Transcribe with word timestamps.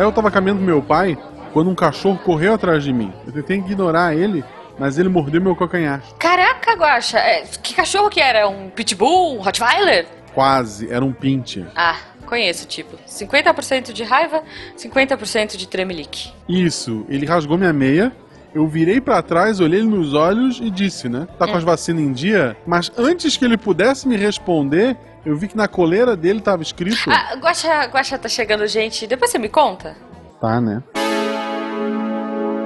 Aí 0.00 0.06
eu 0.06 0.12
tava 0.12 0.30
caminhando 0.30 0.60
com 0.60 0.64
meu 0.64 0.80
pai 0.80 1.14
quando 1.52 1.68
um 1.68 1.74
cachorro 1.74 2.18
correu 2.24 2.54
atrás 2.54 2.82
de 2.82 2.90
mim. 2.90 3.12
Eu 3.26 3.34
tentei 3.34 3.58
ignorar 3.58 4.16
ele, 4.16 4.42
mas 4.78 4.96
ele 4.96 5.10
mordeu 5.10 5.42
meu 5.42 5.54
calcanhar. 5.54 6.02
Caraca, 6.18 6.72
Guaxa, 6.72 7.18
é, 7.18 7.42
que 7.62 7.74
cachorro 7.74 8.08
que 8.08 8.18
era? 8.18 8.48
Um 8.48 8.70
pitbull? 8.70 9.36
Um 9.36 9.42
Rottweiler? 9.42 10.06
Quase, 10.32 10.90
era 10.90 11.04
um 11.04 11.12
pinte. 11.12 11.66
Ah, 11.76 11.98
conheço 12.24 12.64
o 12.64 12.66
tipo. 12.66 12.96
50% 13.06 13.92
de 13.92 14.02
raiva, 14.02 14.42
50% 14.74 15.58
de 15.58 15.68
tremelique. 15.68 16.32
Isso, 16.48 17.04
ele 17.06 17.26
rasgou 17.26 17.58
minha 17.58 17.74
meia. 17.74 18.10
Eu 18.54 18.66
virei 18.66 19.02
pra 19.02 19.20
trás, 19.20 19.60
olhei 19.60 19.80
ele 19.80 19.88
nos 19.88 20.14
olhos 20.14 20.60
e 20.62 20.70
disse, 20.70 21.10
né? 21.10 21.28
Tá 21.38 21.46
com 21.46 21.58
as 21.58 21.62
vacinas 21.62 22.02
em 22.02 22.12
dia? 22.12 22.56
Mas 22.66 22.90
antes 22.96 23.36
que 23.36 23.44
ele 23.44 23.58
pudesse 23.58 24.08
me 24.08 24.16
responder, 24.16 24.96
eu 25.24 25.36
vi 25.36 25.48
que 25.48 25.56
na 25.56 25.68
coleira 25.68 26.16
dele 26.16 26.40
tava 26.40 26.62
escrito. 26.62 27.10
Ah, 27.10 27.34
Guaxa, 27.36 27.84
Guaxa 27.86 28.18
tá 28.18 28.28
chegando, 28.28 28.66
gente. 28.66 29.06
Depois 29.06 29.30
você 29.30 29.38
me 29.38 29.48
conta. 29.48 29.96
Tá, 30.40 30.60
né? 30.60 30.82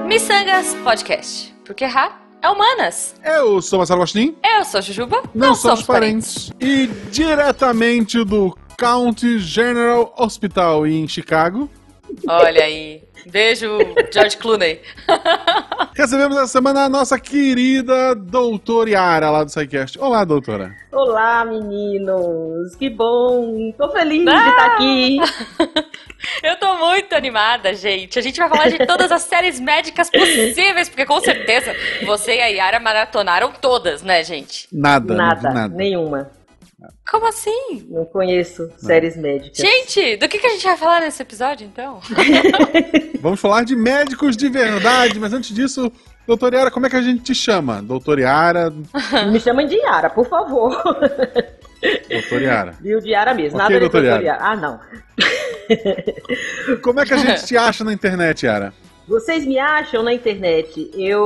Missangas 0.07 0.73
Podcast. 0.83 1.53
Porque 1.65 1.83
errar 1.83 2.21
é 2.41 2.49
humanas. 2.49 3.15
Eu 3.23 3.61
sou 3.61 3.79
Marcelo 3.79 3.99
Agostinho. 4.01 4.35
Eu 4.43 4.63
sou 4.63 4.77
a 4.77 4.81
Jujuba. 4.81 5.23
Não, 5.33 5.55
somos 5.55 5.83
parentes. 5.83 6.51
E 6.59 6.87
diretamente 7.11 8.23
do 8.23 8.55
County 8.77 9.39
General 9.39 10.13
Hospital 10.17 10.85
em 10.85 11.07
Chicago, 11.07 11.69
Olha 12.27 12.63
aí. 12.63 13.03
Beijo, 13.31 13.77
George 14.13 14.37
Clooney. 14.37 14.79
recebemos 15.95 16.37
essa 16.37 16.47
semana 16.47 16.85
a 16.85 16.89
nossa 16.89 17.19
querida 17.19 18.13
doutora 18.13 18.89
Yara 18.89 19.29
lá 19.31 19.43
do 19.43 19.49
SciCast. 19.51 19.97
Olá, 19.99 20.23
doutora. 20.23 20.75
Olá, 20.91 21.43
meninos! 21.43 22.75
Que 22.77 22.89
bom! 22.89 23.71
Tô 23.77 23.89
feliz 23.91 24.27
Ah! 24.27 24.31
de 24.43 24.49
estar 24.49 24.65
aqui. 24.65 25.17
Eu 26.43 26.55
tô 26.57 26.75
muito 26.77 27.13
animada, 27.13 27.73
gente. 27.73 28.17
A 28.17 28.21
gente 28.21 28.39
vai 28.39 28.49
falar 28.49 28.69
de 28.69 28.85
todas 28.85 29.11
as 29.11 29.23
séries 29.23 29.59
médicas 29.59 30.09
possíveis, 30.09 30.87
porque 30.89 31.05
com 31.05 31.19
certeza 31.19 31.73
você 32.05 32.35
e 32.37 32.41
a 32.41 32.47
Yara 32.47 32.79
maratonaram 32.79 33.51
todas, 33.51 34.01
né, 34.01 34.23
gente? 34.23 34.67
Nada, 34.71 35.13
Nada, 35.13 35.49
nada. 35.51 35.75
nenhuma. 35.75 36.29
Como 37.09 37.27
assim? 37.27 37.85
Não 37.89 38.05
conheço 38.05 38.69
séries 38.77 39.15
médicas. 39.17 39.57
Gente, 39.57 40.17
do 40.17 40.27
que, 40.27 40.37
que 40.39 40.47
a 40.47 40.51
gente 40.51 40.63
vai 40.65 40.77
falar 40.77 41.01
nesse 41.01 41.21
episódio, 41.21 41.65
então? 41.67 41.99
Vamos 43.21 43.39
falar 43.39 43.63
de 43.63 43.75
médicos 43.75 44.35
de 44.37 44.49
verdade, 44.49 45.19
mas 45.19 45.33
antes 45.33 45.53
disso, 45.53 45.91
doutora 46.27 46.57
Yara, 46.57 46.71
como 46.71 46.85
é 46.85 46.89
que 46.89 46.95
a 46.95 47.01
gente 47.01 47.21
te 47.23 47.35
chama? 47.35 47.81
Doutora 47.81 48.21
Yara, 48.21 48.73
Me 49.31 49.39
chamam 49.39 49.65
de 49.65 49.75
Yara, 49.75 50.09
por 50.09 50.27
favor. 50.27 50.81
doutora 52.09 52.43
Yara. 52.43 52.71
Viu 52.81 52.99
de 52.99 53.09
Yara 53.11 53.33
mesmo. 53.33 53.57
Ok, 53.57 53.63
Nada 53.63 53.73
de 53.73 53.79
doutor 53.79 54.01
doutor 54.01 54.23
Yara. 54.23 54.23
Yara. 54.23 54.43
Ah, 54.43 54.55
não. 54.55 54.79
Como 56.81 56.99
é 56.99 57.05
que 57.05 57.13
a 57.13 57.17
gente 57.17 57.45
te 57.45 57.57
acha 57.57 57.83
na 57.83 57.93
internet, 57.93 58.45
Yara? 58.45 58.73
Vocês 59.07 59.45
me 59.45 59.59
acham 59.59 60.01
na 60.01 60.13
internet? 60.13 60.89
Eu 60.95 61.23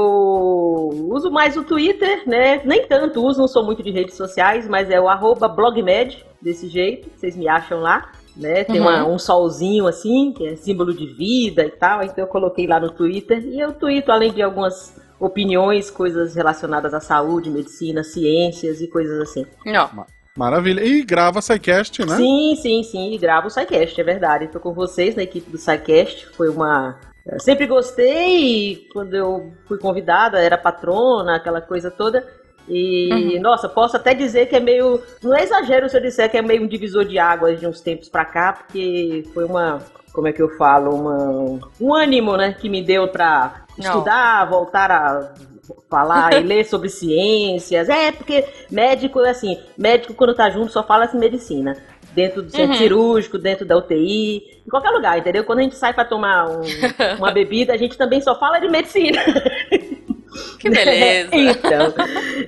uso 1.10 1.32
mais 1.32 1.56
o 1.56 1.64
Twitter, 1.64 2.24
né? 2.28 2.62
Nem 2.66 2.86
tanto 2.86 3.26
uso, 3.26 3.40
não 3.40 3.48
sou 3.48 3.64
muito 3.66 3.82
de 3.82 3.90
redes 3.92 4.16
sociais, 4.16 4.68
mas 4.68 4.90
é 4.90 5.00
o 5.00 5.08
arroba 5.08 5.48
blogmed, 5.48 6.26
desse 6.42 6.68
jeito. 6.68 7.10
Vocês 7.16 7.36
me 7.36 7.48
acham 7.48 7.80
lá. 7.82 8.12
Né? 8.38 8.64
Tem 8.64 8.80
uma- 8.80 9.06
um 9.06 9.20
solzinho 9.20 9.86
assim, 9.86 10.32
que 10.32 10.48
é 10.48 10.56
símbolo 10.56 10.94
de 10.94 11.06
vida 11.08 11.66
e 11.66 11.72
tal. 11.72 12.02
Então 12.04 12.24
eu 12.24 12.28
coloquei 12.28 12.66
lá 12.68 12.80
no 12.80 12.90
Twitter. 12.90 13.44
E 13.46 13.60
eu 13.60 13.74
tweeto, 13.74 14.12
além 14.14 14.32
de 14.32 14.42
algumas 14.42 14.96
opiniões, 15.20 15.92
coisas 15.92 16.36
relacionadas 16.36 16.94
à 16.94 17.02
saúde, 17.02 17.50
medicina, 17.50 18.02
ciências 18.02 18.80
e 18.80 18.88
coisas 18.88 19.20
assim. 19.20 19.46
Não. 19.66 19.90
Maravilha. 20.38 20.82
E 20.86 21.04
grava 21.04 21.42
SciCast, 21.42 22.06
né? 22.06 22.16
Sim, 22.16 22.56
sim, 22.56 22.84
sim. 22.84 23.14
E 23.14 23.18
gravo 23.18 23.48
o 23.48 23.50
SciCast, 23.50 24.00
é 24.00 24.04
verdade. 24.06 24.46
Estou 24.46 24.62
com 24.62 24.74
vocês 24.74 25.16
na 25.18 25.24
equipe 25.24 25.50
do 25.52 25.58
SciCast. 25.58 26.28
Foi 26.28 26.48
uma. 26.48 26.98
Eu 27.26 27.40
Sempre 27.40 27.68
gostei. 27.68 28.88
Quando 28.92 29.14
eu 29.14 29.52
fui 29.68 29.78
convidada, 29.78 30.40
era 30.40 30.58
patrona, 30.58 31.36
aquela 31.36 31.62
coisa 31.62 31.92
toda. 31.92 32.26
E, 32.68 33.40
nossa, 33.40 33.68
posso 33.68 33.98
até 33.98 34.14
dizer 34.14 34.46
que 34.48 34.56
é 34.56 34.60
meio. 34.60 35.02
Não 35.24 35.36
é 35.36 35.44
exagero 35.44 35.90
se 35.90 35.98
eu 35.98 36.02
disser 36.02 36.30
que 36.30 36.38
é 36.38 36.42
meio 36.42 36.64
um 36.64 36.68
divisor 36.68 37.04
de 37.04 37.18
águas 37.18 37.60
de 37.60 37.66
uns 37.66 37.82
tempos 37.82 38.10
pra 38.10 38.24
cá, 38.24 38.54
porque 38.54 39.24
foi 39.34 39.44
uma. 39.44 39.82
Como 40.14 40.28
é 40.28 40.34
que 40.34 40.42
eu 40.42 40.50
falo? 40.58 40.94
Uma, 40.96 41.60
um 41.82 41.94
ânimo, 41.94 42.38
né? 42.38 42.54
Que 42.54 42.70
me 42.70 42.84
deu 42.84 43.08
pra 43.08 43.66
Não. 43.78 43.86
estudar, 43.86 44.46
voltar 44.46 44.92
a 44.92 45.34
falar 45.90 46.34
e 46.34 46.44
ler 46.44 46.66
sobre 46.70 46.90
ciências. 46.90 47.90
É, 47.90 48.12
porque 48.12 48.46
médico 48.70 49.20
é 49.22 49.32
assim, 49.32 49.58
médico 49.78 50.14
quando 50.14 50.36
tá 50.36 50.50
junto 50.50 50.72
só 50.72 50.84
fala 50.84 51.08
de 51.08 51.18
medicina. 51.18 51.76
Dentro 52.14 52.42
do 52.42 52.50
centro 52.50 52.72
Uhum. 52.72 52.78
cirúrgico, 52.78 53.38
dentto 53.38 53.64
da 53.64 53.78
UTI, 53.78 54.38
em 54.66 54.70
qualquer 54.70 54.90
lugar, 54.90 55.18
entendeu? 55.20 55.44
Quando 55.44 55.60
a 55.60 55.62
gente 55.64 55.76
sai 55.76 55.94
pra 55.94 56.04
tomar 56.04 56.50
um- 56.50 56.62
uma 57.20 57.32
bebida, 57.32 57.74
a 57.74 57.78
gente 57.78 57.98
também 57.98 58.20
só 58.22 58.38
fala 58.40 58.60
de 58.60 58.68
medicina. 58.68 59.22
Que 60.60 60.70
beleza. 60.70 61.30
então, 61.36 61.94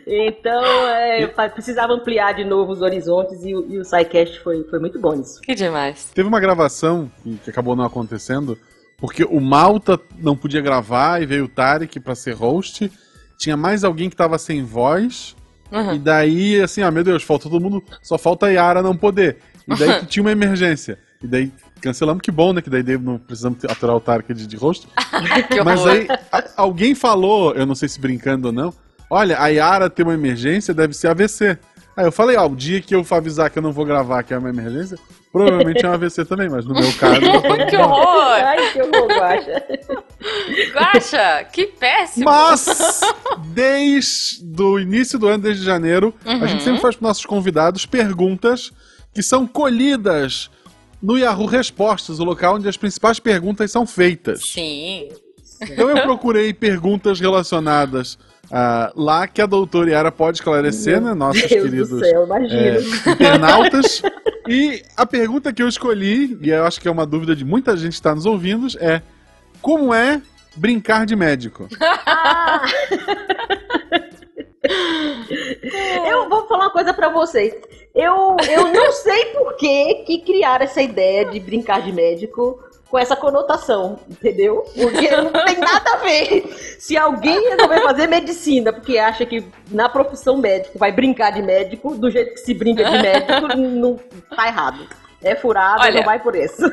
então 0.06 0.64
é, 0.90 1.28
precisava 1.54 1.94
ampliar 1.94 2.34
de 2.34 2.44
novo 2.44 2.72
os 2.72 2.82
horizontes 2.82 3.44
e, 3.44 3.56
o- 3.56 3.66
e 3.70 3.78
o 3.80 3.86
SciCast 3.86 4.40
foi, 4.42 4.64
foi 4.66 4.80
muito 4.80 5.00
bom 5.00 5.14
nisso. 5.16 5.40
Que 5.42 5.56
demais. 5.56 6.12
Teve 6.14 6.28
uma 6.28 6.40
gravação 6.40 7.10
que 7.44 7.50
acabou 7.50 7.76
não 7.76 7.86
acontecendo, 7.86 8.58
porque 8.98 9.24
o 9.24 9.40
Malta 9.40 10.00
não 10.20 10.36
podia 10.36 10.62
gravar 10.62 11.22
e 11.22 11.26
veio 11.26 11.46
o 11.46 11.50
Tarek 11.50 12.00
pra 12.00 12.16
ser 12.16 12.34
host. 12.34 12.92
Tinha 13.38 13.58
mais 13.58 13.84
alguém 13.84 14.10
que 14.10 14.16
tava 14.16 14.38
sem 14.38 14.64
voz. 14.64 15.36
Uhum. 15.72 15.94
E 15.96 16.00
daí, 16.00 16.62
assim, 16.62 16.82
ah, 16.84 16.92
meu 16.92 17.04
Deus, 17.04 17.24
falta 17.24 17.50
todo 17.50 17.62
mundo, 17.62 17.82
só 18.04 18.18
falta 18.18 18.48
a 18.48 18.50
Yara 18.50 18.82
não 18.84 18.96
poder. 18.96 19.38
E 19.74 19.76
daí 19.78 20.00
que 20.00 20.06
tinha 20.08 20.24
uma 20.24 20.32
emergência. 20.32 20.98
E 21.24 21.28
daí 21.28 21.52
cancelamos, 21.82 22.22
que 22.22 22.32
bom, 22.32 22.54
né? 22.54 22.62
Que 22.62 22.70
daí 22.70 22.84
não 22.98 23.18
precisamos 23.18 23.64
aturar 23.66 23.96
o 23.96 24.00
Tarek 24.00 24.34
de, 24.34 24.46
de 24.48 24.56
rosto. 24.56 24.88
Mas 25.66 25.86
aí 25.86 26.08
a- 26.32 26.44
alguém 26.58 26.94
falou, 26.96 27.54
eu 27.54 27.66
não 27.66 27.76
sei 27.76 27.88
se 27.90 28.00
brincando 28.00 28.48
ou 28.48 28.54
não, 28.54 28.74
olha, 29.10 29.40
a 29.40 29.48
Yara 29.48 29.90
tem 29.90 30.06
uma 30.06 30.14
emergência, 30.14 30.74
deve 30.74 30.94
ser 30.94 31.08
AVC. 31.10 31.58
Aí 31.96 32.06
eu 32.06 32.12
falei, 32.12 32.38
ó, 32.38 32.48
o 32.48 32.56
dia 32.56 32.82
que 32.82 32.96
eu 32.96 33.04
for 33.04 33.16
avisar 33.16 33.50
que 33.50 33.60
eu 33.60 33.64
não 33.64 33.72
vou 33.74 33.84
gravar 33.86 34.24
que 34.24 34.34
é 34.34 34.38
uma 34.38 34.50
emergência, 34.50 34.98
provavelmente 35.32 35.86
é 35.86 35.90
um 35.90 35.94
AVC 35.94 36.24
também, 36.24 36.50
mas 36.50 36.66
no 36.66 36.74
meu 36.74 36.92
caso. 36.94 37.20
que 37.70 37.76
horror! 37.78 38.34
Ai, 38.34 38.72
que 38.72 38.82
horror, 38.82 39.08
Guaxa. 39.08 39.64
Guaxa, 40.74 41.44
que 41.52 41.66
péssimo. 41.68 42.26
Mas, 42.26 43.02
desde 43.48 44.62
o 44.64 44.80
início 44.80 45.20
do 45.20 45.28
ano, 45.28 45.44
desde 45.44 45.64
janeiro, 45.64 46.14
a 46.26 46.46
gente 46.48 46.64
sempre 46.64 46.80
faz 46.82 46.96
para 46.96 47.08
nossos 47.10 47.26
convidados 47.26 47.86
perguntas 47.86 48.72
que 49.14 49.22
são 49.22 49.46
colhidas 49.48 50.50
no 51.02 51.18
Yahoo 51.18 51.46
Respostas, 51.46 52.20
o 52.20 52.24
local 52.24 52.56
onde 52.56 52.68
as 52.68 52.78
principais 52.78 53.20
perguntas 53.20 53.72
são 53.72 53.86
feitas. 53.86 54.50
Sim. 54.50 55.10
Então 55.62 55.90
eu 55.90 56.02
procurei 56.04 56.54
perguntas 56.54 57.20
relacionadas 57.20 58.18
ah, 58.52 58.92
lá 58.96 59.28
que 59.28 59.42
a 59.42 59.46
doutora 59.46 59.92
Yara 59.92 60.12
pode 60.12 60.38
esclarecer, 60.38 61.00
né? 61.00 61.14
Nossos 61.14 61.48
Deus 61.48 61.64
queridos 61.64 61.90
do 61.90 62.00
céu, 62.00 62.26
imagina. 62.26 62.62
é, 62.62 62.80
internautas. 63.12 64.02
E 64.48 64.84
a 64.98 65.06
pergunta 65.06 65.54
que 65.54 65.64
eu 65.64 65.68
escolhi, 65.68 66.38
e 66.42 66.50
eu 66.50 66.66
acho 66.66 66.82
que 66.82 66.88
é 66.88 66.92
uma 66.92 67.06
dúvida 67.06 67.36
de 67.36 67.46
muita 67.46 67.78
gente 67.78 67.92
que 67.92 67.96
está 67.96 68.14
nos 68.14 68.26
ouvindo, 68.26 68.68
é 68.80 69.02
como 69.62 69.94
é 69.94 70.22
brincar 70.56 71.06
de 71.06 71.16
médico? 71.16 71.68
Ah! 71.80 72.66
Eu 76.08 76.30
vou 76.30 76.48
falar 76.48 76.66
uma 76.66 76.72
coisa 76.72 76.94
pra 76.94 77.10
vocês. 77.10 77.56
Eu, 77.94 78.38
eu 78.50 78.74
não 78.74 78.92
sei 78.92 79.26
por 79.28 79.56
que, 79.56 79.96
que 80.06 80.20
criaram 80.20 80.64
essa 80.64 80.82
ideia 80.82 81.26
de 81.26 81.40
brincar 81.40 81.82
de 81.82 81.92
médico 81.92 82.60
com 82.92 83.00
essa 83.00 83.16
conotação, 83.16 84.00
entendeu? 84.10 84.66
Porque 84.76 85.10
não 85.10 85.32
tem 85.32 85.58
nada 85.58 85.94
a 85.94 85.98
ver. 85.98 86.44
Se 86.78 86.98
alguém 86.98 87.40
resolver 87.50 87.82
fazer 87.82 88.08
medicina 88.08 88.74
porque 88.74 88.98
acha 88.98 89.26
que 89.26 89.46
na 89.70 89.88
profissão 89.88 90.38
médico 90.38 90.78
vai 90.78 90.92
brincar 90.92 91.32
de 91.32 91.42
médico, 91.42 91.96
do 91.96 92.12
jeito 92.12 92.34
que 92.34 92.42
se 92.42 92.54
brinca 92.54 92.84
de 92.84 92.92
médico, 92.92 93.58
não 93.58 93.98
tá 94.36 94.48
errado. 94.48 94.86
É 95.24 95.36
furado, 95.36 95.82
Olha, 95.82 96.00
não 96.00 96.04
vai 96.04 96.20
por 96.20 96.36
isso. 96.36 96.62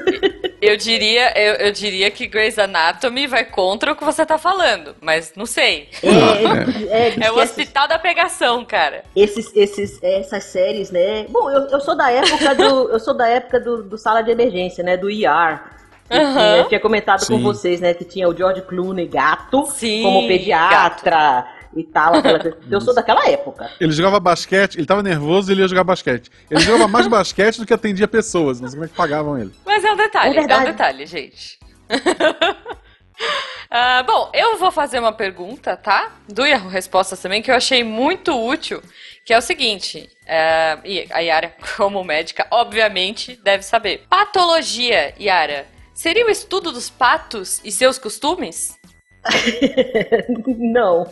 Eu 0.61 0.77
diria, 0.77 1.33
eu, 1.39 1.55
eu 1.67 1.73
diria 1.73 2.11
que 2.11 2.27
Grey's 2.27 2.59
Anatomy 2.59 3.29
vai 3.29 3.45
contra 3.45 3.93
o 3.93 3.97
que 3.97 4.03
você 4.05 4.27
tá 4.27 4.37
falando, 4.39 4.97
mas 5.01 5.33
não 5.37 5.47
sei. 5.47 5.89
É, 6.03 6.09
é, 6.09 7.09
É 7.11 7.31
o 7.31 7.35
esquece- 7.37 7.41
hospital 7.61 7.87
da 7.87 7.97
pegação, 7.97 8.65
cara. 8.65 9.05
esses, 9.15 9.55
esses, 9.55 10.03
essas 10.03 10.43
séries, 10.43 10.91
né? 10.91 11.27
Bom, 11.29 11.49
eu, 11.49 11.69
eu 11.69 11.81
sou 11.81 11.97
da 11.97 12.11
época 12.11 12.57
do. 12.57 12.91
Eu 12.91 12.99
sou 12.99 13.15
da 13.15 13.29
época 13.29 13.61
do, 13.61 13.85
do 13.85 13.97
sala 13.97 14.21
de 14.21 14.33
emergência, 14.33 14.83
né? 14.83 14.97
Do 14.97 15.09
ER. 15.09 15.61
Tinha, 16.11 16.57
eu 16.57 16.65
tinha 16.69 16.81
comentado 16.81 17.21
com 17.21 17.37
Sim. 17.37 17.43
vocês, 17.43 17.81
né? 17.81 17.95
Que 17.95 18.05
tinha 18.05 18.29
o 18.29 18.37
George 18.37 18.63
Clooney 18.63 19.07
gato, 19.07 19.65
Sim, 19.67 20.03
como 20.03 20.27
pediatra 20.27 21.47
e 21.77 21.85
tal. 21.85 22.15
aquela. 22.15 22.57
Eu 22.71 22.81
sou 22.81 22.95
daquela 22.95 23.29
época. 23.29 23.71
Ele 23.81 23.93
jogava 23.93 24.21
basquete, 24.21 24.77
ele 24.77 24.87
tava 24.87 25.03
nervoso 25.03 25.51
e 25.51 25.55
ele 25.55 25.63
ia 25.63 25.69
jogar 25.69 25.85
basquete. 25.85 26.31
Ele 26.51 26.61
jogava 26.61 26.89
mais 26.89 27.07
basquete 27.09 27.59
do 27.59 27.67
que 27.67 27.75
atendia 27.75 28.09
pessoas. 28.09 28.61
Não 28.61 28.69
sei 28.69 28.77
como 28.77 28.85
é 28.85 28.89
que 28.89 28.95
pagavam 28.95 29.39
ele. 29.39 29.53
Mas 29.65 29.85
é 29.85 29.93
um 29.93 29.97
detalhe, 29.97 30.39
É 30.39 30.41
é, 30.41 30.57
um 30.57 30.65
detalhe, 30.65 31.07
gente. 31.07 31.59
Ah, 33.71 34.03
bom, 34.05 34.31
eu 34.33 34.57
vou 34.57 34.71
fazer 34.71 35.01
uma 35.01 35.13
pergunta, 35.13 35.77
tá? 35.77 36.13
Do 36.27 36.47
Yahoo 36.47 36.71
Respostas 36.71 37.21
também, 37.21 37.43
que 37.43 37.51
eu 37.51 37.55
achei 37.55 37.83
muito 37.85 38.33
útil, 38.33 38.81
que 39.27 39.35
é 39.35 39.37
o 39.37 39.43
seguinte, 39.43 40.09
é, 40.25 40.79
e 40.85 41.07
a 41.11 41.19
Yara, 41.19 41.53
como 41.77 42.03
médica, 42.03 42.47
obviamente 42.51 43.39
deve 43.43 43.65
saber. 43.65 44.07
Patologia, 44.09 45.13
Yara, 45.21 45.67
Seria 45.99 46.25
o 46.25 46.31
estudo 46.31 46.71
dos 46.71 46.89
patos 46.89 47.61
e 47.65 47.73
seus 47.73 47.99
costumes? 47.99 48.79
Não. 50.47 51.05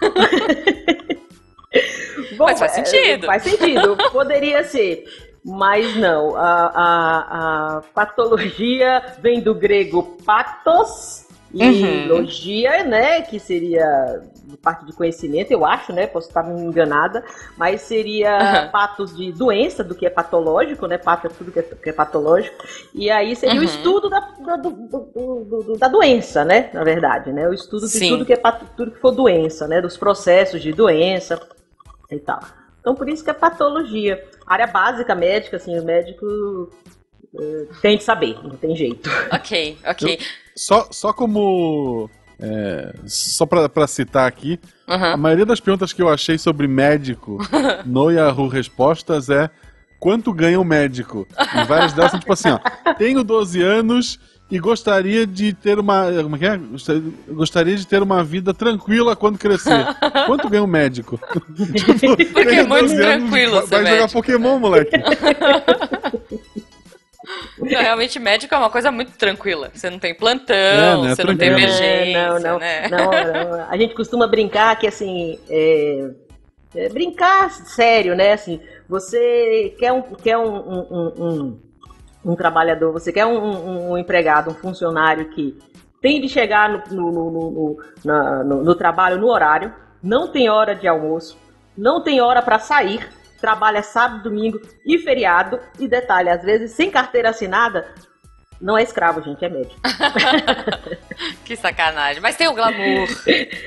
Bom, 2.36 2.46
mas 2.46 2.58
faz 2.58 2.72
sentido. 2.72 3.24
É, 3.24 3.26
faz 3.26 3.42
sentido. 3.42 3.96
Poderia 4.10 4.64
ser. 4.64 5.04
Mas 5.44 5.94
não. 5.96 6.36
A, 6.36 6.72
a, 6.74 7.76
a 7.76 7.82
patologia 7.94 9.14
vem 9.20 9.40
do 9.40 9.54
grego 9.54 10.16
patos 10.24 11.26
e 11.52 11.64
uhum. 11.64 12.08
logia, 12.08 12.84
né? 12.84 13.22
Que 13.22 13.40
seria 13.40 14.22
parte 14.62 14.84
de 14.84 14.92
conhecimento, 14.92 15.50
eu 15.50 15.64
acho, 15.64 15.92
né? 15.92 16.06
Posso 16.06 16.28
estar 16.28 16.42
me 16.42 16.60
enganada, 16.60 17.24
mas 17.56 17.82
seria 17.82 18.64
uhum. 18.64 18.70
patos 18.70 19.16
de 19.16 19.32
doença, 19.32 19.82
do 19.82 19.94
que 19.94 20.06
é 20.06 20.10
patológico, 20.10 20.86
né? 20.86 20.98
Pato 20.98 21.26
é 21.26 21.30
tudo 21.30 21.50
que 21.50 21.58
é, 21.58 21.62
que 21.62 21.90
é 21.90 21.92
patológico. 21.92 22.56
E 22.94 23.10
aí 23.10 23.34
seria 23.34 23.56
uhum. 23.56 23.62
o 23.62 23.64
estudo 23.64 24.08
da, 24.08 24.20
da, 24.20 24.56
do, 24.56 24.70
do, 24.70 25.62
do, 25.62 25.78
da 25.78 25.88
doença, 25.88 26.44
né? 26.44 26.70
Na 26.72 26.84
verdade, 26.84 27.32
né? 27.32 27.48
O 27.48 27.52
estudo 27.52 27.86
de 27.86 27.92
Sim. 27.92 28.10
tudo 28.10 28.24
que, 28.24 28.32
é, 28.32 28.40
tudo 28.76 28.92
que 28.92 29.00
for 29.00 29.12
doença, 29.12 29.66
né? 29.66 29.80
Dos 29.80 29.96
processos 29.96 30.62
de 30.62 30.72
doença 30.72 31.40
e 32.10 32.18
tal. 32.18 32.40
Então, 32.80 32.94
por 32.94 33.08
isso 33.08 33.22
que 33.22 33.30
é 33.30 33.34
patologia. 33.34 34.24
Área 34.46 34.66
básica 34.66 35.14
médica, 35.14 35.56
assim, 35.56 35.78
o 35.78 35.84
médico 35.84 36.70
tem 37.80 37.96
de 37.96 38.04
saber, 38.04 38.36
não 38.42 38.56
tem 38.56 38.74
jeito. 38.74 39.10
Ok, 39.30 39.78
ok. 39.84 40.14
Eu, 40.14 40.18
só, 40.56 40.88
só 40.90 41.12
como 41.12 42.10
é, 42.40 42.94
só 43.06 43.44
para 43.44 43.86
citar 43.86 44.26
aqui, 44.26 44.58
uhum. 44.88 45.04
a 45.04 45.16
maioria 45.16 45.44
das 45.44 45.60
perguntas 45.60 45.92
que 45.92 46.00
eu 46.00 46.08
achei 46.08 46.38
sobre 46.38 46.66
médico 46.66 47.38
no 47.84 48.10
Yahoo 48.10 48.48
Respostas 48.48 49.28
é 49.28 49.50
quanto 49.98 50.32
ganha 50.32 50.58
um 50.58 50.64
médico? 50.64 51.28
E 51.38 51.64
várias 51.64 51.92
delas 51.92 52.10
são 52.10 52.20
tipo 52.20 52.32
assim, 52.32 52.48
ó, 52.48 52.58
tenho 52.94 53.22
12 53.22 53.62
anos 53.62 54.18
e 54.50 54.58
gostaria 54.58 55.26
de 55.26 55.52
ter 55.52 55.78
uma. 55.78 56.06
Como 56.22 56.34
é 56.34 56.38
que 56.38 56.46
é? 56.46 56.60
Gostaria 57.28 57.76
de 57.76 57.86
ter 57.86 58.02
uma 58.02 58.24
vida 58.24 58.52
tranquila 58.52 59.14
quando 59.14 59.38
crescer. 59.38 59.86
Quanto 60.26 60.48
ganha 60.48 60.64
um 60.64 60.66
médico? 60.66 61.20
tipo, 61.54 62.32
Porque 62.32 62.54
é 62.56 62.64
muito 62.64 62.96
tranquilo. 62.96 63.58
Anos, 63.58 63.70
vai, 63.70 63.82
vai 63.82 63.92
jogar 63.92 64.08
Pokémon, 64.10 64.58
moleque. 64.58 64.96
Não, 67.60 67.80
realmente, 67.80 68.18
médico 68.18 68.54
é 68.54 68.58
uma 68.58 68.70
coisa 68.70 68.90
muito 68.90 69.12
tranquila. 69.12 69.70
Você 69.74 69.90
não 69.90 69.98
tem 69.98 70.14
plantão, 70.14 70.54
é, 70.54 71.02
né? 71.02 71.14
você 71.14 71.24
não 71.24 71.36
tem 71.36 71.48
emergência. 71.48 72.28
Não, 72.28 72.40
não, 72.40 72.58
né? 72.58 72.88
não, 72.88 73.10
não, 73.10 73.66
A 73.68 73.76
gente 73.76 73.94
costuma 73.94 74.26
brincar 74.26 74.78
que, 74.78 74.86
assim, 74.86 75.38
é, 75.48 76.10
é 76.74 76.88
brincar 76.88 77.50
sério, 77.50 78.14
né? 78.14 78.32
Assim, 78.32 78.60
você 78.88 79.74
quer 79.78 79.92
um, 79.92 80.02
quer 80.02 80.38
um, 80.38 80.56
um, 80.56 81.12
um, 81.18 81.60
um 82.24 82.36
trabalhador, 82.36 82.92
você 82.92 83.12
quer 83.12 83.26
um, 83.26 83.90
um, 83.92 83.98
empregado, 83.98 84.50
um 84.50 84.54
funcionário 84.54 85.30
que 85.30 85.58
tem 86.00 86.20
de 86.20 86.28
chegar 86.28 86.68
no, 86.68 87.12
no, 87.12 87.30
no, 87.30 88.44
no, 88.44 88.64
no 88.64 88.74
trabalho 88.74 89.18
no 89.18 89.28
horário, 89.28 89.72
não 90.02 90.28
tem 90.28 90.48
hora 90.48 90.74
de 90.74 90.88
almoço, 90.88 91.36
não 91.76 92.02
tem 92.02 92.20
hora 92.20 92.40
para 92.40 92.58
sair 92.58 93.19
trabalha 93.40 93.82
sábado, 93.82 94.22
domingo 94.22 94.60
e 94.84 94.98
feriado. 94.98 95.58
E 95.78 95.88
detalhe, 95.88 96.28
às 96.28 96.42
vezes 96.42 96.72
sem 96.72 96.90
carteira 96.90 97.30
assinada, 97.30 97.92
não 98.60 98.76
é 98.76 98.82
escravo, 98.82 99.22
gente, 99.22 99.44
é 99.44 99.48
médico. 99.48 99.80
que 101.44 101.56
sacanagem. 101.56 102.20
Mas 102.20 102.36
tem 102.36 102.48
o 102.48 102.54
glamour, 102.54 103.08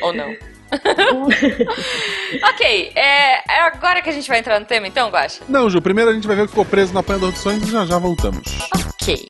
ou 0.01 0.13
não? 0.13 0.33
ok, 2.49 2.91
é, 2.95 3.35
é, 3.47 3.61
agora 3.61 4.01
que 4.01 4.09
a 4.09 4.13
gente 4.13 4.27
vai 4.27 4.39
entrar 4.39 4.59
no 4.59 4.65
tema 4.65 4.87
então, 4.87 5.09
Guaxa? 5.09 5.43
Não, 5.47 5.69
Ju, 5.69 5.81
primeiro 5.81 6.09
a 6.09 6.13
gente 6.13 6.25
vai 6.27 6.35
ver 6.35 6.43
o 6.43 6.45
que 6.45 6.51
ficou 6.51 6.65
preso 6.65 6.93
na 6.93 7.01
apanhador 7.01 7.31
de 7.31 7.37
sonhos 7.37 7.67
e 7.67 7.71
já 7.71 7.85
já 7.85 7.99
voltamos. 7.99 8.41
Ok. 9.01 9.27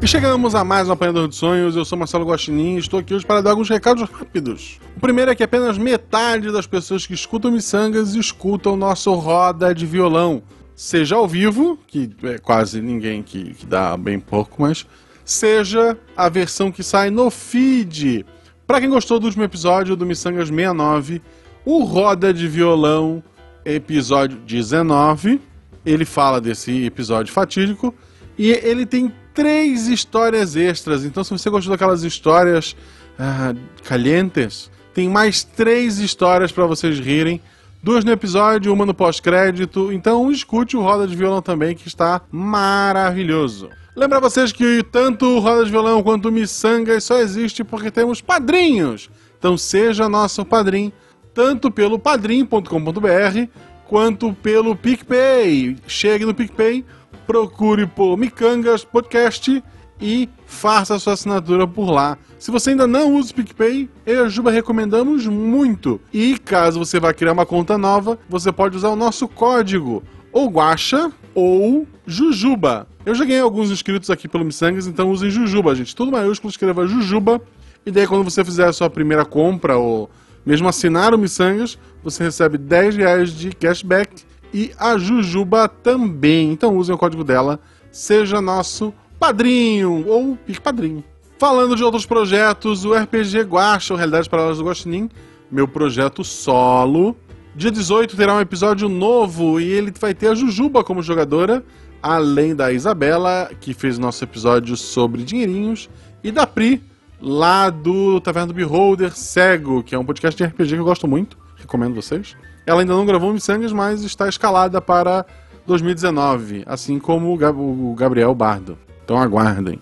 E 0.00 0.06
chegamos 0.06 0.54
a 0.54 0.62
mais 0.62 0.88
um 0.88 0.92
Apanhador 0.92 1.26
de 1.26 1.34
Sonhos. 1.34 1.74
Eu 1.74 1.84
sou 1.84 1.96
Marcelo 1.98 2.26
Guaxinim 2.26 2.74
e 2.74 2.78
estou 2.78 3.00
aqui 3.00 3.14
hoje 3.14 3.24
para 3.24 3.40
dar 3.40 3.50
alguns 3.50 3.70
recados 3.70 4.08
rápidos. 4.08 4.78
O 4.94 5.00
primeiro 5.00 5.30
é 5.30 5.34
que 5.34 5.42
apenas 5.42 5.78
metade 5.78 6.52
das 6.52 6.66
pessoas 6.66 7.06
que 7.06 7.14
escutam 7.14 7.50
Missangas 7.50 8.14
escutam 8.14 8.76
nosso 8.76 9.12
Roda 9.14 9.74
de 9.74 9.86
Violão. 9.86 10.42
Seja 10.74 11.16
ao 11.16 11.26
vivo, 11.26 11.78
que 11.86 12.10
é 12.24 12.36
quase 12.36 12.82
ninguém 12.82 13.22
que, 13.22 13.54
que 13.54 13.64
dá 13.64 13.96
bem 13.96 14.20
pouco, 14.20 14.60
mas 14.60 14.86
seja 15.24 15.98
a 16.14 16.28
versão 16.28 16.70
que 16.70 16.82
sai 16.82 17.08
no 17.08 17.30
feed. 17.30 18.26
Para 18.66 18.80
quem 18.80 18.90
gostou 18.90 19.18
do 19.18 19.24
último 19.24 19.44
episódio 19.44 19.96
do 19.96 20.04
Missangas 20.04 20.48
69, 20.48 21.22
o 21.64 21.82
Roda 21.84 22.34
de 22.34 22.46
Violão, 22.46 23.24
episódio 23.64 24.38
19, 24.40 25.40
ele 25.86 26.04
fala 26.04 26.38
desse 26.38 26.84
episódio 26.84 27.32
fatídico 27.32 27.94
e 28.38 28.50
ele 28.50 28.84
tem 28.84 29.10
três 29.36 29.86
histórias 29.86 30.56
extras. 30.56 31.04
Então, 31.04 31.22
se 31.22 31.30
você 31.30 31.50
gostou 31.50 31.70
daquelas 31.70 32.02
histórias 32.02 32.74
ah, 33.18 33.54
calientes, 33.84 34.70
tem 34.94 35.10
mais 35.10 35.44
três 35.44 35.98
histórias 35.98 36.50
para 36.50 36.64
vocês 36.66 36.98
rirem. 36.98 37.40
Duas 37.82 38.02
no 38.02 38.10
episódio, 38.10 38.72
uma 38.72 38.86
no 38.86 38.94
pós-crédito. 38.94 39.92
Então 39.92 40.32
escute 40.32 40.74
o 40.74 40.80
Roda 40.80 41.06
de 41.06 41.14
Violão 41.14 41.42
também, 41.42 41.76
que 41.76 41.86
está 41.86 42.22
maravilhoso. 42.32 43.68
Lembra 43.94 44.20
vocês 44.20 44.52
que 44.52 44.82
tanto 44.90 45.26
o 45.26 45.38
Roda 45.38 45.66
de 45.66 45.70
Violão 45.70 46.02
quanto 46.02 46.28
o 46.28 46.32
Missangas 46.32 47.04
só 47.04 47.18
existe 47.18 47.62
porque 47.62 47.90
temos 47.90 48.22
padrinhos. 48.22 49.10
Então 49.38 49.56
seja 49.56 50.08
nosso 50.08 50.44
padrinho, 50.44 50.92
tanto 51.34 51.70
pelo 51.70 51.98
padrim.com.br 51.98 53.48
quanto 53.86 54.32
pelo 54.32 54.74
PicPay. 54.74 55.76
Chegue 55.86 56.24
no 56.24 56.34
PicPay, 56.34 56.84
procure 57.26 57.86
por 57.86 58.16
Micangas 58.16 58.84
Podcast 58.84 59.62
e 60.00 60.28
faça 60.46 60.98
sua 60.98 61.14
assinatura 61.14 61.66
por 61.66 61.90
lá. 61.90 62.16
Se 62.38 62.50
você 62.50 62.70
ainda 62.70 62.86
não 62.86 63.14
usa 63.14 63.32
o 63.32 63.34
PicPay, 63.34 63.88
eu 64.04 64.22
e 64.22 64.26
a 64.26 64.28
Juba 64.28 64.50
recomendamos 64.50 65.26
muito. 65.26 66.00
E 66.12 66.38
caso 66.38 66.78
você 66.78 67.00
vá 67.00 67.12
criar 67.12 67.32
uma 67.32 67.46
conta 67.46 67.76
nova, 67.76 68.18
você 68.28 68.52
pode 68.52 68.76
usar 68.76 68.90
o 68.90 68.96
nosso 68.96 69.26
código 69.26 70.02
ou 70.32 70.48
Guacha 70.48 71.10
ou 71.34 71.86
Jujuba. 72.06 72.86
Eu 73.04 73.14
já 73.14 73.24
ganhei 73.24 73.40
alguns 73.40 73.70
inscritos 73.70 74.10
aqui 74.10 74.28
pelo 74.28 74.44
Missangas, 74.44 74.86
então 74.86 75.10
usem 75.10 75.30
Jujuba, 75.30 75.74
gente. 75.74 75.96
Tudo 75.96 76.12
maiúsculo, 76.12 76.50
escreva 76.50 76.86
Jujuba. 76.86 77.40
E 77.84 77.90
daí 77.90 78.06
quando 78.06 78.24
você 78.24 78.44
fizer 78.44 78.66
a 78.66 78.72
sua 78.72 78.90
primeira 78.90 79.24
compra 79.24 79.76
ou 79.76 80.10
mesmo 80.44 80.68
assinar 80.68 81.12
o 81.14 81.18
Missangas, 81.18 81.78
você 82.04 82.22
recebe 82.22 82.58
10 82.58 82.96
reais 82.96 83.32
de 83.32 83.50
cashback 83.50 84.24
e 84.56 84.72
a 84.78 84.96
Jujuba 84.96 85.68
também. 85.68 86.50
Então 86.50 86.78
usem 86.78 86.94
o 86.94 86.98
código 86.98 87.22
dela, 87.22 87.60
seja 87.92 88.40
nosso 88.40 88.90
padrinho 89.20 90.08
ou 90.08 90.38
padrinho. 90.62 91.04
Falando 91.38 91.76
de 91.76 91.84
outros 91.84 92.06
projetos, 92.06 92.86
o 92.86 92.94
RPG 92.94 93.42
Guacha, 93.42 93.92
ou 93.92 93.98
Realidades 93.98 94.26
Paralelas 94.26 94.56
do 94.56 94.64
Guaxinim, 94.64 95.10
meu 95.52 95.68
projeto 95.68 96.24
solo. 96.24 97.14
Dia 97.54 97.70
18 97.70 98.16
terá 98.16 98.34
um 98.34 98.40
episódio 98.40 98.88
novo 98.88 99.60
e 99.60 99.70
ele 99.70 99.92
vai 100.00 100.14
ter 100.14 100.28
a 100.28 100.34
Jujuba 100.34 100.82
como 100.82 101.02
jogadora, 101.02 101.62
além 102.02 102.56
da 102.56 102.72
Isabela, 102.72 103.50
que 103.60 103.74
fez 103.74 103.98
nosso 103.98 104.24
episódio 104.24 104.74
sobre 104.74 105.22
dinheirinhos, 105.22 105.90
e 106.24 106.32
da 106.32 106.46
Pri, 106.46 106.82
lá 107.20 107.68
do 107.68 108.22
Taverna 108.22 108.46
do 108.46 108.54
Beholder 108.54 109.14
Cego, 109.14 109.82
que 109.82 109.94
é 109.94 109.98
um 109.98 110.04
podcast 110.04 110.34
de 110.34 110.48
RPG 110.48 110.70
que 110.70 110.80
eu 110.80 110.84
gosto 110.84 111.06
muito, 111.06 111.36
recomendo 111.56 111.94
vocês. 111.94 112.34
Ela 112.66 112.80
ainda 112.80 112.92
não 112.92 113.06
gravou 113.06 113.32
Missangas, 113.32 113.72
mas 113.72 114.02
está 114.02 114.28
escalada 114.28 114.82
para 114.82 115.24
2019, 115.66 116.64
assim 116.66 116.98
como 116.98 117.32
o 117.32 117.94
Gabriel 117.94 118.34
Bardo. 118.34 118.76
Então 119.04 119.16
aguardem. 119.16 119.80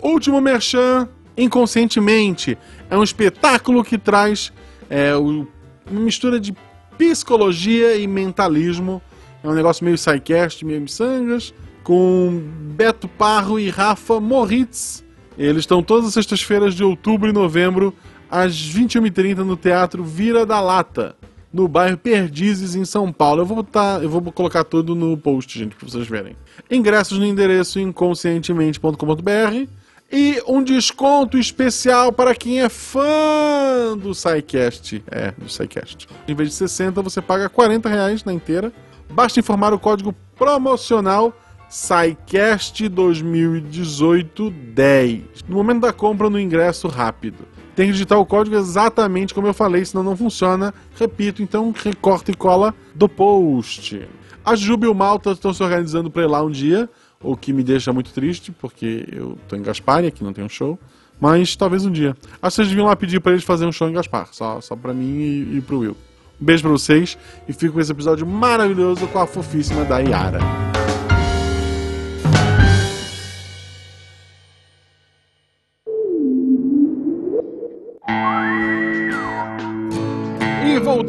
Último 0.00 0.40
merchan, 0.40 1.06
Inconscientemente. 1.36 2.58
É 2.90 2.96
um 2.96 3.02
espetáculo 3.02 3.82
que 3.84 3.96
traz 3.96 4.52
é, 4.90 5.14
uma 5.16 5.46
mistura 5.90 6.38
de 6.38 6.54
psicologia 6.98 7.96
e 7.96 8.06
mentalismo. 8.06 9.00
É 9.42 9.48
um 9.48 9.54
negócio 9.54 9.84
meio 9.84 9.98
sidecast, 9.98 10.64
meio 10.64 10.80
missangas, 10.80 11.54
com 11.82 12.42
Beto 12.76 13.08
Parro 13.08 13.58
e 13.58 13.70
Rafa 13.70 14.20
Moritz. 14.20 15.02
Eles 15.38 15.60
estão 15.60 15.82
todas 15.82 16.08
as 16.08 16.14
sextas-feiras 16.14 16.74
de 16.74 16.84
outubro 16.84 17.28
e 17.28 17.32
novembro, 17.32 17.94
às 18.30 18.54
21h30 18.54 19.38
no 19.38 19.56
Teatro 19.56 20.04
Vira 20.04 20.44
da 20.44 20.60
Lata 20.60 21.16
no 21.52 21.68
bairro 21.68 21.98
Perdizes, 21.98 22.74
em 22.74 22.84
São 22.84 23.12
Paulo. 23.12 23.42
Eu 23.42 23.46
vou 23.46 23.56
botar, 23.56 24.02
eu 24.02 24.08
vou 24.08 24.22
colocar 24.32 24.64
tudo 24.64 24.94
no 24.94 25.16
post, 25.16 25.58
gente, 25.58 25.76
para 25.76 25.88
vocês 25.88 26.06
verem. 26.06 26.36
Ingressos 26.70 27.18
no 27.18 27.26
endereço 27.26 27.78
inconscientemente.com.br 27.78 29.68
e 30.10 30.42
um 30.46 30.62
desconto 30.62 31.38
especial 31.38 32.12
para 32.12 32.34
quem 32.34 32.60
é 32.60 32.68
fã 32.68 33.96
do 33.98 34.14
SciCast. 34.14 35.02
É, 35.10 35.32
do 35.32 35.48
SciCast. 35.48 36.06
Em 36.28 36.34
vez 36.34 36.50
de 36.50 36.54
60, 36.54 37.00
você 37.02 37.20
paga 37.20 37.48
40 37.48 37.88
reais 37.88 38.24
na 38.24 38.32
inteira. 38.32 38.72
Basta 39.10 39.40
informar 39.40 39.72
o 39.72 39.78
código 39.78 40.14
promocional 40.36 41.34
SciCast 41.72 42.86
2018 42.86 44.50
10 44.50 45.22
no 45.48 45.56
momento 45.56 45.80
da 45.80 45.92
compra 45.92 46.28
no 46.28 46.38
ingresso 46.38 46.86
rápido. 46.86 47.48
Tem 47.74 47.86
que 47.86 47.92
digitar 47.92 48.18
o 48.18 48.26
código 48.26 48.56
exatamente 48.56 49.32
como 49.34 49.46
eu 49.46 49.54
falei, 49.54 49.84
senão 49.84 50.04
não 50.04 50.16
funciona. 50.16 50.74
Repito, 50.98 51.42
então 51.42 51.72
recorta 51.76 52.30
e 52.30 52.34
cola 52.34 52.74
do 52.94 53.08
post. 53.08 54.06
A 54.44 54.54
Juba 54.56 54.86
e 54.86 54.88
o 54.88 54.94
Malta 54.94 55.32
estão 55.32 55.54
se 55.54 55.62
organizando 55.62 56.10
para 56.10 56.22
ir 56.22 56.26
lá 56.26 56.42
um 56.42 56.50
dia, 56.50 56.88
o 57.20 57.36
que 57.36 57.52
me 57.52 57.62
deixa 57.62 57.92
muito 57.92 58.12
triste, 58.12 58.50
porque 58.52 59.08
eu 59.12 59.38
tô 59.48 59.56
em 59.56 59.62
Gaspar 59.62 60.04
e 60.04 60.08
aqui 60.08 60.24
não 60.24 60.32
tem 60.32 60.44
um 60.44 60.48
show. 60.48 60.78
Mas 61.20 61.54
talvez 61.54 61.86
um 61.86 61.92
dia. 61.92 62.16
Acho 62.42 62.56
que 62.56 62.68
vocês 62.68 62.76
lá 62.76 62.96
pedir 62.96 63.20
para 63.20 63.32
eles 63.32 63.44
fazerem 63.44 63.68
um 63.68 63.72
show 63.72 63.88
em 63.88 63.92
Gaspar, 63.92 64.28
só, 64.32 64.60
só 64.60 64.74
para 64.74 64.92
mim 64.92 65.20
e, 65.20 65.58
e 65.58 65.60
pro 65.60 65.78
Will. 65.78 65.96
Um 66.40 66.44
beijo 66.44 66.64
pra 66.64 66.72
vocês 66.72 67.16
e 67.48 67.52
fico 67.52 67.74
com 67.74 67.80
esse 67.80 67.92
episódio 67.92 68.26
maravilhoso 68.26 69.06
com 69.06 69.20
a 69.20 69.26
fofíssima 69.26 69.84
da 69.84 70.00
Yara. 70.00 70.40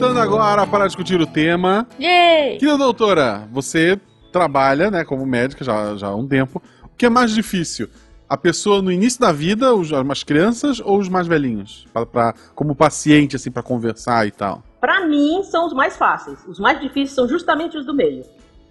Voltando 0.03 0.19
agora 0.19 0.67
para 0.67 0.85
discutir 0.85 1.19
o 1.21 1.25
tema. 1.25 1.87
Yay! 1.99 2.57
Querida 2.57 2.77
doutora, 2.77 3.47
você 3.51 3.97
trabalha 4.33 4.91
né, 4.91 5.05
como 5.05 5.25
médica 5.25 5.63
já, 5.63 5.95
já 5.95 6.07
há 6.07 6.15
um 6.15 6.27
tempo. 6.27 6.61
O 6.83 6.89
que 6.97 7.05
é 7.05 7.09
mais 7.09 7.31
difícil? 7.31 7.87
A 8.27 8.35
pessoa 8.35 8.81
no 8.81 8.91
início 8.91 9.21
da 9.21 9.31
vida, 9.31 9.73
os, 9.73 9.91
as 9.93 10.23
crianças 10.23 10.81
ou 10.83 10.99
os 10.99 11.07
mais 11.07 11.25
velhinhos? 11.27 11.87
Pra, 11.93 12.05
pra- 12.05 12.33
como 12.53 12.75
paciente, 12.75 13.35
assim, 13.37 13.49
para 13.49 13.63
conversar 13.63 14.27
e 14.27 14.31
tal. 14.31 14.61
Pra 14.81 15.05
mim, 15.07 15.41
são 15.43 15.67
os 15.67 15.73
mais 15.73 15.95
fáceis. 15.95 16.39
Os 16.47 16.59
mais 16.59 16.81
difíceis 16.81 17.11
são 17.11 17.27
justamente 17.27 17.77
os 17.77 17.85
do 17.85 17.93
meio. 17.93 18.23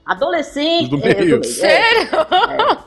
Adolescente. 0.05 0.91
Do 0.91 0.97
é, 1.07 1.15
meio. 1.15 1.39
é, 1.41 1.43
Sério? 1.45 2.09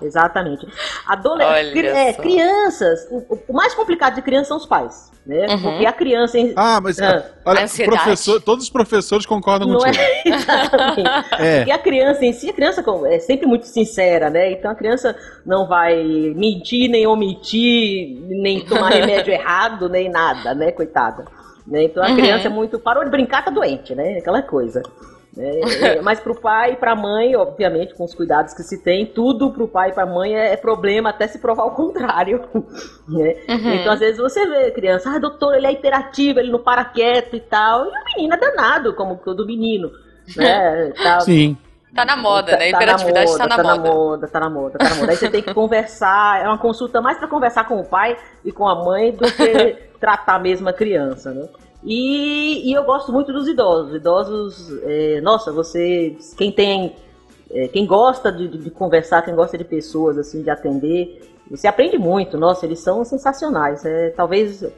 é, 0.01 0.05
exatamente. 0.05 0.67
Adole 1.07 1.43
Olha 1.43 1.71
cri- 1.71 1.87
é, 1.87 2.13
crianças. 2.13 3.07
O, 3.09 3.37
o 3.47 3.53
mais 3.53 3.73
complicado 3.73 4.15
de 4.15 4.21
criança 4.21 4.49
são 4.49 4.57
os 4.57 4.65
pais. 4.65 5.11
Né? 5.25 5.47
Uhum. 5.49 5.61
Porque 5.61 5.85
a 5.87 5.91
criança. 5.93 6.37
Em... 6.37 6.53
Ah, 6.55 6.79
mas 6.79 6.99
Ah. 6.99 7.25
olha, 7.45 7.63
Ansiedade. 7.63 7.97
professor, 7.97 8.39
todos 8.41 8.65
os 8.65 8.69
professores 8.69 9.25
concordam 9.25 9.67
Não 9.67 9.79
contigo. 9.79 10.03
é 10.03 10.21
exatamente. 10.29 11.09
É. 11.39 11.57
Porque 11.59 11.71
a 11.71 11.77
criança 11.79 12.25
em 12.25 12.33
si, 12.33 12.49
a 12.49 12.53
criança 12.53 12.83
é 13.07 13.19
sempre 13.19 13.47
muito 13.47 13.65
sincera, 13.65 14.29
né? 14.29 14.51
Então 14.51 14.69
a 14.69 14.75
criança 14.75 15.15
não 15.45 15.67
vai 15.67 16.03
mentir, 16.35 16.89
nem 16.91 17.07
omitir, 17.07 18.19
nem 18.27 18.61
tomar 18.65 18.89
remédio 18.89 19.31
errado, 19.33 19.89
nem 19.89 20.09
nada, 20.09 20.53
né, 20.53 20.71
coitada. 20.71 21.25
Né? 21.65 21.85
Então 21.85 22.03
a 22.03 22.09
Uhum. 22.09 22.15
criança 22.17 22.45
é 22.47 22.49
muito. 22.49 22.77
Parou 22.77 23.03
de 23.03 23.09
brincar, 23.09 23.43
tá 23.43 23.49
doente, 23.49 23.95
né? 23.95 24.17
Aquela 24.19 24.43
coisa. 24.43 24.83
É, 25.37 25.97
é, 25.97 26.01
mas 26.01 26.19
pro 26.19 26.33
pai 26.33 26.73
e 26.73 26.75
pra 26.77 26.95
mãe, 26.95 27.35
obviamente, 27.35 27.93
com 27.93 28.05
os 28.05 28.13
cuidados 28.13 28.53
que 28.53 28.63
se 28.63 28.81
tem, 28.81 29.05
tudo 29.05 29.51
pro 29.51 29.67
pai 29.67 29.89
e 29.89 29.93
pra 29.93 30.05
mãe 30.05 30.33
é, 30.35 30.53
é 30.53 30.57
problema 30.57 31.09
até 31.09 31.27
se 31.27 31.39
provar 31.39 31.65
o 31.65 31.71
contrário. 31.71 32.43
né? 33.07 33.35
Uhum. 33.49 33.73
Então, 33.73 33.93
às 33.93 33.99
vezes, 33.99 34.17
você 34.17 34.45
vê 34.45 34.67
a 34.67 34.71
criança, 34.71 35.09
ah, 35.09 35.19
doutor, 35.19 35.55
ele 35.55 35.67
é 35.67 35.73
hiperativo, 35.73 36.39
ele 36.39 36.51
não 36.51 36.59
para 36.59 36.85
quieto 36.85 37.35
e 37.35 37.41
tal. 37.41 37.85
E 37.85 37.89
o 37.89 38.15
menino 38.15 38.33
é 38.33 38.37
danado, 38.37 38.93
como 38.93 39.17
todo 39.17 39.45
menino. 39.45 39.91
Né? 40.35 40.91
Tal. 41.03 41.21
Sim. 41.21 41.57
Tá 41.93 42.03
na 42.03 42.17
moda, 42.17 42.51
né? 42.57 42.71
Tá- 42.71 42.77
tá 42.77 42.83
Hiperatividade 42.83 43.31
na 43.31 43.37
tá 43.37 43.47
na 43.47 43.55
tá 43.55 43.63
na 43.63 43.75
moda. 43.75 43.89
moda, 43.89 44.27
tá 44.27 44.39
na 44.39 44.49
moda, 44.49 44.77
tá 44.77 44.89
na 44.89 44.95
moda. 44.95 45.11
Aí 45.11 45.17
você 45.17 45.29
tem 45.29 45.41
que 45.41 45.53
conversar, 45.53 46.43
é 46.43 46.47
uma 46.47 46.57
consulta 46.57 46.99
mais 47.01 47.17
pra 47.17 47.27
conversar 47.27 47.65
com 47.65 47.79
o 47.79 47.85
pai 47.85 48.17
e 48.43 48.51
com 48.51 48.67
a 48.67 48.83
mãe 48.83 49.13
do 49.13 49.23
que 49.31 49.77
tratar 49.97 50.39
mesmo 50.39 50.67
a 50.67 50.73
criança, 50.73 51.31
né? 51.33 51.47
E, 51.85 52.67
e 52.69 52.73
eu 52.73 52.83
gosto 52.83 53.11
muito 53.13 53.31
dos 53.31 53.47
idosos. 53.47 53.95
Idosos, 53.95 54.73
é, 54.83 55.21
nossa, 55.21 55.51
você, 55.51 56.17
quem 56.35 56.51
tem, 56.51 56.95
é, 57.51 57.67
quem 57.67 57.85
gosta 57.85 58.31
de, 58.31 58.47
de- 58.47 58.71
conversar, 58.71 59.21
quem 59.21 59.35
gosta 59.35 59.55
de 59.57 59.63
pessoas, 59.63 60.17
assim, 60.17 60.41
de 60.41 60.49
atender, 60.49 61.21
você 61.49 61.67
aprende 61.67 61.97
muito. 61.97 62.37
Nossa, 62.39 62.65
eles 62.65 62.79
são 62.79 63.05
sensacionais. 63.05 63.85
É, 63.85 64.09
talvez, 64.09 64.63
é 64.63 64.71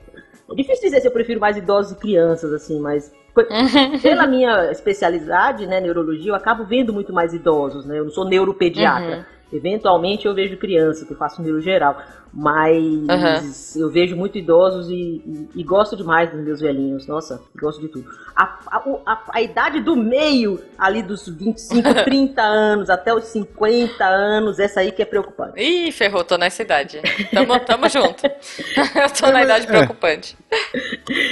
difícil 0.53 0.83
dizer 0.83 0.99
se 0.99 1.07
eu 1.07 1.11
prefiro 1.11 1.39
mais 1.39 1.55
idosos 1.55 1.93
e 1.93 1.95
crianças, 1.95 2.51
assim, 2.51 2.77
mas 2.79 3.09
pela 4.01 4.27
minha 4.27 4.69
especialidade, 4.71 5.65
né, 5.65 5.79
neurologia, 5.79 6.31
eu 6.31 6.35
acabo 6.35 6.65
vendo 6.65 6.91
muito 6.91 7.13
mais 7.13 7.33
idosos, 7.33 7.85
né? 7.85 7.99
Eu 7.99 8.05
não 8.05 8.11
sou 8.11 8.25
neuropediatra. 8.25 9.25
Eventualmente 9.53 10.27
eu 10.27 10.33
vejo 10.33 10.57
criança, 10.57 11.05
que 11.05 11.13
eu 11.13 11.17
faço 11.17 11.41
neuro 11.41 11.61
geral. 11.61 12.01
Mas 12.33 13.75
eu 13.75 13.89
vejo 13.89 14.15
muito 14.15 14.37
idosos 14.37 14.89
e, 14.89 14.93
e- 14.93 15.49
e 15.55 15.63
gosto 15.63 15.95
demais 15.95 16.29
dos 16.31 16.39
meus 16.43 16.59
velhinhos. 16.61 17.07
Nossa, 17.07 17.41
gosto 17.59 17.81
de 17.81 17.87
tudo. 17.87 18.09
A, 18.35 18.43
a- 18.67 18.83
a- 19.05 19.23
a 19.33 19.41
idade 19.41 19.79
do 19.81 19.95
meio, 19.95 20.59
ali 20.77 21.01
dos 21.01 21.27
25, 21.27 22.03
30 22.03 22.41
anos 22.43 22.89
até 22.89 23.13
os 23.13 23.25
50 23.25 24.03
anos, 24.05 24.59
essa 24.59 24.79
aí 24.81 24.91
que 24.91 25.01
é 25.01 25.05
preocupante. 25.05 25.53
Ih, 25.61 25.91
ferrou, 25.91 26.23
tô 26.23 26.37
nessa 26.37 26.61
idade. 26.61 27.01
Tamo, 27.33 27.59
tamo 27.61 27.89
junto. 27.89 28.23
Eu 28.95 29.09
tô 29.09 29.31
na 29.31 29.43
idade 29.43 29.65
É. 29.65 29.69
preocupante. 29.69 30.37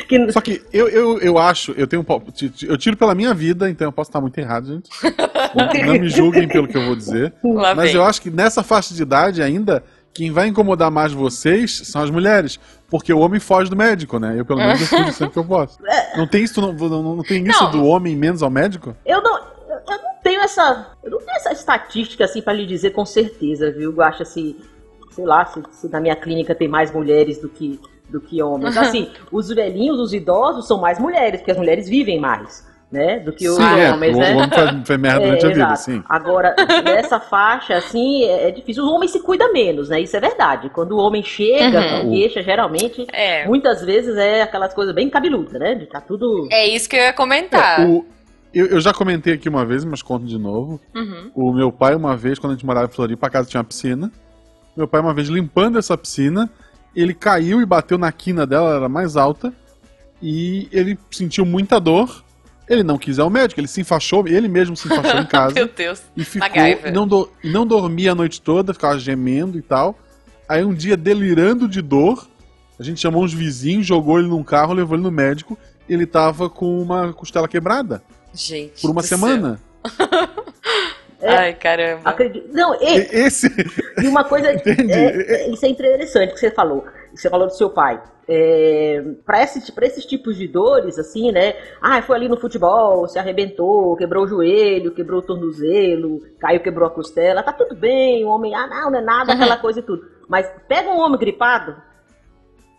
Que- 0.08 0.32
Só 0.32 0.42
que 0.42 0.62
eu, 0.74 0.88
eu, 0.90 1.20
eu 1.20 1.38
acho, 1.38 1.72
eu 1.78 1.88
tenho 1.88 2.02
um 2.08 2.22
Eu 2.68 2.78
tiro 2.78 2.98
pela 2.98 3.14
minha 3.16 3.34
vida, 3.34 3.70
então 3.70 3.88
eu 3.88 3.92
posso 3.92 4.10
estar 4.10 4.22
muito 4.22 4.38
errado, 4.38 4.68
gente. 4.68 4.90
Não, 5.56 5.86
não 5.94 6.00
me 6.00 6.10
julguem 6.10 6.48
pelo 6.50 6.68
que 6.68 6.76
eu 6.76 6.86
vou 6.86 6.96
dizer. 6.98 7.34
Lá 7.44 7.74
Mas 7.74 7.86
vem. 7.92 7.96
eu 7.96 8.04
acho 8.04 8.22
que 8.22 8.30
nessa 8.30 8.62
faixa 8.62 8.94
de 8.94 9.02
idade 9.02 9.42
ainda, 9.42 9.82
quem 10.16 10.32
vai 10.32 10.48
incomodar 10.48 10.90
mais 10.90 11.12
vocês 11.12 11.82
são 11.84 12.02
as 12.02 12.10
mulheres. 12.10 12.58
Porque 12.90 13.12
o 13.14 13.20
homem 13.20 13.40
foge 13.40 13.70
do 13.70 13.76
médico, 13.76 14.18
né? 14.18 14.40
Eu, 14.40 14.46
pelo 14.46 14.60
menos, 14.60 14.80
eu 14.82 14.88
fujo 14.88 15.12
sempre 15.12 15.34
que 15.34 15.40
eu 15.40 15.46
posso. 15.46 15.78
Não 16.16 16.26
tem 16.26 16.44
isso, 16.44 16.62
não, 16.62 16.72
não, 16.72 17.16
não 17.18 17.24
tem 17.24 17.46
isso 17.46 17.62
Não. 17.62 17.72
do 17.72 17.86
homem 17.86 18.16
menos 18.16 18.42
ao 18.42 18.50
médico? 18.50 18.96
Eu 19.06 19.22
não, 19.22 19.38
eu 19.38 19.76
eu 19.86 20.02
não 20.02 20.16
tenho 20.24 20.40
essa, 20.40 20.88
eu 21.04 21.12
não 21.12 21.18
tenho 21.20 21.36
essa 21.36 21.52
estatística 21.52 22.24
assim 22.24 22.42
para 22.42 22.54
lhe 22.54 22.66
dizer 22.66 22.92
com 22.92 23.06
certeza, 23.06 23.70
viu? 23.70 23.92
Eu 23.92 24.02
acho 24.02 24.24
assim, 24.24 24.56
sei 25.12 25.26
lá, 25.26 25.46
se, 25.46 25.62
se 25.72 25.90
na 25.90 26.00
minha 26.00 26.16
clínica 26.16 26.56
tem 26.56 26.70
mais 26.70 26.90
mulheres 26.94 27.38
do 27.38 27.50
que 27.50 27.78
do 28.10 28.22
que 28.22 28.42
homens. 28.42 28.78
Assim, 28.78 29.12
os 29.32 29.50
velhinhos, 29.50 30.00
os 30.00 30.14
idosos 30.14 30.68
são 30.68 30.80
mais 30.80 30.98
mulheres, 31.00 31.42
porque 31.42 31.52
as 31.52 31.58
mulheres 31.58 31.90
vivem 31.90 32.20
mais, 32.20 32.66
né? 32.92 33.20
Do 33.20 33.34
que 33.34 33.50
os 33.50 33.56
sim, 33.56 33.64
é. 33.64 33.92
homens, 33.92 34.16
o, 34.16 34.20
né? 34.20 34.34
o 34.34 34.38
homem 34.38 34.50
faz, 34.50 34.88
faz 34.88 35.00
merda 35.00 35.22
É, 35.24 35.26
durante 35.26 35.46
a 35.46 35.50
vida, 35.50 35.60
exato. 35.60 35.80
sim. 35.82 36.04
Agora, 36.08 36.56
nessa 36.84 37.20
faixa, 37.20 37.76
assim, 37.76 38.24
é 38.24 38.48
é 38.48 38.52
difícil. 38.52 38.84
O 38.86 38.94
homem 38.94 39.08
se 39.10 39.20
cuida 39.22 39.52
menos, 39.52 39.90
né? 39.90 40.00
Isso 40.02 40.16
é 40.16 40.20
verdade. 40.20 40.70
Quando 40.70 40.94
o 40.94 40.98
homem 40.98 41.24
chega, 41.24 41.80
Uhum. 41.82 42.02
com 42.04 42.12
queixa, 42.12 42.42
geralmente, 42.44 43.06
É. 43.12 43.46
muitas 43.48 43.82
vezes 43.84 44.16
é 44.18 44.42
aquelas 44.44 44.74
coisas 44.74 44.94
bem 44.96 45.10
cabeludas, 45.10 45.60
né? 45.60 45.76
De 45.76 45.86
tá 45.88 46.00
tudo. 46.00 46.48
É 46.52 46.68
isso 46.68 46.88
que 46.90 46.96
eu 46.96 47.02
ia 47.02 47.14
comentar. 47.14 47.82
É, 47.82 47.86
o- 47.86 48.06
eu, 48.54 48.68
eu 48.68 48.80
já 48.80 48.94
comentei 48.94 49.34
aqui 49.34 49.50
uma 49.50 49.66
vez, 49.66 49.84
mas 49.84 50.02
conto 50.02 50.26
de 50.26 50.38
novo. 50.38 50.80
Uhum. 50.96 51.32
O 51.36 51.52
meu 51.52 51.72
pai, 51.72 51.94
uma 51.96 52.16
vez, 52.16 52.40
quando 52.40 52.52
a 52.54 52.56
gente 52.56 52.66
morava 52.66 52.86
em 52.86 52.96
Floripa, 52.96 53.28
a 53.28 53.30
casa 53.30 53.50
tinha 53.50 53.60
uma 53.60 53.66
piscina. 53.68 54.10
Meu 54.78 54.88
pai, 54.88 55.02
uma 55.02 55.14
vez, 55.14 55.28
limpando 55.28 55.78
essa 55.78 55.98
piscina, 55.98 56.50
ele 56.96 57.14
caiu 57.14 57.62
e 57.62 57.66
bateu 57.66 57.98
na 57.98 58.12
quina 58.12 58.46
dela, 58.48 58.68
ela 58.70 58.76
era 58.78 58.90
mais 58.90 59.18
alta. 59.18 59.52
E 60.22 60.70
ele 60.72 60.98
sentiu 61.12 61.46
muita 61.46 61.80
dor. 61.80 62.24
Ele 62.68 62.82
não 62.84 62.98
quis 62.98 63.18
ir 63.18 63.22
ao 63.22 63.30
médico, 63.30 63.60
ele 63.60 63.68
se 63.68 63.82
enfaixou, 63.82 64.28
ele 64.28 64.48
mesmo 64.48 64.76
se 64.76 64.88
enfaixou 64.88 65.20
em 65.22 65.26
casa. 65.28 65.54
Meu 65.56 65.68
Deus. 65.68 66.02
e 66.18 66.24
ficou. 66.24 66.48
MacGyver. 66.50 66.88
E 66.88 66.92
não, 66.92 67.08
do- 67.08 67.30
e 67.44 67.50
não 67.52 67.66
dormia 67.66 68.12
a 68.14 68.16
noite 68.16 68.42
toda, 68.42 68.74
ficava 68.74 68.98
gemendo 68.98 69.58
e 69.58 69.62
tal. 69.62 69.98
Aí 70.50 70.64
um 70.66 70.74
dia, 70.74 70.98
delirando 70.98 71.68
de 71.68 71.82
dor, 71.82 72.28
a 72.80 72.84
gente 72.84 73.00
chamou 73.00 73.24
uns 73.24 73.34
vizinhos, 73.34 73.86
jogou 73.86 74.18
ele 74.20 74.28
num 74.28 74.44
carro, 74.44 74.74
levou 74.74 74.96
ele 74.96 75.04
no 75.04 75.12
médico. 75.12 75.58
Ele 75.88 76.06
tava 76.08 76.50
com 76.50 76.82
uma 76.82 77.14
costela 77.14 77.48
quebrada 77.48 78.02
Gente. 78.34 78.82
por 78.82 78.90
uma 78.90 79.02
do 79.02 79.08
céu. 79.08 79.18
semana. 79.20 79.60
É. 81.26 81.36
Ai, 81.36 81.54
caramba. 81.56 82.02
Acredito. 82.06 82.54
Não, 82.54 82.76
e, 82.76 82.98
Esse. 83.12 83.48
E 84.02 84.08
uma 84.08 84.24
coisa, 84.24 84.52
é, 84.54 84.56
é, 84.56 85.50
isso 85.50 85.66
é 85.66 85.70
interessante 85.70 86.34
que 86.34 86.40
você 86.40 86.52
falou, 86.52 86.86
você 87.14 87.30
falou 87.30 87.48
do 87.48 87.54
seu 87.54 87.72
pai. 87.72 88.02
É, 88.28 89.04
para 89.26 89.44
esse, 89.44 89.72
pra 89.72 89.86
esses 89.86 90.06
tipos 90.06 90.38
de 90.38 90.48
dores, 90.48 91.00
assim, 91.00 91.32
né? 91.32 91.56
Ah, 91.82 92.02
foi 92.02 92.16
ali 92.16 92.30
no 92.30 92.38
futebol, 92.38 93.08
se 93.08 93.18
arrebentou, 93.18 93.96
quebrou 93.96 94.24
o 94.24 94.28
joelho, 94.28 94.94
quebrou 94.94 95.20
o 95.20 95.24
tornozelo, 95.24 96.20
caiu, 96.40 96.60
quebrou 96.60 96.88
a 96.88 96.92
costela, 96.92 97.44
tá 97.44 97.54
tudo 97.54 97.76
bem, 97.76 98.24
o 98.24 98.30
homem, 98.30 98.54
ah, 98.56 98.68
não, 98.68 98.92
não 98.92 99.00
é 99.00 99.02
nada, 99.02 99.34
aquela 99.34 99.58
coisa 99.58 99.80
e 99.80 99.84
tudo. 99.84 100.04
Mas 100.28 100.48
pega 100.68 100.90
um 100.90 101.00
homem 101.00 101.20
gripado, 101.20 101.76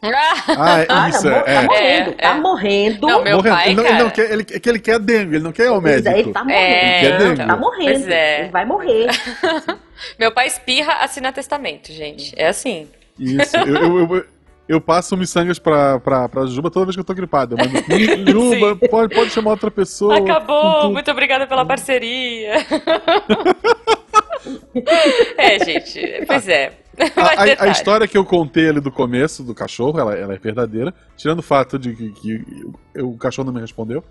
Ah, 0.03 0.81
é 0.83 0.87
ah, 0.89 1.09
isso, 1.09 1.23
tá, 1.23 1.37
é. 1.47 1.55
tá 1.55 1.63
morrendo, 1.63 2.11
É, 2.11 2.13
tá 2.13 2.29
é. 2.29 2.35
morrendo. 2.41 3.07
Não, 3.07 3.23
meu 3.25 3.37
Morrendo. 3.37 3.55
pai, 3.57 3.67
ele, 3.67 3.75
não, 3.75 3.83
ele 3.85 3.93
cara. 3.93 4.05
não 4.05 4.11
quer, 4.11 4.31
ele, 4.33 4.43
é 4.53 4.61
que 4.61 4.69
ele 4.69 4.79
quer 4.79 4.99
dengue, 5.01 5.35
ele 5.37 5.45
não 5.45 5.53
quer 5.53 5.65
ir 5.65 5.69
ao 5.69 5.77
Ele 5.77 6.03
médico. 6.03 6.33
tá 6.33 6.45
morrendo. 6.45 6.61
É, 6.63 7.01
Quer 7.01 7.19
dengue? 7.19 7.47
Tá 7.47 7.57
morrendo. 7.57 7.91
Pois 7.93 8.09
é. 8.09 8.41
Ele 8.41 8.49
vai 8.51 8.65
morrer. 8.65 9.07
Meu 10.19 10.31
pai 10.33 10.47
espirra, 10.47 10.93
assina 11.01 11.33
testamento, 11.33 11.91
gente. 11.93 12.35
É 12.37 12.49
assim. 12.49 12.89
Isso. 13.19 13.57
Eu, 13.57 13.75
eu, 13.75 14.15
eu, 14.15 14.25
eu 14.69 14.81
passo 14.81 15.17
miçangas 15.17 15.59
pra, 15.59 15.99
pra, 15.99 16.29
pra 16.29 16.45
Juba 16.47 16.71
toda 16.71 16.87
vez 16.87 16.95
que 16.95 17.01
eu 17.01 17.05
tô 17.05 17.15
gripado. 17.15 17.55
Eu 17.55 17.59
mando, 17.59 17.73
Juba, 18.31 18.77
pode, 18.89 19.15
pode 19.15 19.31
chamar 19.31 19.53
outra 19.53 19.71
pessoa. 19.71 20.19
Acabou, 20.19 20.93
muito 20.93 21.11
obrigada 21.11 21.47
pela 21.47 21.65
parceria. 21.65 22.53
é, 25.37 25.65
gente, 25.65 26.25
pois 26.27 26.47
é. 26.49 26.73
A, 27.17 27.43
a- 27.43 27.65
a 27.65 27.69
história 27.69 28.09
que 28.09 28.17
eu 28.17 28.25
contei 28.25 28.69
ali 28.69 28.81
do 28.81 28.91
começo 28.91 29.43
do 29.43 29.55
cachorro, 29.55 29.99
ela, 29.99 30.15
ela 30.15 30.35
é 30.35 30.39
verdadeira. 30.39 30.95
Tirando 31.17 31.41
o 31.41 31.43
fato 31.43 31.79
de 31.79 31.95
que, 31.95 32.11
que 32.13 33.01
o 33.03 33.17
cachorro 33.17 33.47
não 33.47 33.53
me 33.55 33.61
respondeu. 33.61 34.03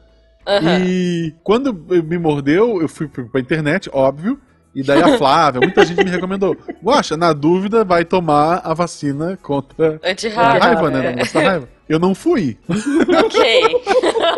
Aham. 0.48 0.80
E 0.86 1.34
quando 1.44 1.74
me 1.74 2.18
mordeu, 2.20 2.82
eu 2.82 2.88
fui 2.88 3.08
pra 3.08 3.42
internet, 3.42 3.90
óbvio. 3.92 4.40
E 4.76 4.84
daí 4.84 5.02
a 5.02 5.18
Flávia, 5.18 5.62
muita 5.62 5.86
gente 5.86 6.04
me 6.04 6.10
recomendou. 6.12 6.56
Guaxa, 6.84 7.16
na 7.16 7.32
dúvida, 7.32 7.86
vai 7.86 8.04
tomar 8.04 8.62
a 8.64 8.74
vacina 8.74 9.40
contra 9.42 10.00
a 10.36 10.58
raiva, 10.58 10.92
né? 10.92 11.16
é. 11.18 11.34
Da 11.34 11.40
raiva. 11.40 11.70
eu 11.88 11.98
não 11.98 12.14
fui. 12.14 12.58
Ok. 12.68 13.62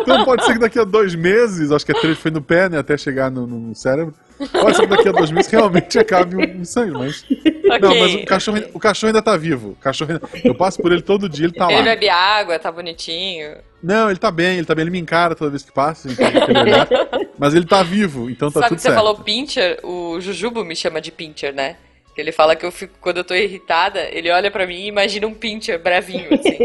Então 0.00 0.24
pode 0.24 0.44
ser 0.44 0.52
que 0.54 0.58
daqui 0.60 0.78
a 0.78 0.84
dois 0.84 1.14
meses, 1.14 1.72
acho 1.72 1.84
que 1.84 1.92
a 1.92 2.00
três 2.00 2.16
foi 2.18 2.30
no 2.30 2.40
pé, 2.40 2.68
né? 2.68 2.78
Até 2.78 2.96
chegar 2.96 3.30
no, 3.30 3.46
no 3.46 3.74
cérebro. 3.74 4.14
Pode 4.52 4.76
ser 4.76 4.82
que 4.82 4.96
daqui 4.96 5.08
a 5.08 5.12
dois 5.12 5.30
meses 5.32 5.50
realmente 5.50 5.98
acabe 5.98 6.36
o 6.36 6.64
sangue, 6.64 6.92
mas. 6.92 7.24
Ok. 7.68 7.78
Não, 7.80 7.98
mas 7.98 8.14
o 8.14 8.24
cachorro, 8.24 8.58
o 8.72 8.78
cachorro 8.78 9.08
ainda 9.08 9.20
tá 9.22 9.36
vivo. 9.36 9.70
O 9.70 9.76
cachorro 9.76 10.12
ainda- 10.12 10.28
Eu 10.44 10.54
passo 10.54 10.80
por 10.80 10.92
ele 10.92 11.02
todo 11.02 11.28
dia, 11.28 11.46
ele 11.46 11.52
tá 11.54 11.66
Ele 11.66 11.76
lá. 11.78 11.82
bebe 11.82 12.08
água, 12.08 12.58
tá 12.58 12.70
bonitinho. 12.70 13.56
Não, 13.82 14.10
ele 14.10 14.18
tá 14.18 14.30
bem, 14.30 14.58
ele 14.58 14.66
tá 14.66 14.74
bem, 14.74 14.82
ele 14.82 14.90
me 14.90 14.98
encara 14.98 15.34
toda 15.34 15.50
vez 15.50 15.62
que 15.62 15.72
passa, 15.72 16.10
então 16.10 16.26
mas 17.38 17.54
ele 17.54 17.64
tá 17.64 17.82
vivo, 17.82 18.28
então 18.28 18.50
tá 18.50 18.60
Sabe 18.60 18.68
tudo 18.70 18.76
que 18.76 18.82
você 18.82 18.88
certo. 18.88 18.96
falou 18.96 19.16
pincher? 19.18 19.78
O 19.84 20.20
Jujubo 20.20 20.64
me 20.64 20.74
chama 20.74 21.00
de 21.00 21.12
pincher, 21.12 21.54
né? 21.54 21.76
Que 22.12 22.20
ele 22.20 22.32
fala 22.32 22.56
que 22.56 22.66
eu 22.66 22.72
fico, 22.72 22.94
quando 23.00 23.18
eu 23.18 23.24
tô 23.24 23.32
irritada, 23.32 24.00
ele 24.10 24.28
olha 24.28 24.50
pra 24.50 24.66
mim 24.66 24.74
e 24.74 24.88
imagina 24.88 25.28
um 25.28 25.34
pincher 25.34 25.80
bravinho, 25.80 26.28
assim. 26.34 26.58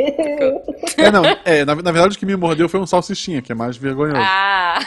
É, 0.98 1.12
não, 1.12 1.24
é, 1.46 1.64
na, 1.64 1.76
na 1.76 1.92
verdade 1.92 2.16
o 2.16 2.20
que 2.20 2.26
me 2.26 2.36
mordeu 2.36 2.68
foi 2.68 2.80
um 2.80 2.88
salsichinha, 2.88 3.40
que 3.40 3.52
é 3.52 3.56
mais 3.56 3.78
vergonhoso. 3.78 4.18
Ah! 4.18 4.80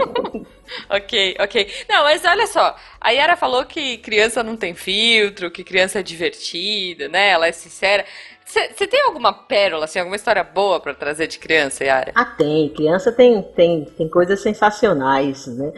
ok, 0.88 1.36
ok. 1.38 1.70
Não, 1.86 2.04
mas 2.04 2.24
olha 2.24 2.46
só, 2.46 2.74
a 2.98 3.10
Yara 3.10 3.36
falou 3.36 3.66
que 3.66 3.98
criança 3.98 4.42
não 4.42 4.56
tem 4.56 4.74
filtro, 4.74 5.50
que 5.50 5.62
criança 5.62 6.00
é 6.00 6.02
divertida, 6.02 7.06
né? 7.08 7.28
Ela 7.28 7.48
é 7.48 7.52
sincera. 7.52 8.06
Você 8.50 8.86
tem 8.86 9.00
alguma 9.06 9.32
pérola, 9.32 9.84
assim, 9.84 9.98
alguma 10.00 10.16
história 10.16 10.42
boa 10.42 10.80
pra 10.80 10.92
trazer 10.92 11.28
de 11.28 11.38
criança, 11.38 11.84
Yara? 11.84 12.12
Ah, 12.14 12.24
tem. 12.24 12.68
Criança 12.70 13.12
tem, 13.12 13.40
tem, 13.54 13.84
tem 13.84 14.08
coisas 14.08 14.40
sensacionais, 14.40 15.46
né? 15.46 15.72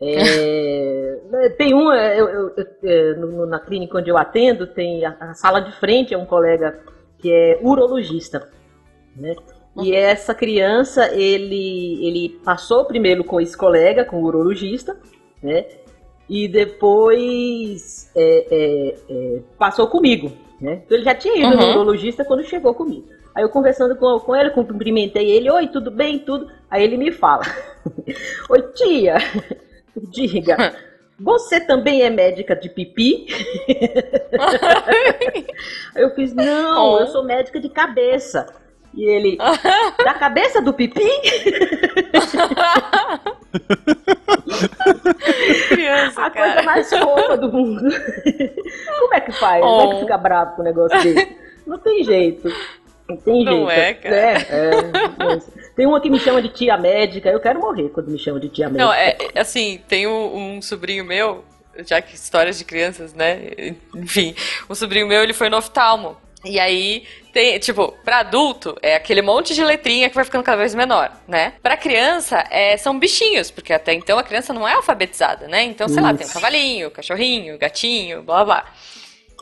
É, 0.00 1.50
tem 1.58 1.74
um, 1.74 1.92
eu, 1.92 2.28
eu- 2.28 2.52
eu- 2.56 2.66
é, 2.82 3.14
na 3.46 3.60
clínica 3.60 3.98
onde 3.98 4.10
eu 4.10 4.16
atendo, 4.16 4.66
tem 4.66 5.04
a, 5.04 5.16
a 5.20 5.34
sala 5.34 5.60
de 5.60 5.72
frente 5.78 6.14
é 6.14 6.18
um 6.18 6.26
colega 6.26 6.80
que 7.18 7.30
é 7.32 7.58
urologista, 7.62 8.48
né? 9.16 9.34
E 9.82 9.92
essa 9.92 10.34
criança, 10.34 11.12
ele, 11.12 12.06
ele 12.06 12.28
passou 12.44 12.84
primeiro 12.84 13.24
com 13.24 13.40
esse 13.40 13.56
colega, 13.56 14.04
com 14.04 14.22
o 14.22 14.24
urologista, 14.24 14.96
né? 15.42 15.66
E 16.28 16.46
depois 16.48 18.10
é, 18.14 18.46
é, 18.50 18.96
é, 19.10 19.40
passou 19.58 19.88
comigo, 19.88 20.32
né? 20.60 20.82
Então 20.84 20.96
ele 20.96 21.04
já 21.04 21.14
tinha 21.14 21.36
ido 21.36 21.56
no 21.56 21.62
Uhum. 21.62 21.70
urologista 21.70 22.24
quando 22.24 22.44
chegou 22.44 22.74
comigo. 22.74 23.06
Aí 23.34 23.42
eu 23.42 23.48
conversando 23.48 23.96
com, 23.96 24.18
com 24.20 24.36
ele, 24.36 24.50
cumprimentei 24.50 25.30
ele, 25.30 25.50
oi, 25.50 25.66
tudo 25.68 25.90
bem, 25.90 26.18
tudo. 26.20 26.48
Aí 26.70 26.82
ele 26.84 26.96
me 26.96 27.10
fala, 27.10 27.42
oi 28.48 28.62
tia, 28.74 29.16
diga, 30.10 30.74
você 31.18 31.60
também 31.60 32.02
é 32.02 32.10
médica 32.10 32.54
de 32.54 32.68
pipi? 32.68 33.26
Aí 35.94 36.02
eu 36.02 36.10
fiz, 36.14 36.32
não, 36.34 36.94
Oh. 36.94 36.98
eu 37.00 37.06
sou 37.08 37.24
médica 37.24 37.60
de 37.60 37.68
cabeça. 37.68 38.46
E 38.96 39.04
ele, 39.04 39.36
da 40.04 40.14
cabeça 40.14 40.62
do 40.62 40.72
pipi? 40.72 41.02
criança, 45.68 46.22
A 46.26 46.30
coisa 46.30 46.48
cara. 46.54 46.62
mais 46.62 46.88
fofa 46.90 47.36
do 47.36 47.52
mundo. 47.52 47.80
Como 49.00 49.14
é 49.14 49.20
que 49.20 49.32
faz? 49.32 49.60
Como 49.62 49.80
é 49.80 49.84
Oh. 49.84 49.90
que 49.94 50.00
fica 50.00 50.16
bravo 50.18 50.56
com 50.56 50.62
um 50.62 50.64
negócio 50.64 51.02
desse? 51.02 51.36
Não 51.66 51.78
tem 51.78 52.04
jeito. 52.04 52.48
Não 53.08 53.16
tem 53.16 53.44
Não 53.44 53.66
jeito. 53.68 53.70
é, 53.80 53.94
cara. 53.94 54.16
É, 54.16 54.32
é. 54.32 54.70
Mas 55.18 55.50
Tem 55.76 55.86
uma 55.86 56.00
que 56.00 56.08
me 56.10 56.18
chama 56.18 56.40
de 56.40 56.48
tia 56.50 56.76
médica. 56.78 57.28
Eu 57.28 57.40
quero 57.40 57.60
morrer 57.60 57.88
quando 57.90 58.10
me 58.10 58.18
chama 58.18 58.38
de 58.40 58.48
tia 58.48 58.66
médica. 58.68 58.84
Não, 58.84 58.92
é, 58.92 59.16
é, 59.34 59.40
assim, 59.40 59.80
tem 59.88 60.06
um, 60.06 60.56
um 60.56 60.62
sobrinho 60.62 61.04
meu, 61.04 61.44
já 61.86 62.00
que 62.00 62.14
histórias 62.14 62.58
de 62.58 62.64
crianças, 62.64 63.12
né? 63.12 63.74
Enfim, 63.94 64.34
um 64.70 64.74
sobrinho 64.74 65.06
meu, 65.06 65.22
ele 65.22 65.32
foi 65.32 65.48
no 65.48 65.56
oftalmo. 65.56 66.16
E 66.44 66.60
aí, 66.60 67.04
tem, 67.32 67.58
tipo, 67.58 67.92
pra 68.04 68.18
adulto, 68.18 68.76
é 68.80 68.94
aquele 68.94 69.22
monte 69.22 69.54
de 69.54 69.64
letrinha 69.64 70.08
que 70.08 70.14
vai 70.14 70.24
ficando 70.24 70.44
cada 70.44 70.58
vez 70.58 70.74
menor, 70.74 71.10
né? 71.26 71.54
Pra 71.62 71.76
criança, 71.76 72.44
é, 72.50 72.76
são 72.76 72.98
bichinhos, 72.98 73.50
porque 73.50 73.72
até 73.72 73.92
então 73.94 74.18
a 74.18 74.22
criança 74.22 74.52
não 74.52 74.68
é 74.68 74.74
alfabetizada, 74.74 75.48
né? 75.48 75.62
Então, 75.62 75.88
sei 75.88 76.02
lá, 76.02 76.12
tem 76.12 76.24
um 76.24 76.28
Isso. 76.28 76.34
cavalinho, 76.34 76.90
cachorrinho, 76.90 77.58
gatinho, 77.58 78.22
blá 78.22 78.44
blá. 78.44 78.64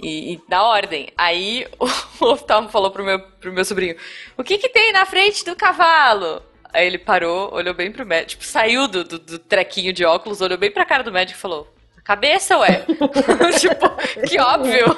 E, 0.00 0.32
e 0.32 0.40
da 0.48 0.62
ordem. 0.62 1.08
Aí 1.18 1.66
o 2.18 2.24
oftalmo 2.24 2.68
falou 2.70 2.90
pro 2.90 3.04
meu, 3.04 3.20
pro 3.20 3.52
meu 3.52 3.64
sobrinho: 3.64 3.94
O 4.38 4.42
que 4.42 4.56
que 4.56 4.68
tem 4.68 4.92
na 4.92 5.04
frente 5.04 5.44
do 5.44 5.54
cavalo? 5.54 6.42
Aí 6.72 6.86
ele 6.86 6.98
parou, 6.98 7.52
olhou 7.52 7.74
bem 7.74 7.92
pro 7.92 8.06
médico, 8.06 8.30
tipo, 8.30 8.44
saiu 8.44 8.88
do, 8.88 9.04
do, 9.04 9.18
do 9.18 9.38
trequinho 9.38 9.92
de 9.92 10.04
óculos, 10.06 10.40
olhou 10.40 10.56
bem 10.56 10.70
pra 10.70 10.86
cara 10.86 11.02
do 11.02 11.12
médico 11.12 11.38
e 11.38 11.42
falou: 11.42 11.68
"A 11.98 12.00
Cabeça, 12.00 12.56
ué? 12.58 12.86
tipo, 13.60 13.90
que 14.26 14.40
óbvio. 14.40 14.86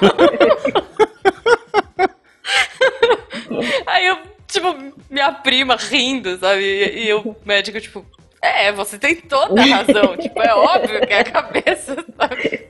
Aí 3.85 4.07
eu, 4.07 4.17
tipo, 4.47 4.75
minha 5.09 5.31
prima 5.31 5.75
rindo, 5.75 6.37
sabe? 6.37 6.61
E, 6.61 7.07
e 7.07 7.13
o 7.13 7.35
médico, 7.45 7.79
tipo, 7.79 8.05
é, 8.41 8.71
você 8.71 8.97
tem 8.97 9.15
toda 9.15 9.61
a 9.61 9.65
razão. 9.65 10.17
tipo, 10.21 10.41
é 10.41 10.53
óbvio 10.53 11.05
que 11.05 11.13
é 11.13 11.19
a 11.19 11.23
cabeça, 11.23 11.95
sabe? 12.17 12.67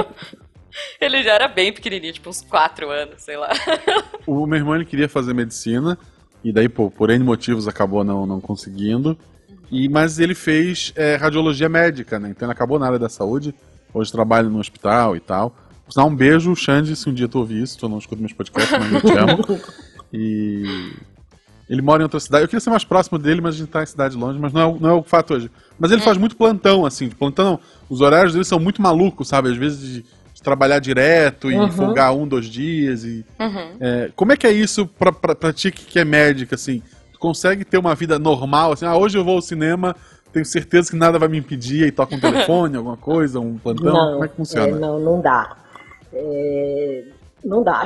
Ele 1.00 1.22
já 1.22 1.34
era 1.34 1.48
bem 1.48 1.72
pequenininho, 1.72 2.12
tipo 2.12 2.30
uns 2.30 2.40
4 2.42 2.88
anos, 2.90 3.22
sei 3.22 3.36
lá. 3.36 3.50
O 4.26 4.46
meu 4.46 4.58
irmão 4.58 4.74
ele 4.74 4.86
queria 4.86 5.08
fazer 5.08 5.34
medicina, 5.34 5.98
e 6.42 6.52
daí, 6.52 6.68
pô, 6.68 6.90
por 6.90 7.10
N 7.10 7.22
motivos 7.22 7.68
acabou 7.68 8.02
não, 8.02 8.26
não 8.26 8.40
conseguindo. 8.40 9.16
E, 9.70 9.88
mas 9.88 10.18
ele 10.18 10.34
fez 10.34 10.92
é, 10.96 11.16
radiologia 11.16 11.68
médica, 11.68 12.18
né? 12.18 12.30
Então 12.30 12.46
ele 12.46 12.52
acabou 12.52 12.78
na 12.78 12.86
área 12.86 12.98
da 12.98 13.08
saúde. 13.08 13.54
Hoje 13.92 14.10
trabalha 14.10 14.48
no 14.48 14.58
hospital 14.58 15.14
e 15.16 15.20
tal. 15.20 15.54
Por 15.84 15.92
sinal, 15.92 16.08
um 16.08 16.16
beijo, 16.16 16.54
Xande, 16.54 16.96
se 16.96 17.08
um 17.08 17.14
dia 17.14 17.28
tu 17.28 17.38
ouvir 17.38 17.62
isso, 17.62 17.78
tu 17.78 17.88
não 17.88 17.98
escuta 17.98 18.20
meus 18.20 18.32
podcasts, 18.32 18.78
mas 18.78 18.92
eu 18.92 19.00
te 19.00 19.18
amo. 19.18 19.60
E 20.12 20.92
ele 21.68 21.80
mora 21.80 22.02
em 22.02 22.04
outra 22.04 22.20
cidade. 22.20 22.44
Eu 22.44 22.48
queria 22.48 22.60
ser 22.60 22.70
mais 22.70 22.84
próximo 22.84 23.18
dele, 23.18 23.40
mas 23.40 23.54
a 23.54 23.58
gente 23.58 23.70
tá 23.70 23.82
em 23.82 23.86
cidade 23.86 24.16
longe, 24.16 24.38
mas 24.38 24.52
não 24.52 24.60
é, 24.60 24.66
o- 24.66 24.78
não 24.80 24.90
é 24.90 24.92
o 24.92 25.02
fato 25.02 25.34
hoje. 25.34 25.50
Mas 25.78 25.90
ele 25.90 26.02
faz 26.02 26.18
muito 26.18 26.36
plantão, 26.36 26.84
assim. 26.84 27.08
de 27.08 27.14
Plantão, 27.14 27.52
não. 27.52 27.60
os 27.88 28.00
horários 28.00 28.32
dele 28.34 28.44
são 28.44 28.58
muito 28.58 28.82
malucos, 28.82 29.28
sabe? 29.28 29.48
Às 29.50 29.56
vezes 29.56 29.80
de, 29.80 30.02
de 30.34 30.42
trabalhar 30.42 30.78
direto 30.80 31.50
e 31.50 31.56
Uhum. 31.56 31.70
folgar 31.70 32.14
um, 32.14 32.26
dois 32.28 32.46
dias. 32.46 33.04
E, 33.04 33.24
Uhum. 33.40 33.76
é, 33.80 34.10
como 34.14 34.32
é 34.32 34.36
que 34.36 34.46
é 34.46 34.52
isso 34.52 34.86
pra, 34.86 35.10
pra, 35.12 35.34
pra 35.34 35.52
ti 35.52 35.70
que 35.70 35.84
que 35.86 35.98
é 35.98 36.04
médica, 36.04 36.56
assim? 36.56 36.82
Tu 37.12 37.18
consegue 37.18 37.64
ter 37.64 37.78
uma 37.78 37.94
vida 37.94 38.18
normal, 38.18 38.72
assim? 38.72 38.84
Ah, 38.84 38.96
hoje 38.96 39.16
eu 39.16 39.24
vou 39.24 39.36
ao 39.36 39.42
cinema, 39.42 39.96
tenho 40.32 40.44
certeza 40.44 40.90
que 40.90 40.96
nada 40.96 41.18
vai 41.18 41.28
me 41.28 41.38
impedir, 41.38 41.86
e 41.86 41.92
toca 41.92 42.14
um 42.14 42.20
telefone, 42.20 42.76
alguma 42.76 42.96
coisa, 42.98 43.40
um 43.40 43.56
plantão? 43.56 43.92
Não, 43.94 44.12
como 44.12 44.24
é 44.24 44.28
que 44.28 44.36
funciona? 44.36 44.76
é, 44.76 44.80
não, 44.80 44.98
não 45.00 45.20
dá. 45.22 45.56
É, 46.12 47.04
não 47.44 47.62
dá. 47.62 47.82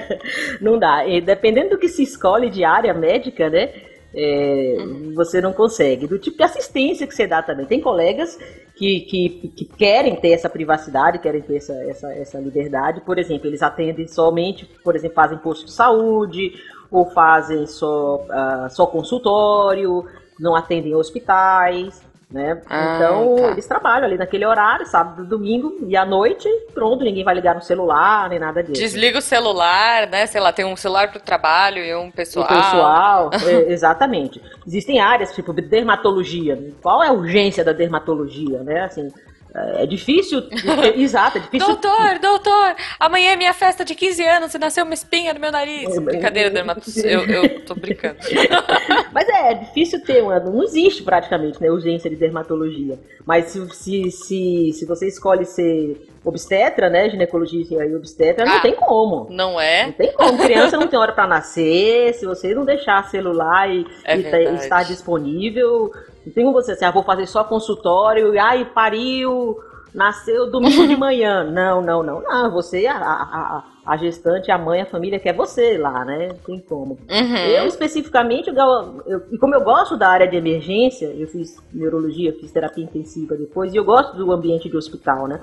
não 0.60 0.78
dá. 0.78 1.06
E 1.06 1.20
dependendo 1.20 1.70
do 1.70 1.78
que 1.78 1.88
se 1.88 2.02
escolhe 2.02 2.50
de 2.50 2.64
área 2.64 2.92
médica, 2.94 3.48
né? 3.48 3.70
é, 4.14 4.76
você 5.14 5.40
não 5.40 5.52
consegue. 5.52 6.06
Do 6.06 6.18
tipo 6.18 6.36
de 6.36 6.42
assistência 6.42 7.06
que 7.06 7.14
você 7.14 7.26
dá 7.26 7.42
também. 7.42 7.66
Tem 7.66 7.80
colegas 7.80 8.38
que, 8.74 9.00
que, 9.00 9.48
que 9.56 9.64
querem 9.64 10.16
ter 10.16 10.30
essa 10.30 10.48
privacidade, 10.48 11.18
querem 11.18 11.42
ter 11.42 11.56
essa, 11.56 11.74
essa, 11.84 12.12
essa 12.12 12.38
liberdade. 12.38 13.00
Por 13.02 13.18
exemplo, 13.18 13.46
eles 13.46 13.62
atendem 13.62 14.06
somente, 14.06 14.64
por 14.82 14.96
exemplo, 14.96 15.14
fazem 15.14 15.38
posto 15.38 15.66
de 15.66 15.72
saúde, 15.72 16.52
ou 16.90 17.08
fazem 17.10 17.66
só, 17.66 18.24
ah, 18.30 18.68
só 18.68 18.86
consultório, 18.86 20.04
não 20.38 20.56
atendem 20.56 20.94
hospitais. 20.94 22.02
Né? 22.30 22.62
Ah, 22.70 22.94
então, 22.94 23.36
tá. 23.36 23.50
eles 23.50 23.66
trabalham 23.66 24.06
ali 24.06 24.16
naquele 24.16 24.46
horário, 24.46 24.86
sábado, 24.86 25.24
domingo 25.24 25.78
e 25.88 25.96
à 25.96 26.06
noite, 26.06 26.48
pronto, 26.72 27.02
ninguém 27.02 27.24
vai 27.24 27.34
ligar 27.34 27.56
no 27.56 27.60
celular, 27.62 28.28
nem 28.28 28.38
nada 28.38 28.62
disso. 28.62 28.80
Desliga 28.80 29.18
o 29.18 29.22
celular, 29.22 30.06
né? 30.06 30.26
Sei 30.26 30.40
lá, 30.40 30.52
tem 30.52 30.64
um 30.64 30.76
celular 30.76 31.10
pro 31.10 31.18
trabalho 31.18 31.84
e 31.84 31.92
um 31.92 32.08
pessoal. 32.08 32.44
O 32.44 32.48
pessoal, 32.48 33.30
é, 33.32 33.52
exatamente. 33.72 34.40
Existem 34.64 35.00
áreas, 35.00 35.34
tipo 35.34 35.52
dermatologia. 35.52 36.56
Qual 36.80 37.02
é 37.02 37.08
a 37.08 37.12
urgência 37.12 37.64
da 37.64 37.72
dermatologia, 37.72 38.62
né? 38.62 38.84
Assim, 38.84 39.12
é 39.54 39.82
é 39.82 39.86
difícil. 39.86 40.42
exato, 40.96 41.38
é 41.38 41.40
difícil. 41.40 41.66
Doutor, 41.66 42.18
doutor, 42.20 42.76
amanhã 42.98 43.32
é 43.32 43.36
minha 43.36 43.52
festa 43.52 43.84
de 43.84 43.94
15 43.94 44.22
anos 44.26 44.54
e 44.54 44.58
nasceu 44.58 44.84
uma 44.84 44.94
espinha 44.94 45.34
no 45.34 45.40
meu 45.40 45.50
nariz. 45.52 45.98
Brincadeira, 45.98 46.50
dermatologista. 46.50 47.06
Eu, 47.08 47.24
eu 47.24 47.60
tô 47.64 47.74
brincando. 47.74 48.16
Mas 49.12 49.28
é, 49.28 49.52
é 49.52 49.54
difícil 49.54 50.02
ter 50.04 50.22
uma. 50.22 50.38
Não 50.40 50.62
existe 50.62 51.02
praticamente, 51.02 51.60
né? 51.60 51.70
Urgência 51.70 52.08
de 52.08 52.16
dermatologia. 52.16 52.98
Mas 53.26 53.46
se, 53.46 53.68
se, 53.74 54.10
se, 54.10 54.72
se 54.72 54.86
você 54.86 55.08
escolhe 55.08 55.44
ser 55.44 56.06
obstetra, 56.24 56.88
né? 56.90 57.08
Ginecologista 57.10 57.74
e 57.74 57.94
obstetra, 57.96 58.44
não 58.44 58.56
Ah. 58.56 58.60
tem 58.60 58.74
como. 58.74 59.26
Não 59.30 59.50
Não 59.50 59.60
é? 59.60 59.90
tem 59.92 60.12
como, 60.12 60.38
criança 60.38 60.76
não 60.76 60.86
tem 60.86 60.98
hora 60.98 61.12
pra 61.12 61.26
nascer, 61.26 62.14
se 62.14 62.24
você 62.26 62.54
não 62.54 62.64
deixar 62.64 63.08
celular 63.10 63.68
e, 63.68 63.84
É 64.04 64.16
e 64.16 64.22
tá- 64.30 64.38
estar 64.52 64.82
disponível, 64.84 65.90
não 66.30 66.34
tem 66.34 66.44
como 66.44 66.54
você 66.54 66.72
assim, 66.72 66.84
ah, 66.84 66.90
vou 66.90 67.02
fazer 67.02 67.26
só 67.26 67.42
consultório, 67.42 68.32
e 68.34 68.38
ai, 68.38 68.64
pariu, 68.64 69.58
nasceu 69.92 70.50
domingo 70.50 70.86
de 70.86 70.94
manhã. 70.96 71.42
Não, 71.44 71.82
não, 71.82 72.02
não, 72.02 72.22
não, 72.22 72.50
você, 72.52 72.86
a, 72.86 72.96
a, 72.96 73.64
a- 73.84 73.96
gestante, 73.96 74.50
a 74.50 74.56
mãe, 74.56 74.80
a 74.82 74.86
família 74.86 75.18
quer 75.18 75.34
você 75.34 75.76
lá, 75.76 76.04
né? 76.04 76.28
Não 76.28 76.36
tem 76.36 76.60
como. 76.60 76.98
Uhum. 77.10 77.36
Eu, 77.36 77.66
especificamente, 77.66 78.48
eu, 78.48 79.22
e 79.32 79.38
como 79.38 79.54
eu 79.54 79.64
gosto 79.64 79.96
da 79.96 80.08
área 80.08 80.28
de 80.28 80.36
emergência, 80.36 81.06
eu 81.06 81.26
fiz 81.26 81.56
neurologia, 81.72 82.32
fiz 82.40 82.52
terapia 82.52 82.84
intensiva 82.84 83.36
depois, 83.36 83.74
e 83.74 83.76
eu 83.76 83.84
gosto 83.84 84.16
do 84.16 84.30
ambiente 84.30 84.68
de 84.68 84.76
hospital, 84.76 85.26
né? 85.26 85.40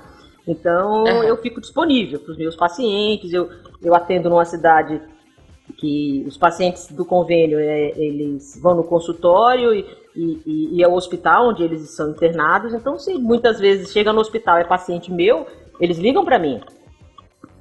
Então, 0.48 1.06
Aham. 1.06 1.24
eu 1.26 1.36
fico 1.38 1.60
disponível 1.60 2.20
para 2.20 2.32
os 2.32 2.38
meus 2.38 2.56
pacientes, 2.56 3.34
eu, 3.34 3.50
eu 3.82 3.94
atendo 3.94 4.30
numa 4.30 4.46
cidade 4.46 5.02
que 5.78 6.24
os 6.26 6.38
pacientes 6.38 6.90
do 6.92 7.04
convênio 7.06 7.60
é, 7.60 7.92
eles 7.98 8.58
vão 8.62 8.76
no 8.76 8.84
consultório 8.84 9.74
e, 9.74 9.86
e, 10.18 10.78
e, 10.78 10.84
ao 10.84 10.94
hospital 10.94 11.50
onde 11.50 11.64
eles 11.64 11.90
são 11.92 12.10
internados. 12.10 12.74
Então, 12.74 12.98
se 12.98 13.14
muitas 13.14 13.60
vezes 13.60 13.92
chega 13.92 14.12
no 14.12 14.20
hospital 14.20 14.58
é 14.58 14.64
paciente 14.64 15.12
meu, 15.12 15.46
eles 15.80 15.98
ligam 15.98 16.26
para 16.26 16.40
mim. 16.40 16.60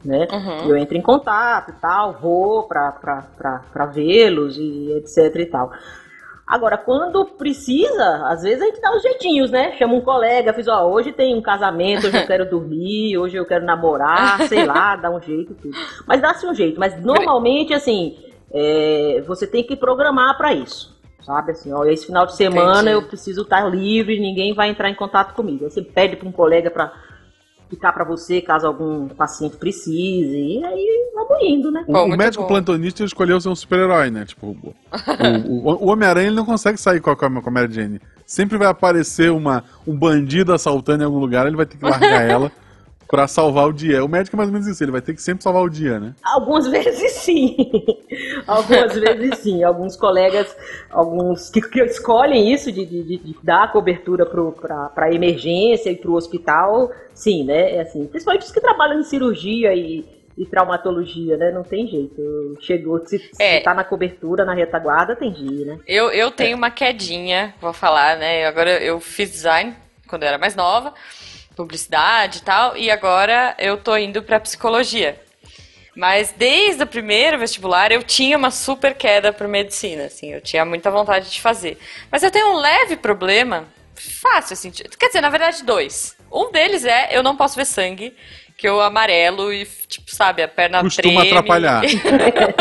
Né? 0.04 0.26
Uhum. 0.30 0.70
Eu 0.70 0.76
entro 0.76 0.96
em 0.96 1.02
contato 1.02 1.70
e 1.70 1.74
tal, 1.74 2.14
vou 2.14 2.62
para 2.64 3.86
vê-los 3.92 4.56
e 4.56 4.92
etc 4.92 5.36
e 5.36 5.46
tal. 5.46 5.70
Agora, 6.46 6.78
quando 6.78 7.24
precisa, 7.24 8.24
às 8.28 8.42
vezes 8.42 8.62
a 8.62 8.66
gente 8.66 8.80
dá 8.80 8.94
os 8.94 9.02
jeitinhos, 9.02 9.50
né? 9.50 9.72
Chama 9.72 9.94
um 9.94 10.00
colega, 10.00 10.54
fiz, 10.54 10.68
ó, 10.68 10.88
hoje 10.88 11.12
tem 11.12 11.34
um 11.34 11.42
casamento, 11.42 12.06
hoje 12.06 12.16
eu 12.16 12.26
quero 12.26 12.46
dormir, 12.48 13.18
hoje 13.18 13.36
eu 13.36 13.44
quero 13.44 13.64
namorar, 13.64 14.40
sei 14.46 14.64
lá, 14.64 14.94
dá 14.94 15.10
um 15.10 15.20
jeito 15.20 15.54
tudo. 15.54 15.76
Mas 16.06 16.22
dá-se 16.22 16.46
um 16.46 16.54
jeito. 16.54 16.78
Mas 16.78 17.02
normalmente, 17.02 17.74
assim, 17.74 18.16
é, 18.52 19.24
você 19.26 19.44
tem 19.44 19.64
que 19.64 19.74
programar 19.74 20.38
para 20.38 20.54
isso. 20.54 20.95
Sabe 21.26 21.50
assim, 21.50 21.72
ó, 21.72 21.84
esse 21.84 22.06
final 22.06 22.24
de 22.24 22.36
semana 22.36 22.82
Entendi. 22.82 22.90
eu 22.92 23.02
preciso 23.02 23.42
estar 23.42 23.68
livre, 23.68 24.20
ninguém 24.20 24.54
vai 24.54 24.68
entrar 24.68 24.88
em 24.88 24.94
contato 24.94 25.34
comigo. 25.34 25.64
Aí 25.64 25.70
você 25.72 25.82
pede 25.82 26.14
para 26.14 26.28
um 26.28 26.30
colega 26.30 26.70
para 26.70 26.92
ficar 27.68 27.92
para 27.92 28.04
você 28.04 28.40
caso 28.40 28.64
algum 28.64 29.08
paciente 29.08 29.56
precise. 29.56 30.36
E 30.36 30.64
aí 30.64 31.10
vamos 31.12 31.42
indo, 31.42 31.72
né? 31.72 31.84
Bom, 31.88 32.04
o 32.04 32.16
médico 32.16 32.44
bom. 32.44 32.48
plantonista 32.48 33.02
escolheu 33.02 33.40
ser 33.40 33.48
um 33.48 33.56
super-herói, 33.56 34.08
né? 34.08 34.24
Tipo, 34.24 34.46
o, 34.46 34.72
o, 35.48 35.86
o 35.86 35.88
Homem-Aranha 35.88 36.30
não 36.30 36.44
consegue 36.44 36.78
sair 36.78 37.00
com 37.00 37.10
a, 37.10 37.16
com 37.16 37.26
a 37.26 37.50
Mary 37.50 37.74
Jane. 37.74 38.00
Sempre 38.24 38.56
vai 38.56 38.68
aparecer 38.68 39.32
uma, 39.32 39.64
um 39.84 39.96
bandido 39.96 40.54
assaltando 40.54 41.02
em 41.02 41.06
algum 41.06 41.18
lugar, 41.18 41.44
ele 41.44 41.56
vai 41.56 41.66
ter 41.66 41.76
que 41.76 41.84
largar 41.84 42.22
ela 42.30 42.52
para 43.08 43.28
salvar 43.28 43.68
o 43.68 43.72
dia. 43.72 44.04
O 44.04 44.08
médico 44.08 44.36
é 44.36 44.38
mais 44.38 44.48
ou 44.48 44.52
menos 44.52 44.66
isso, 44.66 44.82
ele 44.82 44.92
vai 44.92 45.00
ter 45.00 45.14
que 45.14 45.22
sempre 45.22 45.42
salvar 45.42 45.62
o 45.62 45.68
dia, 45.68 46.00
né? 46.00 46.14
Algumas 46.22 46.66
vezes 46.68 47.12
sim. 47.12 47.56
algumas 48.46 48.94
vezes 48.94 49.38
sim. 49.38 49.62
Alguns 49.62 49.96
colegas, 49.96 50.54
alguns 50.90 51.50
que, 51.50 51.60
que 51.60 51.80
escolhem 51.82 52.52
isso 52.52 52.70
de, 52.72 52.84
de, 52.84 53.18
de 53.18 53.36
dar 53.42 53.72
cobertura 53.72 54.26
para 54.26 55.12
emergência 55.12 55.90
e 55.90 55.96
para 55.96 56.10
o 56.10 56.14
hospital, 56.14 56.90
sim, 57.14 57.44
né? 57.44 57.76
É 57.76 57.80
assim, 57.82 58.06
principalmente 58.06 58.44
os 58.44 58.52
que 58.52 58.60
trabalham 58.60 59.00
em 59.00 59.04
cirurgia 59.04 59.74
e, 59.74 60.04
e 60.36 60.44
traumatologia, 60.44 61.36
né? 61.36 61.50
Não 61.52 61.62
tem 61.62 61.86
jeito. 61.86 62.56
Chegou, 62.60 63.04
se, 63.06 63.16
é. 63.38 63.58
se 63.58 63.64
tá 63.64 63.72
na 63.74 63.84
cobertura, 63.84 64.44
na 64.44 64.54
retaguarda, 64.54 65.14
tem 65.14 65.32
dia, 65.32 65.66
né? 65.66 65.78
Eu, 65.86 66.10
eu 66.10 66.30
tenho 66.30 66.56
uma 66.56 66.70
quedinha, 66.70 67.54
vou 67.60 67.72
falar, 67.72 68.16
né? 68.16 68.46
Agora 68.46 68.82
eu 68.82 68.98
fiz 69.00 69.30
design 69.30 69.74
quando 70.08 70.22
eu 70.22 70.28
era 70.28 70.38
mais 70.38 70.54
nova 70.54 70.94
publicidade 71.56 72.38
e 72.38 72.42
tal, 72.42 72.76
e 72.76 72.90
agora 72.90 73.54
eu 73.58 73.78
tô 73.78 73.96
indo 73.96 74.22
para 74.22 74.38
psicologia. 74.38 75.18
Mas 75.96 76.32
desde 76.36 76.82
o 76.82 76.86
primeiro 76.86 77.38
vestibular 77.38 77.90
eu 77.90 78.02
tinha 78.02 78.36
uma 78.36 78.50
super 78.50 78.94
queda 78.94 79.32
para 79.32 79.48
medicina, 79.48 80.04
assim, 80.04 80.32
eu 80.32 80.42
tinha 80.42 80.64
muita 80.64 80.90
vontade 80.90 81.30
de 81.30 81.40
fazer. 81.40 81.78
Mas 82.12 82.22
eu 82.22 82.30
tenho 82.30 82.48
um 82.48 82.56
leve 82.56 82.96
problema, 82.96 83.64
fácil 83.94 84.52
assim, 84.52 84.70
quer 84.70 85.06
dizer, 85.06 85.22
na 85.22 85.30
verdade 85.30 85.64
dois. 85.64 86.14
Um 86.30 86.52
deles 86.52 86.84
é 86.84 87.08
eu 87.12 87.22
não 87.22 87.34
posso 87.34 87.56
ver 87.56 87.64
sangue, 87.64 88.14
que 88.58 88.68
eu 88.68 88.80
amarelo 88.80 89.52
e 89.52 89.64
tipo, 89.88 90.14
sabe, 90.14 90.42
a 90.42 90.48
perna 90.48 90.82
Costuma 90.82 91.20
treme. 91.20 91.28
atrapalhar. 91.28 91.82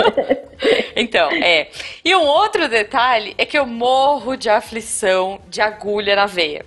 então, 0.95 1.29
é. 1.31 1.69
E 2.03 2.15
um 2.15 2.23
outro 2.23 2.69
detalhe 2.69 3.33
é 3.37 3.45
que 3.45 3.57
eu 3.57 3.65
morro 3.65 4.37
de 4.37 4.49
aflição 4.49 5.41
de 5.49 5.59
agulha 5.59 6.15
na 6.15 6.25
veia. 6.25 6.65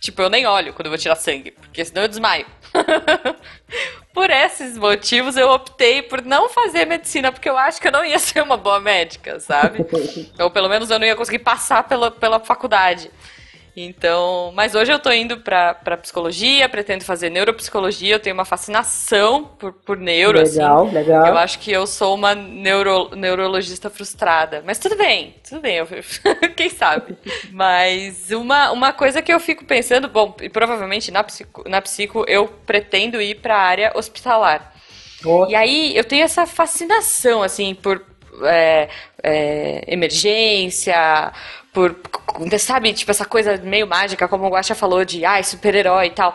Tipo, 0.00 0.22
eu 0.22 0.30
nem 0.30 0.46
olho 0.46 0.72
quando 0.72 0.86
eu 0.86 0.90
vou 0.90 0.98
tirar 0.98 1.16
sangue, 1.16 1.50
porque 1.50 1.84
senão 1.84 2.02
eu 2.02 2.08
desmaio. 2.08 2.46
por 4.14 4.30
esses 4.30 4.78
motivos, 4.78 5.36
eu 5.36 5.48
optei 5.50 6.02
por 6.02 6.22
não 6.22 6.48
fazer 6.48 6.84
medicina, 6.84 7.32
porque 7.32 7.48
eu 7.48 7.56
acho 7.56 7.80
que 7.80 7.88
eu 7.88 7.92
não 7.92 8.04
ia 8.04 8.18
ser 8.18 8.42
uma 8.42 8.56
boa 8.56 8.78
médica, 8.80 9.40
sabe? 9.40 9.84
Ou 10.38 10.50
pelo 10.50 10.68
menos 10.68 10.90
eu 10.90 10.98
não 10.98 11.06
ia 11.06 11.16
conseguir 11.16 11.40
passar 11.40 11.82
pela, 11.84 12.10
pela 12.10 12.38
faculdade. 12.38 13.10
Então, 13.84 14.52
mas 14.54 14.74
hoje 14.74 14.92
eu 14.92 14.98
tô 14.98 15.10
indo 15.12 15.38
pra, 15.38 15.72
pra 15.74 15.96
psicologia, 15.96 16.68
pretendo 16.68 17.04
fazer 17.04 17.30
neuropsicologia, 17.30 18.14
eu 18.14 18.18
tenho 18.20 18.34
uma 18.34 18.44
fascinação 18.44 19.44
por, 19.44 19.72
por 19.72 19.96
neuro, 19.96 20.38
legal, 20.38 20.86
assim. 20.86 20.94
Legal, 20.94 21.26
Eu 21.26 21.38
acho 21.38 21.58
que 21.60 21.70
eu 21.70 21.86
sou 21.86 22.14
uma 22.14 22.34
neuro, 22.34 23.10
neurologista 23.14 23.88
frustrada. 23.88 24.62
Mas 24.66 24.78
tudo 24.78 24.96
bem, 24.96 25.36
tudo 25.48 25.60
bem, 25.60 25.76
eu, 25.76 25.86
quem 26.56 26.68
sabe. 26.68 27.16
Mas 27.52 28.30
uma, 28.32 28.72
uma 28.72 28.92
coisa 28.92 29.22
que 29.22 29.32
eu 29.32 29.38
fico 29.38 29.64
pensando, 29.64 30.08
bom, 30.08 30.34
e 30.40 30.48
provavelmente 30.48 31.12
na 31.12 31.22
psico, 31.22 31.62
na 31.68 31.80
psico 31.80 32.24
eu 32.26 32.48
pretendo 32.66 33.20
ir 33.20 33.36
pra 33.36 33.56
área 33.56 33.92
hospitalar. 33.94 34.74
E 35.48 35.54
aí 35.54 35.96
eu 35.96 36.04
tenho 36.04 36.24
essa 36.24 36.46
fascinação, 36.46 37.42
assim, 37.42 37.74
por 37.74 38.04
é, 38.44 38.88
é, 39.22 39.84
emergência, 39.86 41.32
por, 41.78 41.94
sabe, 42.58 42.92
tipo, 42.92 43.08
essa 43.08 43.24
coisa 43.24 43.56
meio 43.58 43.86
mágica, 43.86 44.26
como 44.26 44.46
o 44.46 44.50
Guaxa 44.50 44.74
falou, 44.74 45.04
de, 45.04 45.24
ai, 45.24 45.44
super-herói 45.44 46.08
e 46.08 46.10
tal. 46.10 46.34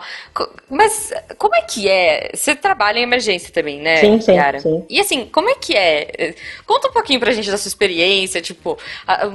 Mas 0.70 1.12
como 1.36 1.54
é 1.54 1.60
que 1.60 1.86
é? 1.86 2.30
Você 2.32 2.54
trabalha 2.54 2.98
em 2.98 3.02
emergência 3.02 3.52
também, 3.52 3.78
né, 3.78 3.98
sim, 3.98 4.18
sim, 4.22 4.32
Yara? 4.32 4.60
Sim. 4.60 4.86
E 4.88 4.98
assim, 4.98 5.26
como 5.26 5.50
é 5.50 5.54
que 5.56 5.76
é? 5.76 6.34
Conta 6.64 6.88
um 6.88 6.92
pouquinho 6.92 7.20
pra 7.20 7.30
gente 7.32 7.50
da 7.50 7.58
sua 7.58 7.68
experiência, 7.68 8.40
tipo, 8.40 8.78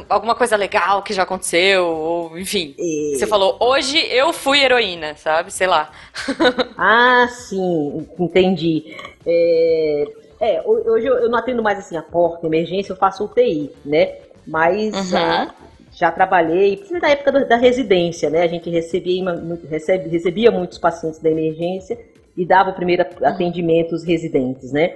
alguma 0.10 0.34
coisa 0.34 0.56
legal 0.56 1.04
que 1.04 1.13
já 1.13 1.22
aconteceu, 1.22 1.86
ou, 1.86 2.39
enfim. 2.39 2.74
E... 2.80 3.15
Você 3.15 3.28
falou, 3.28 3.56
hoje 3.60 4.00
eu 4.10 4.34
fui 4.34 4.60
heroína, 4.60 5.15
sabe? 5.15 5.54
Sei 5.54 5.67
lá. 5.67 5.91
ah, 6.76 7.28
sim, 7.30 8.08
entendi. 8.17 8.98
É, 9.28 10.06
é 10.41 10.63
hoje 10.65 11.06
eu 11.06 11.30
não 11.30 11.38
atendo 11.38 11.62
mais 11.62 11.78
assim 11.78 11.95
a 11.95 12.02
porta, 12.02 12.48
emergência, 12.48 12.93
eu 12.93 12.98
faço 12.98 13.26
UTI, 13.26 13.69
né? 13.86 14.15
Mas 14.48 15.12
uhum 15.12 15.68
já 15.99 16.09
trabalhei, 16.13 16.77
principalmente 16.77 17.01
na 17.01 17.09
época 17.09 17.45
da 17.45 17.57
residência, 17.57 18.29
né? 18.29 18.43
A 18.43 18.47
gente 18.47 18.69
recebia, 18.69 19.21
recebe, 19.69 20.07
recebia 20.07 20.49
muitos 20.49 20.77
pacientes 20.77 21.19
da 21.19 21.29
emergência 21.29 21.99
e 22.38 22.45
dava 22.45 22.69
o 22.69 22.73
primeiro 22.73 23.05
atendimento 23.21 23.93
aos 23.93 24.05
residentes, 24.05 24.71
né? 24.71 24.95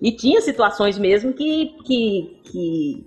E 0.00 0.12
tinha 0.12 0.40
situações 0.40 0.96
mesmo 0.96 1.32
que, 1.32 1.74
que, 1.84 2.40
que 2.44 3.06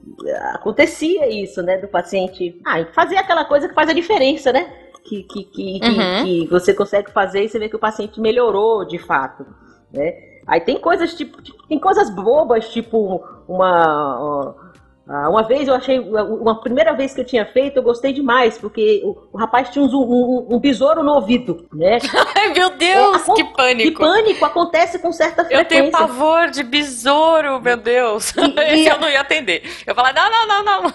acontecia 0.56 1.30
isso, 1.30 1.62
né? 1.62 1.78
Do 1.78 1.88
paciente 1.88 2.60
ah, 2.66 2.86
fazer 2.94 3.16
aquela 3.16 3.46
coisa 3.46 3.70
que 3.70 3.74
faz 3.74 3.90
a 3.90 3.94
diferença, 3.94 4.52
né? 4.52 4.70
Que, 5.06 5.24
que, 5.24 5.44
que, 5.46 5.80
uhum. 5.82 6.26
que, 6.26 6.46
que 6.48 6.52
você 6.52 6.74
consegue 6.74 7.14
fazer 7.14 7.46
e 7.46 7.48
você 7.48 7.58
vê 7.58 7.70
que 7.70 7.78
o 7.78 7.80
paciente 7.80 8.20
melhorou 8.20 8.86
de 8.86 9.00
fato, 9.00 9.46
né? 9.94 10.16
Aí 10.46 10.60
tem 10.60 10.78
coisas 10.82 11.14
tipo, 11.14 11.38
tem 11.70 11.80
coisas 11.80 12.10
bobas, 12.10 12.68
tipo 12.70 13.24
uma 13.48 13.86
ah, 13.86 14.67
uma 15.08 15.42
vez 15.44 15.70
eu 15.70 15.74
achei, 15.74 16.00
uma 16.00 16.60
primeira 16.60 16.92
vez 16.94 17.14
que 17.14 17.22
eu 17.22 17.26
tinha 17.26 17.46
feito, 17.46 17.78
eu 17.78 17.84
gostei 17.84 18.12
demais, 18.12 18.58
porque 18.58 19.02
o, 19.06 19.16
o 19.32 19.38
rapaz 19.38 19.70
tinha 19.70 19.84
um, 19.84 19.88
um, 19.88 20.48
um, 20.56 20.60
besouro 20.60 21.02
no 21.02 21.14
ouvido, 21.14 21.66
né? 21.74 21.98
Ai, 22.36 22.54
meu 22.54 22.72
Deus, 22.72 23.30
é, 23.30 23.34
que 23.34 23.44
pânico! 23.46 23.90
Que 23.90 23.98
pânico 23.98 24.44
acontece 24.44 25.00
com 25.00 25.14
certa 25.14 25.46
frequência. 25.46 25.64
Eu 25.64 25.66
tenho 25.66 25.92
pavor 25.92 26.50
de 26.50 26.62
besouro, 26.62 27.62
meu 27.62 27.78
Deus. 27.78 28.34
E, 28.36 28.60
Esse 28.82 28.90
eu 28.90 29.00
não 29.00 29.10
ia 29.10 29.22
atender. 29.22 29.64
Eu 29.86 29.96
falar, 29.96 30.14
não, 30.14 30.30
não, 30.30 30.46
não, 30.46 30.64
não. 30.84 30.94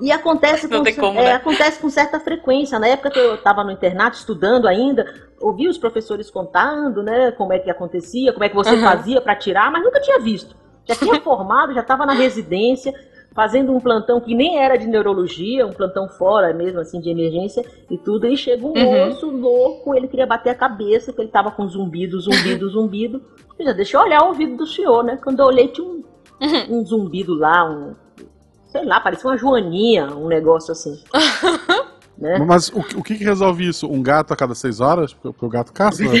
E 0.00 0.12
acontece 0.12 0.68
com, 0.68 0.84
como, 1.00 1.20
é, 1.20 1.24
né? 1.24 1.32
acontece 1.32 1.80
com 1.80 1.88
certa 1.88 2.20
frequência. 2.20 2.78
Na 2.78 2.88
época 2.88 3.10
que 3.10 3.18
eu 3.18 3.36
estava 3.36 3.64
no 3.64 3.70
internato, 3.70 4.18
estudando 4.18 4.68
ainda, 4.68 5.06
ouvi 5.40 5.66
os 5.66 5.78
professores 5.78 6.30
contando, 6.30 7.02
né, 7.02 7.32
como 7.32 7.54
é 7.54 7.58
que 7.58 7.70
acontecia, 7.70 8.34
como 8.34 8.44
é 8.44 8.50
que 8.50 8.54
você 8.54 8.72
uhum. 8.72 8.82
fazia 8.82 9.20
para 9.22 9.34
tirar, 9.34 9.70
mas 9.70 9.82
nunca 9.82 9.98
tinha 9.98 10.20
visto. 10.20 10.54
Já 10.86 10.94
tinha 10.94 11.20
formado, 11.20 11.72
já 11.72 11.80
estava 11.80 12.04
na 12.04 12.12
residência, 12.12 12.92
fazendo 13.34 13.72
um 13.72 13.80
plantão 13.80 14.20
que 14.20 14.34
nem 14.34 14.58
era 14.58 14.76
de 14.76 14.86
neurologia, 14.86 15.66
um 15.66 15.72
plantão 15.72 16.08
fora 16.08 16.52
mesmo, 16.52 16.80
assim, 16.80 17.00
de 17.00 17.10
emergência 17.10 17.64
e 17.90 17.96
tudo. 17.96 18.26
E 18.26 18.36
chega 18.36 18.66
um 18.66 18.72
uhum. 18.72 19.06
moço 19.06 19.30
louco, 19.30 19.94
ele 19.94 20.08
queria 20.08 20.26
bater 20.26 20.50
a 20.50 20.54
cabeça, 20.54 21.12
que 21.12 21.20
ele 21.20 21.30
tava 21.30 21.50
com 21.50 21.66
zumbido, 21.68 22.20
zumbido, 22.20 22.68
zumbido. 22.68 23.22
Eu 23.58 23.66
já 23.66 23.72
deixa 23.72 23.96
eu 23.96 24.02
olhar 24.02 24.22
o 24.24 24.28
ouvido 24.28 24.56
do 24.56 24.66
senhor, 24.66 25.04
né? 25.04 25.18
Quando 25.22 25.40
eu 25.40 25.46
olhei, 25.46 25.68
tinha 25.68 25.86
um, 25.86 26.02
uhum. 26.40 26.80
um 26.80 26.84
zumbido 26.84 27.34
lá, 27.34 27.68
um. 27.70 27.94
Sei 28.68 28.84
lá, 28.84 29.00
parecia 29.00 29.28
uma 29.28 29.36
joaninha, 29.36 30.06
um 30.14 30.28
negócio 30.28 30.72
assim. 30.72 31.02
Né? 32.20 32.38
Mas 32.38 32.68
o, 32.68 32.80
o 32.98 33.02
que, 33.02 33.16
que, 33.16 33.24
resolve 33.24 33.66
isso? 33.66 33.90
Um 33.90 34.02
gato 34.02 34.34
a 34.34 34.36
cada 34.36 34.54
seis 34.54 34.78
horas? 34.78 35.14
Porque, 35.14 35.42
o 35.42 35.48
gato 35.48 35.72
caça? 35.72 36.04
Né? 36.04 36.10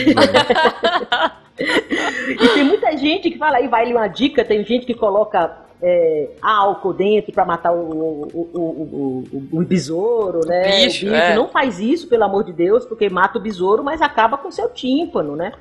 e 2.30 2.48
tem 2.54 2.64
muita 2.64 2.96
gente 2.96 3.30
que 3.30 3.36
fala 3.36 3.58
aí, 3.58 3.68
vai 3.68 3.82
ali 3.82 3.92
uma 3.92 4.08
dica, 4.08 4.42
tem 4.42 4.64
gente 4.64 4.86
que 4.86 4.94
coloca 4.94 5.68
é, 5.82 6.30
álcool 6.42 6.92
dentro 6.92 7.32
para 7.32 7.44
matar 7.44 7.72
o, 7.72 7.90
o, 8.34 8.50
o, 8.54 9.24
o, 9.52 9.64
besouro, 9.64 10.40
né? 10.46 10.84
Bicho, 10.84 11.06
o 11.06 11.10
bicho. 11.10 11.14
É. 11.14 11.34
Não 11.34 11.48
faz 11.48 11.80
isso, 11.80 12.08
pelo 12.08 12.24
amor 12.24 12.44
de 12.44 12.52
Deus, 12.52 12.84
porque 12.84 13.08
mata 13.08 13.38
o 13.38 13.42
besouro, 13.42 13.82
mas 13.82 14.02
acaba 14.02 14.36
com 14.36 14.50
seu 14.50 14.68
tímpano, 14.68 15.34
né? 15.34 15.52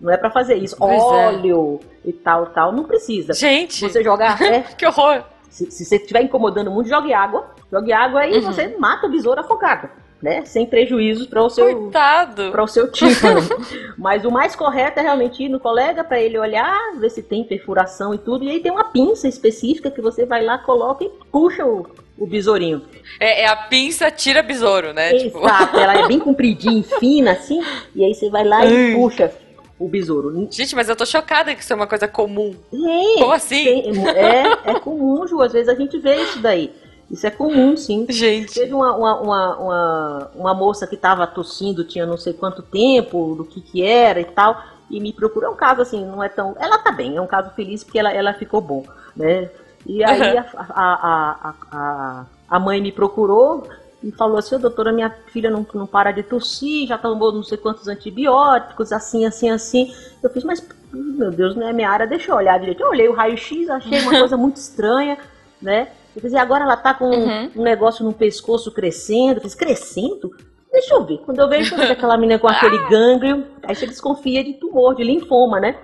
Não 0.00 0.12
é 0.12 0.16
para 0.16 0.30
fazer 0.30 0.56
isso. 0.56 0.76
Pois 0.76 1.00
é. 1.00 1.04
Óleo 1.04 1.80
é. 2.04 2.08
e 2.10 2.12
tal, 2.12 2.46
tal, 2.46 2.72
não 2.72 2.84
precisa. 2.84 3.32
Gente! 3.32 3.88
Você 3.88 4.02
jogar. 4.02 4.38
É, 4.42 4.60
que 4.62 4.86
horror! 4.86 5.22
Se, 5.48 5.70
se 5.70 5.84
você 5.84 5.96
estiver 5.96 6.22
incomodando 6.22 6.70
muito, 6.70 6.88
jogue 6.88 7.12
água. 7.12 7.50
Jogue 7.70 7.92
água 7.92 8.26
e 8.26 8.38
uhum. 8.38 8.42
você 8.42 8.76
mata 8.78 9.06
o 9.06 9.10
besouro 9.10 9.40
afogado. 9.40 9.88
Né? 10.22 10.44
Sem 10.44 10.64
prejuízos 10.64 11.26
para 11.26 11.42
o 11.42 11.50
seu 11.50 11.90
para 11.90 12.62
o 12.62 12.68
seu 12.68 12.90
tímpano. 12.90 13.40
Mas 13.98 14.24
o 14.24 14.30
mais 14.30 14.54
correto 14.54 15.00
é 15.00 15.02
realmente 15.02 15.42
ir 15.42 15.48
no 15.48 15.58
colega 15.58 16.04
para 16.04 16.20
ele 16.20 16.38
olhar, 16.38 16.78
ver 16.98 17.10
se 17.10 17.22
tem 17.22 17.42
perfuração 17.42 18.14
e 18.14 18.18
tudo. 18.18 18.44
E 18.44 18.50
aí 18.50 18.60
tem 18.60 18.70
uma 18.70 18.84
pinça 18.84 19.26
específica 19.26 19.90
que 19.90 20.00
você 20.00 20.24
vai 20.24 20.44
lá, 20.44 20.58
coloca 20.58 21.04
e 21.04 21.10
puxa 21.30 21.66
o, 21.66 21.86
o 22.16 22.26
besourinho. 22.26 22.82
É, 23.18 23.42
é 23.42 23.46
a 23.48 23.56
pinça 23.56 24.10
tira 24.10 24.42
besouro, 24.42 24.92
né? 24.92 25.12
Tipo, 25.14 25.38
Exato, 25.40 25.76
ela 25.76 26.04
é 26.04 26.08
bem 26.08 26.20
compridinha, 26.20 26.84
fina 27.00 27.32
assim, 27.32 27.60
e 27.94 28.04
aí 28.04 28.14
você 28.14 28.30
vai 28.30 28.44
lá 28.44 28.64
e 28.64 28.94
puxa 28.94 29.32
o 29.78 29.88
besouro. 29.88 30.46
Gente, 30.50 30.76
mas 30.76 30.88
eu 30.88 30.94
tô 30.94 31.04
chocada 31.04 31.52
que 31.54 31.62
isso 31.62 31.72
é 31.72 31.76
uma 31.76 31.88
coisa 31.88 32.06
comum. 32.06 32.54
Tem, 32.70 33.18
Como 33.18 33.32
assim? 33.32 33.64
tem- 33.64 34.08
é, 34.08 34.70
é 34.70 34.74
comum, 34.78 35.26
Ju, 35.26 35.42
às 35.42 35.52
vezes 35.52 35.68
a 35.68 35.74
gente 35.74 35.98
vê 35.98 36.22
isso 36.22 36.38
daí. 36.38 36.72
Isso 37.12 37.26
é 37.26 37.30
comum, 37.30 37.76
sim. 37.76 38.06
Gente. 38.10 38.54
Teve 38.54 38.72
uma, 38.72 38.96
uma, 38.96 39.20
uma, 39.20 39.56
uma, 39.56 40.30
uma 40.34 40.54
moça 40.54 40.86
que 40.86 40.94
estava 40.94 41.26
tossindo, 41.26 41.84
tinha 41.84 42.06
não 42.06 42.16
sei 42.16 42.32
quanto 42.32 42.62
tempo, 42.62 43.34
do 43.36 43.44
que 43.44 43.60
que 43.60 43.84
era 43.84 44.18
e 44.18 44.24
tal, 44.24 44.64
e 44.90 44.98
me 44.98 45.12
procurou. 45.12 45.50
É 45.50 45.52
um 45.52 45.56
caso 45.56 45.82
assim, 45.82 46.04
não 46.04 46.22
é 46.22 46.30
tão. 46.30 46.56
Ela 46.58 46.78
tá 46.78 46.90
bem, 46.90 47.16
é 47.16 47.20
um 47.20 47.26
caso 47.26 47.50
feliz 47.50 47.84
porque 47.84 47.98
ela, 47.98 48.10
ela 48.10 48.32
ficou 48.32 48.62
bom, 48.62 48.84
né? 49.14 49.50
E 49.86 50.02
aí 50.02 50.38
a, 50.38 50.46
a, 50.54 50.74
a, 50.74 51.54
a, 51.70 52.26
a 52.48 52.58
mãe 52.58 52.80
me 52.80 52.92
procurou 52.92 53.68
e 54.02 54.10
falou 54.10 54.38
assim: 54.38 54.58
doutora, 54.58 54.90
minha 54.90 55.10
filha 55.26 55.50
não, 55.50 55.66
não 55.74 55.86
para 55.86 56.12
de 56.12 56.22
tossir, 56.22 56.88
já 56.88 56.96
tomou 56.96 57.30
não 57.30 57.42
sei 57.42 57.58
quantos 57.58 57.88
antibióticos, 57.88 58.90
assim, 58.90 59.26
assim, 59.26 59.50
assim. 59.50 59.94
Eu 60.22 60.30
fiz, 60.30 60.44
mas 60.44 60.66
meu 60.92 61.30
Deus, 61.30 61.54
não 61.54 61.68
é 61.68 61.72
minha 61.72 61.90
área, 61.90 62.06
deixa 62.06 62.30
eu 62.30 62.36
olhar 62.36 62.58
direito. 62.58 62.80
Eu 62.80 62.88
olhei 62.88 63.08
o 63.08 63.12
raio-x, 63.12 63.68
achei 63.68 64.00
uma 64.00 64.12
coisa 64.18 64.36
muito 64.36 64.56
estranha, 64.56 65.18
né? 65.60 65.88
Eu 66.14 66.20
fiz, 66.20 66.32
e 66.32 66.36
agora 66.36 66.64
ela 66.64 66.76
tá 66.76 66.92
com 66.94 67.06
Uhum. 67.10 67.50
um 67.56 67.62
negócio 67.62 68.04
no 68.04 68.12
pescoço 68.12 68.70
crescendo. 68.72 69.36
Eu 69.38 69.40
fiz, 69.42 69.54
crescendo? 69.54 70.30
Deixa 70.70 70.94
eu 70.94 71.04
ver. 71.04 71.18
Quando 71.18 71.38
eu 71.38 71.48
vejo 71.48 71.74
que 71.74 71.82
aquela 71.82 72.16
menina 72.16 72.38
com 72.38 72.48
aquele 72.48 72.78
gânglio, 72.88 73.46
aí 73.62 73.74
você 73.74 73.86
desconfia 73.86 74.42
de 74.42 74.54
tumor, 74.54 74.94
de 74.94 75.04
linfoma, 75.04 75.60
né? 75.60 75.76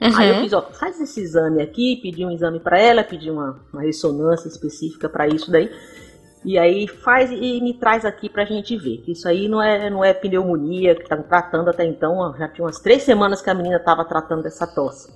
Aí 0.00 0.28
eu 0.28 0.34
Uhum. 0.36 0.40
fiz, 0.42 0.52
ó, 0.52 0.62
faz 0.62 1.00
esse 1.00 1.20
exame 1.20 1.62
aqui, 1.62 1.96
pedi 2.02 2.24
um 2.26 2.30
exame 2.30 2.58
pra 2.58 2.78
ela, 2.78 3.04
pedi 3.04 3.30
uma, 3.30 3.60
uma 3.72 3.82
ressonância 3.82 4.48
específica 4.48 5.08
pra 5.08 5.28
isso 5.28 5.50
daí. 5.50 5.70
E 6.44 6.58
aí 6.58 6.88
faz 6.88 7.30
e 7.30 7.60
me 7.60 7.74
traz 7.74 8.04
aqui 8.04 8.28
pra 8.28 8.44
gente 8.44 8.76
ver. 8.76 8.98
Que 8.98 9.12
isso 9.12 9.28
aí 9.28 9.46
não 9.46 9.62
é, 9.62 9.88
não 9.88 10.04
é 10.04 10.12
pneumonia 10.12 10.96
que 10.96 11.08
tá 11.08 11.16
tratando 11.16 11.70
até 11.70 11.84
então. 11.84 12.34
Já 12.36 12.48
tinha 12.48 12.64
umas 12.64 12.80
três 12.80 13.04
semanas 13.04 13.40
que 13.40 13.48
a 13.48 13.54
menina 13.54 13.78
tava 13.78 14.04
tratando 14.04 14.42
dessa 14.42 14.66
tosse. 14.66 15.12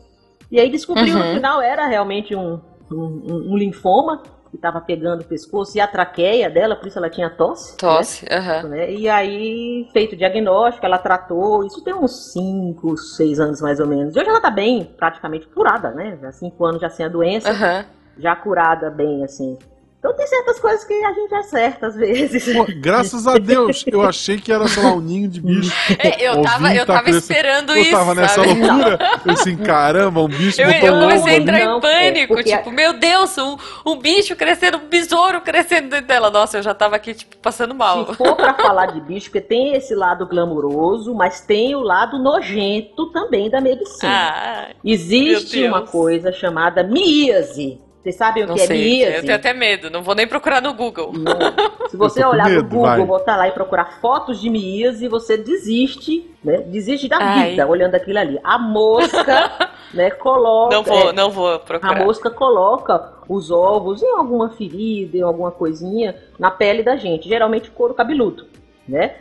E 0.53 0.61
aí 0.61 0.71
descobriu 0.71 1.17
Uhum. 1.17 1.27
no 1.29 1.35
final 1.35 1.61
era 1.61 1.85
realmente 1.89 2.37
um, 2.37 2.61
um, 2.91 3.53
um- 3.53 3.57
linfoma 3.57 4.23
que 4.51 4.57
tava 4.59 4.81
pegando 4.81 5.23
o 5.23 5.25
pescoço 5.25 5.77
e 5.77 5.81
a 5.81 5.89
traqueia 5.89 6.49
dela, 6.49 6.77
por 6.77 6.87
isso 6.87 6.97
ela 6.99 7.11
tinha 7.11 7.29
tosse. 7.29 7.73
né? 7.73 7.77
Tosse, 7.79 8.25
né? 8.69 8.93
E 8.93 9.09
aí, 9.09 9.89
feito 9.93 10.13
o 10.13 10.17
diagnóstico, 10.17 10.87
ela 10.87 10.99
tratou, 10.99 11.65
isso 11.65 11.83
tem 11.83 11.93
uns 11.95 12.33
5, 12.33 12.97
6 12.97 13.41
anos 13.41 13.61
mais 13.61 13.81
ou 13.81 13.87
menos. 13.87 14.15
E 14.15 14.21
hoje 14.21 14.29
ela 14.29 14.41
tá 14.41 14.51
bem, 14.51 14.85
praticamente 14.97 15.47
curada, 15.49 15.91
né? 15.91 16.17
Já 16.23 16.31
5 16.33 16.65
anos 16.65 16.81
já 16.81 16.89
sem 16.89 17.05
a 17.05 17.09
doença, 17.09 17.51
Aham. 17.51 17.85
já 18.19 18.37
curada 18.37 18.89
bem, 18.89 19.25
assim. 19.25 19.59
Então 20.07 20.17
tem 20.17 20.27
certas 20.29 20.61
coisas 20.61 20.85
que 20.85 20.95
a 21.05 21.13
gente 21.13 21.35
acerta 21.35 21.89
às 21.89 21.97
vezes. 21.97 22.53
Pô, 22.55 22.65
graças 22.77 23.27
a 23.27 23.39
Deus, 23.39 23.83
eu 23.89 24.03
achei 24.03 24.37
que 24.41 24.53
era, 24.53 24.69
sei 24.69 24.81
lá, 24.81 24.93
um 24.93 25.01
ninho 25.01 25.29
de 25.29 25.41
bicho. 25.41 25.73
É, 25.99 26.29
eu 26.29 26.43
tava, 26.43 26.73
eu 26.73 26.87
tava 26.87 27.03
crescendo. 27.03 27.23
esperando 27.23 27.71
Eu 27.73 27.83
isso. 27.83 27.91
tava 27.91 28.15
nessa 28.15 28.35
sabe? 28.45 28.55
loucura. 28.55 28.99
Eu 29.25 29.33
assim, 29.33 29.57
caramba, 29.57 30.21
um 30.21 30.29
bicho 30.29 30.61
Eu, 30.61 30.73
botou 30.73 30.89
eu 30.89 31.01
comecei 31.01 31.33
a 31.35 31.37
entrar. 31.39 31.59
Não, 31.65 31.79
em 31.79 31.81
pânico, 31.81 32.33
é, 32.35 32.37
porque- 32.37 32.57
tipo, 32.57 32.71
meu 32.71 32.93
Deus, 32.93 33.37
um, 33.39 33.57
um 33.85 33.97
bicho 33.97 34.37
crescendo, 34.37 34.77
um 34.79 34.87
besouro 34.89 35.41
crescendo 35.41 35.89
dentro 35.89 36.07
dela. 36.07 36.31
Nossa, 36.31 36.59
eu 36.59 36.63
já 36.63 36.73
tava 36.73 36.95
aqui, 36.95 37.13
tipo, 37.13 37.37
passando 37.39 37.75
mal. 37.75 38.07
Se 38.07 38.15
for 38.15 38.37
pra 38.37 38.55
falar 38.55 38.87
de 38.87 39.01
bicho, 39.01 39.27
porque 39.27 39.41
tem 39.41 39.75
esse 39.75 39.93
lado 39.93 40.25
glamuroso, 40.27 41.13
mas 41.17 41.41
tem 41.41 41.75
o 41.75 41.81
lado 41.81 42.17
nojento 42.23 43.11
também 43.11 43.51
da 43.51 43.61
medicina. 43.61 44.13
Ah, 44.13 44.69
Existe 44.85 45.65
uma 45.65 45.83
coisa 45.83 46.31
chamada 46.31 46.85
míase. 46.85 47.81
Vocês 48.07 48.15
sabem 48.15 48.45
o 48.45 48.47
não 48.47 48.55
que 48.55 48.61
é 48.61 48.67
sei. 48.67 48.79
míase? 48.79 49.17
Eu 49.17 49.23
tenho 49.23 49.35
até 49.35 49.53
medo, 49.53 49.91
não 49.91 50.01
vou 50.01 50.15
nem 50.15 50.29
procurar 50.29 50.63
no 50.63 50.73
Google. 50.75 51.13
Não. 51.13 51.89
Se 51.91 51.97
você 51.97 52.25
olhar 52.25 52.49
medo, 52.49 52.63
no 52.63 52.69
Google, 52.69 52.85
vai. 52.85 53.05
botar 53.05 53.37
lá 53.37 53.49
e 53.49 53.51
procurar 53.51 54.01
fotos 54.01 54.41
de 54.41 54.49
míase, 54.49 55.09
você 55.09 55.37
desiste, 55.37 56.31
né? 56.45 56.59
Desiste 56.59 57.09
da 57.09 57.19
Ai. 57.19 57.51
vida 57.51 57.67
olhando 57.67 57.97
aquilo 57.97 58.21
ali. 58.21 58.39
A 58.45 58.61
mosca, 58.61 59.71
né, 59.93 60.11
coloca. 60.13 60.77
Não 60.77 60.85
vou, 60.85 61.11
é, 61.11 61.13
não 61.13 61.31
vou 61.33 61.55
a 61.55 61.59
procurar. 61.59 62.05
mosca 62.05 62.31
coloca 62.31 63.13
os 63.29 63.51
ovos 63.51 64.01
em 64.01 64.11
alguma 64.13 64.51
ferida, 64.51 65.17
em 65.17 65.23
alguma 65.23 65.51
coisinha, 65.51 66.15
na 66.39 66.53
pele 66.53 66.85
da 66.85 66.95
gente, 66.95 67.29
geralmente 67.29 67.73
couro 67.73 67.93
cabeludo, 67.93 68.47
né? 68.87 69.17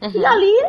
Uhum. 0.00 0.12
E 0.14 0.24
ali 0.24 0.64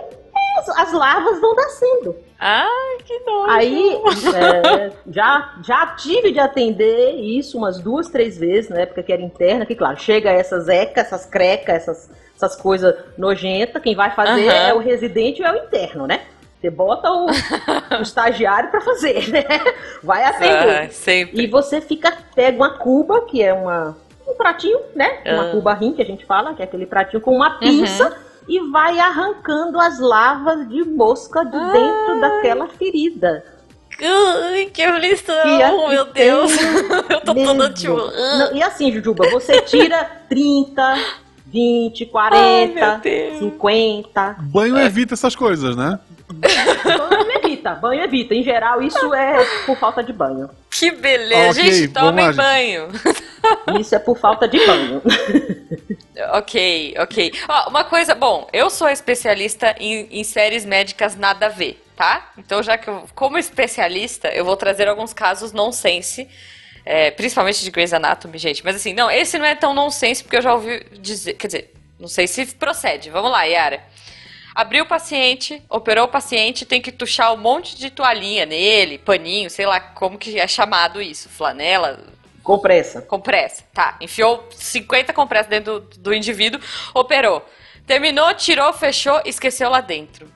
as, 0.57 0.67
as 0.77 0.91
larvas 0.91 1.39
vão 1.39 1.55
nascendo. 1.55 2.17
Ai, 2.43 2.97
que 3.05 3.19
nojo. 3.19 3.51
Aí 3.51 3.99
é, 4.35 4.91
já, 5.11 5.53
já 5.63 5.85
tive 5.95 6.31
de 6.31 6.39
atender 6.39 7.11
isso 7.17 7.55
umas 7.55 7.79
duas, 7.79 8.09
três 8.09 8.35
vezes, 8.39 8.69
na 8.71 8.79
época 8.81 9.03
que 9.03 9.13
era 9.13 9.21
interna, 9.21 9.63
que 9.63 9.75
claro, 9.75 9.99
chega 9.99 10.31
essas 10.31 10.67
ecas, 10.67 11.05
essas 11.05 11.25
crecas, 11.27 11.75
essas, 11.75 12.09
essas 12.35 12.55
coisas 12.55 12.95
nojentas, 13.15 13.79
quem 13.83 13.95
vai 13.95 14.09
fazer 14.15 14.49
Aham. 14.49 14.67
é 14.69 14.73
o 14.73 14.79
residente 14.79 15.39
ou 15.43 15.47
é 15.47 15.51
o 15.53 15.65
interno, 15.65 16.07
né? 16.07 16.21
Você 16.59 16.71
bota 16.71 17.11
o, 17.11 17.27
o 17.99 18.01
estagiário 18.01 18.71
pra 18.71 18.81
fazer, 18.81 19.29
né? 19.29 19.43
Vai 20.01 20.23
atender. 20.23 20.85
Ah, 20.85 20.89
sempre. 20.89 21.43
E 21.43 21.47
você 21.47 21.79
fica, 21.79 22.11
pega 22.33 22.57
uma 22.57 22.77
cuba, 22.77 23.21
que 23.25 23.41
é 23.43 23.53
uma, 23.53 23.95
um 24.27 24.33
pratinho, 24.33 24.79
né? 24.95 25.19
Uma 25.27 25.49
Ah. 25.49 25.51
cuba 25.51 25.73
rim, 25.75 25.93
que 25.93 26.01
a 26.01 26.05
gente 26.05 26.25
fala, 26.25 26.55
que 26.55 26.61
é 26.63 26.65
aquele 26.65 26.87
pratinho 26.87 27.21
com 27.21 27.35
uma 27.35 27.59
pinça, 27.59 28.15
e 28.47 28.59
vai 28.71 28.99
arrancando 28.99 29.79
as 29.79 29.99
larvas 29.99 30.67
de 30.69 30.83
mosca 30.83 31.43
de 31.45 31.55
Ah. 31.55 31.71
dentro 31.71 32.19
daquela 32.21 32.67
ferida. 32.67 33.43
Ai, 34.03 34.65
que 34.73 34.81
aflição, 34.81 35.35
E 35.59 35.61
aqui 35.63 35.87
meu 35.89 36.05
tem 36.07 36.25
Deus. 36.25 36.51
Eu 37.09 37.21
tô 37.21 37.33
toda 37.35 37.53
mesmo. 37.53 37.73
tipo. 37.73 37.97
ah. 37.99 38.37
Não, 38.39 38.55
e 38.55 38.63
assim, 38.63 38.91
Jujuba, 38.91 39.29
você 39.29 39.61
tira 39.61 40.03
30, 40.27 40.95
20, 41.45 42.03
Ai, 42.03 42.09
40, 42.09 42.73
meu 42.87 42.99
Deus. 42.99 43.39
50. 43.39 44.35
Banho 44.39 44.77
evita 44.79 45.13
essas 45.13 45.35
coisas, 45.35 45.75
né? 45.75 45.99
Banho 46.33 47.31
evita, 47.43 47.75
banho 47.75 48.03
evita. 48.03 48.33
Em 48.33 48.43
geral, 48.43 48.81
isso 48.81 49.13
é 49.13 49.43
por 49.65 49.77
falta 49.77 50.03
de 50.03 50.13
banho. 50.13 50.49
Que 50.69 50.91
beleza. 50.91 51.61
Ok, 51.61 51.71
gente, 51.71 51.93
tomem 51.93 52.25
lá, 52.25 52.31
gente. 52.31 52.37
banho. 52.37 52.87
Isso 53.79 53.95
é 53.95 53.99
por 53.99 54.17
falta 54.17 54.47
de 54.47 54.65
banho. 54.65 55.01
Ok, 56.33 56.93
ok. 56.99 57.31
Ó, 57.49 57.69
uma 57.69 57.83
coisa, 57.83 58.13
bom, 58.13 58.47
eu 58.53 58.69
sou 58.69 58.87
especialista 58.89 59.75
em, 59.79 60.07
em 60.11 60.23
séries 60.23 60.65
médicas 60.65 61.15
nada 61.15 61.47
a 61.47 61.49
ver, 61.49 61.81
tá? 61.95 62.31
Então, 62.37 62.61
já 62.61 62.77
que 62.77 62.87
eu, 62.89 63.05
como 63.15 63.37
especialista, 63.37 64.27
eu 64.27 64.45
vou 64.45 64.55
trazer 64.55 64.87
alguns 64.87 65.13
casos 65.13 65.51
nonsense, 65.51 66.27
é, 66.85 67.11
principalmente 67.11 67.63
de 67.63 67.71
Grey's 67.71 67.93
Anatomy, 67.93 68.37
gente. 68.37 68.63
Mas 68.63 68.75
assim, 68.75 68.93
não, 68.93 69.09
esse 69.09 69.39
não 69.39 69.45
é 69.45 69.55
tão 69.55 69.73
nonsense, 69.73 70.21
porque 70.21 70.37
eu 70.37 70.41
já 70.41 70.53
ouvi 70.53 70.85
dizer, 70.99 71.33
quer 71.33 71.47
dizer, 71.47 71.73
não 71.99 72.07
sei 72.07 72.27
se 72.27 72.45
procede. 72.55 73.09
Vamos 73.09 73.31
lá, 73.31 73.43
Yara. 73.43 73.81
Abriu 74.53 74.83
o 74.83 74.87
paciente, 74.87 75.61
operou 75.69 76.05
o 76.05 76.09
paciente, 76.09 76.65
tem 76.65 76.81
que 76.81 76.91
tuchar 76.91 77.33
um 77.33 77.37
monte 77.37 77.77
de 77.77 77.89
toalhinha 77.89 78.45
nele, 78.45 78.97
paninho, 78.97 79.49
sei 79.49 79.65
lá 79.65 79.79
como 79.79 80.17
que 80.17 80.39
é 80.39 80.47
chamado 80.47 81.01
isso, 81.01 81.29
flanela, 81.29 81.99
Compressa. 82.43 83.01
compressa. 83.03 83.63
Tá, 83.73 83.97
enfiou 84.01 84.47
50 84.51 85.13
compressas 85.13 85.49
dentro 85.49 85.79
do, 85.79 85.99
do 85.99 86.13
indivíduo, 86.13 86.59
operou. 86.93 87.45
Terminou, 87.85 88.33
tirou, 88.33 88.73
fechou, 88.73 89.21
esqueceu 89.25 89.69
lá 89.69 89.81
dentro. 89.81 90.31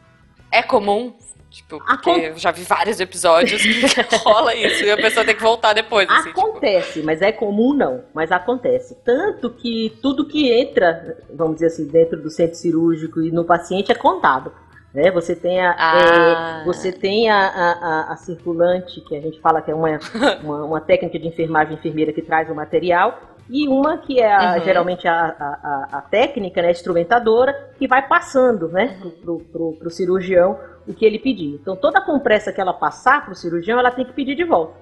É 0.51 0.62
comum? 0.62 1.15
Tipo, 1.56 1.80
porque 1.86 2.10
eu 2.10 2.38
já 2.38 2.52
vi 2.52 2.63
vários 2.63 3.00
episódios 3.00 3.62
que 3.62 3.82
rola 4.26 4.54
isso 4.54 4.84
e 4.84 4.91
a 4.91 4.98
pessoa 4.98 5.26
tem 5.26 5.34
que 5.34 5.41
voltar 5.41 5.72
depois, 5.72 6.06
assim, 6.10 6.28
tipo. 6.28 6.41
Acontece, 6.41 7.02
mas 7.02 7.22
é 7.22 7.32
comum 7.32 7.74
não, 7.74 8.04
mas 8.13 8.30
acontece. 8.30 8.94
Tanto 9.06 9.50
que 9.52 9.98
tudo 10.02 10.26
que 10.28 10.52
entra, 10.52 11.18
vamos 11.34 11.54
dizer 11.56 11.68
assim, 11.68 11.88
dentro 11.88 12.22
do 12.22 12.30
centro 12.30 12.56
cirúrgico 12.56 13.22
e 13.22 13.32
no 13.32 13.46
paciente 13.46 13.89
é 13.89 13.96
contado. 13.96 14.52
Né? 14.94 15.10
Você 15.12 15.34
tem 15.34 15.62
a, 15.62 15.76
Ah. 15.78 16.62
é, 16.62 16.65
você 16.65 16.91
tem 16.91 17.30
a, 17.30 17.38
a, 17.48 18.13
a- 18.13 18.15
circulante, 18.18 19.00
que 19.02 19.15
a 19.15 19.22
gente 19.22 19.39
fala 19.39 19.62
que 19.62 19.72
é 19.72 19.76
uma, 19.76 19.98
uma, 20.44 20.63
uma 20.65 20.82
técnica 20.82 21.18
de 21.18 21.28
enfermagem 21.28 21.76
enfermeira 21.76 22.12
que 22.12 22.22
traz 22.22 22.50
o 22.50 22.56
material, 22.56 23.18
e 23.50 23.68
uma 23.68 23.98
que 23.98 24.20
é 24.20 24.30
a- 24.34 24.56
Uhum. 24.58 24.63
geralmente 24.65 25.08
a, 25.08 25.13
a, 25.39 25.88
a- 26.00 26.02
técnica, 26.02 26.62
né, 26.62 26.68
a 26.70 26.72
instrumentadora, 26.72 27.72
que 27.78 27.88
vai 27.88 28.06
passando 28.08 28.68
né, 28.70 28.98
Uhum. 29.04 29.12
pro, 29.22 29.39
pro, 29.52 29.74
pro 29.80 29.89
cirurgião 29.89 30.58
o 30.88 30.93
que 30.93 31.06
ele 31.06 31.19
pedir. 31.19 31.58
Então 31.62 31.76
toda 31.76 32.02
compressa 32.02 32.52
que 32.52 32.62
ela 32.62 32.74
passar 32.74 33.26
pro 33.26 33.36
cirurgião, 33.36 33.80
ela 33.80 33.91
tem 33.91 34.06
que 34.06 34.13
pedir 34.13 34.36
de 34.36 34.43
volta. 34.43 34.74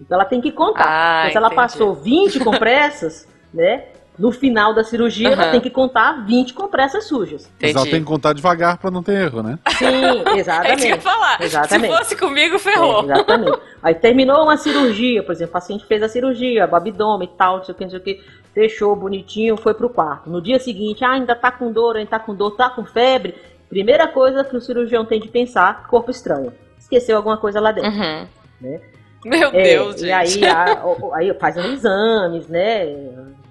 Então 0.00 0.16
ela 0.16 0.24
tem 0.24 0.40
que 0.40 0.50
contar. 0.52 0.86
Ah, 0.88 1.20
então, 1.22 1.30
se 1.32 1.36
ela 1.36 1.46
entendi. 1.48 1.62
passou 1.62 1.94
20 1.94 2.40
compressas, 2.44 3.28
né? 3.52 3.84
No 4.18 4.30
final 4.32 4.74
da 4.74 4.84
cirurgia, 4.84 5.28
ela 5.30 5.44
Aham. 5.44 5.50
tem 5.52 5.60
que 5.62 5.70
contar 5.70 6.26
20 6.26 6.52
compressas 6.52 7.06
sujas. 7.06 7.50
Mas 7.58 7.70
ela 7.70 7.80
Entendi. 7.80 7.90
tem 7.92 8.00
que 8.00 8.06
contar 8.06 8.34
devagar 8.34 8.76
pra 8.76 8.90
não 8.90 9.02
ter 9.02 9.12
erro, 9.14 9.42
né? 9.42 9.58
Sim, 9.78 9.86
É 10.26 10.30
isso 10.32 10.36
exatamente. 10.40 11.00
falar. 11.00 11.40
Exatamente. 11.40 11.90
Se 11.92 11.98
fosse 11.98 12.16
comigo, 12.16 12.56
É, 12.56 12.58
ferrou. 12.58 13.04
exatamente. 13.04 13.58
Aí 13.82 13.94
terminou 13.94 14.42
uma 14.42 14.58
cirurgia, 14.58 15.22
por 15.22 15.32
exemplo, 15.32 15.50
o 15.50 15.52
paciente 15.54 15.86
fez 15.86 16.02
a 16.02 16.08
cirurgia, 16.08 16.68
o 16.70 16.76
abdômen 16.76 17.30
e 17.32 17.36
tal, 17.36 17.58
não 17.58 17.64
sei 17.64 17.72
o 17.74 17.78
que, 17.78 17.84
não 17.84 17.90
sei 17.90 17.98
o 17.98 18.02
que. 18.02 18.20
fechou 18.52 18.94
bonitinho, 18.94 19.56
foi 19.56 19.72
pro 19.72 19.88
quarto. 19.88 20.28
No 20.28 20.42
dia 20.42 20.58
seguinte, 20.58 21.02
ah, 21.02 21.12
ainda 21.12 21.34
tá 21.34 21.50
com 21.50 21.72
dor, 21.72 21.96
ainda 21.96 22.10
tá 22.10 22.18
com 22.18 22.34
dor, 22.34 22.50
tá 22.56 22.68
com 22.68 22.84
febre. 22.84 23.34
Primeira 23.70 24.06
coisa 24.08 24.44
que 24.44 24.54
o 24.56 24.60
cirurgião 24.60 25.04
tem 25.06 25.18
de 25.20 25.28
pensar, 25.28 25.86
corpo 25.86 26.10
estranho. 26.10 26.52
Esqueceu 26.78 27.16
alguma 27.16 27.38
coisa 27.38 27.58
lá 27.60 27.72
dentro. 27.72 27.90
Uhum. 27.90 28.26
Né? 28.60 28.80
Meu 29.24 29.48
É, 29.50 29.62
Deus, 29.62 29.96
e 30.02 30.06
gente. 30.06 30.44
aí, 30.44 30.46
a- 30.48 30.84
o- 30.84 31.14
aí 31.14 31.32
faz 31.38 31.56
um 31.56 31.72
exames, 31.72 32.46
né? 32.48 32.86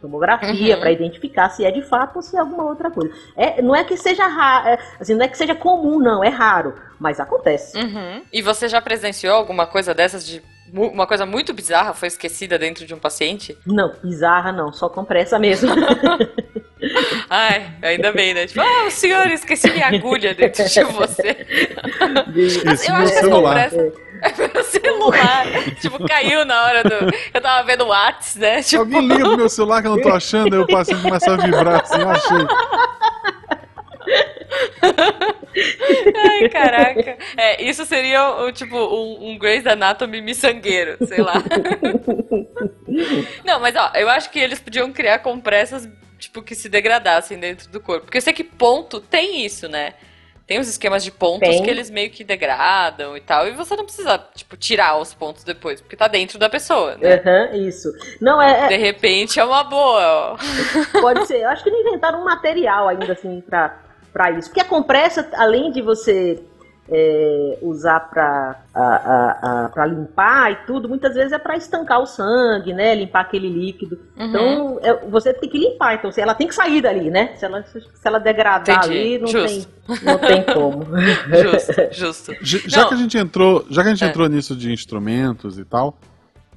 Tomografia 0.02 0.76
Uhum. 0.76 0.80
pra 0.82 0.92
identificar 0.92 1.50
se 1.50 1.64
é 1.66 1.72
de 1.72 1.82
fato 1.82 2.18
ou 2.18 2.22
se 2.22 2.36
é 2.36 2.40
alguma 2.40 2.64
outra 2.64 2.90
coisa. 2.90 3.14
É, 3.36 3.62
não 3.62 3.76
é 3.76 3.84
que 3.84 3.96
seja 3.98 4.26
raro, 4.28 4.82
assim, 5.00 5.14
não 5.14 5.24
é 5.26 5.28
que 5.28 5.38
seja 5.38 5.54
comum, 5.56 6.00
não, 6.00 6.24
é 6.24 6.30
raro, 6.30 6.74
mas 7.00 7.20
acontece. 7.20 7.78
Uhum. 7.78 8.22
E 8.32 8.42
você 8.42 8.68
já 8.68 8.82
presenciou 8.82 9.36
alguma 9.36 9.66
coisa 9.68 9.94
dessas 9.94 10.26
de. 10.26 10.42
Uma 10.72 11.08
coisa 11.08 11.26
muito 11.26 11.52
bizarra 11.52 11.94
foi 11.96 12.08
esquecida 12.08 12.58
dentro 12.60 12.86
de 12.86 12.94
um 12.94 13.00
paciente? 13.00 13.58
Não, 13.66 13.92
bizarra 14.04 14.52
não, 14.52 14.72
só 14.72 14.88
compressa 14.88 15.40
mesmo. 15.40 15.70
Ai, 17.30 17.72
ainda 17.82 18.12
bem, 18.14 18.34
né? 18.34 18.48
Tipo, 18.48 18.62
ah, 18.62 18.90
senhor, 18.90 19.28
esqueci 19.32 19.70
minha 19.72 19.88
agulha 19.88 20.34
dentro 20.34 20.64
de 20.64 20.84
você. 20.86 21.46
Esqueci 22.38 22.88
Eu 22.90 22.94
meu 22.96 23.04
acho 23.04 23.12
que 23.12 23.18
as 23.18 23.26
celular. 23.26 23.70
compressas- 23.70 24.10
Meu 24.54 24.64
celular. 24.64 25.46
tipo, 25.82 26.08
caiu 26.08 26.44
na 26.46 26.64
hora 26.64 26.84
do. 26.84 26.96
Eu 27.34 27.42
tava 27.42 27.66
vendo 27.66 27.86
o 27.86 27.88
Whats, 27.90 28.36
né? 28.36 28.62
Tipo, 28.64 28.82
Alguém 28.82 29.02
liga 29.08 29.24
pro 29.24 29.38
meu 29.38 29.50
celular 29.50 29.82
que 29.82 29.88
eu 29.88 29.96
não 29.96 30.02
tô 30.02 30.10
achando, 30.10 30.54
aí 30.56 30.60
o 30.62 30.68
paciente 30.68 31.02
começa 31.02 31.34
a 31.34 31.38
vibrar 31.38 31.82
assim, 31.82 32.02
eu 32.02 32.10
achei. 32.10 32.48
ai, 36.16 36.50
caraca. 36.50 37.18
É, 37.38 37.64
isso 37.64 37.86
seria 37.86 38.30
o, 38.44 38.52
tipo 38.52 38.76
um, 38.78 39.30
um 39.32 39.38
Grey's 39.38 39.66
Anatomy 39.66 40.22
miçangueiro, 40.22 40.98
sei 41.08 41.22
lá. 41.22 41.34
Não, 43.46 43.60
mas 43.60 43.76
ó, 43.76 43.92
eu 43.96 44.10
acho 44.10 44.30
que 44.32 44.40
eles 44.40 44.60
podiam 44.60 44.92
criar 44.92 45.20
compressas, 45.20 45.88
tipo, 46.20 46.42
que 46.44 46.54
se 46.54 46.70
degradassem 46.70 47.40
dentro 47.40 47.70
do 47.70 47.80
corpo. 47.80 48.06
Porque 48.06 48.18
eu 48.18 48.22
sei 48.22 48.34
que 48.34 48.44
ponto 48.44 49.00
tem 49.02 49.46
isso, 49.46 49.68
né? 49.68 49.94
Tem 50.46 50.60
os 50.60 50.68
esquemas 50.68 51.04
de 51.04 51.12
pontos 51.12 51.48
Tem. 51.48 51.62
que 51.64 51.70
eles 51.70 51.92
meio 51.92 52.10
que 52.10 52.24
degradam 52.24 53.16
e 53.16 53.22
tal. 53.22 53.48
E 53.48 53.52
você 53.52 53.76
não 53.76 53.84
precisa, 53.86 54.18
tipo, 54.34 54.58
tirar 54.58 54.98
os 54.98 55.14
pontos 55.14 55.44
depois, 55.44 55.80
porque 55.80 55.96
tá 55.96 56.08
dentro 56.08 56.40
da 56.40 56.50
pessoa, 56.50 56.96
né? 56.98 57.22
Aham, 57.24 57.56
isso. 57.56 57.88
Não, 58.20 58.42
é, 58.42 58.68
De 58.68 58.76
repente 58.78 59.40
é 59.40 59.46
uma 59.46 59.64
boa, 59.64 60.34
ó. 60.34 60.38
é- 60.38 60.98
pode 61.02 61.28
ser. 61.28 61.42
Eu 61.42 61.50
acho 61.50 61.64
que 61.64 61.70
não 61.70 61.80
inventaram 61.82 62.22
um 62.22 62.26
material 62.26 62.88
ainda 62.88 63.14
assim 63.14 63.42
pra, 63.42 63.78
pra 64.12 64.32
isso. 64.32 64.50
Porque 64.50 64.62
a 64.62 64.66
compressa, 64.66 65.30
além 65.36 65.72
de 65.72 65.84
você 65.84 66.44
é, 66.92 67.58
usar 67.62 68.00
pra, 68.10 68.56
a, 68.74 68.82
a, 68.84 69.66
a- 69.66 69.70
pra 69.70 69.86
limpar 69.86 70.52
e 70.52 70.56
tudo, 70.66 70.90
muitas 70.90 71.14
vezes 71.16 71.32
é 71.32 71.38
pra 71.38 71.56
estancar 71.56 72.00
o 72.02 72.06
sangue, 72.06 72.74
né? 72.74 72.96
Limpar 72.96 73.22
aquele 73.22 73.48
líquido. 73.50 74.00
Uhum. 74.18 74.26
Então, 74.26 74.80
é- 74.82 75.06
você 75.08 75.34
tem 75.34 75.50
que 75.50 75.58
limpar. 75.58 75.96
Então, 75.96 76.12
se 76.12 76.20
ela 76.22 76.34
tem 76.36 76.48
que 76.48 76.56
sair 76.56 76.82
dali, 76.82 77.10
né? 77.10 77.36
Se 77.38 77.46
ela, 77.46 77.64
se 77.64 77.80
ela 78.04 78.20
degradar 78.20 78.78
Entendi. 78.86 78.98
ali, 79.00 79.18
não 79.20 79.28
Justo. 79.28 79.68
tem, 79.88 79.98
não 80.04 80.18
tem 80.18 80.44
como. 80.44 80.86
Justo, 81.44 81.74
justo. 81.92 82.36
Já 82.70 82.82
Não. 82.82 82.88
que 82.90 82.94
a 82.96 82.98
gente 82.98 83.18
entrou, 83.18 83.66
já 83.70 83.82
que 83.84 83.90
a 83.90 83.92
gente 83.94 84.04
É. 84.04 84.08
entrou 84.08 84.28
nisso 84.28 84.56
de 84.56 84.72
instrumentos 84.72 85.58
e 85.60 85.66
tal, 85.66 85.98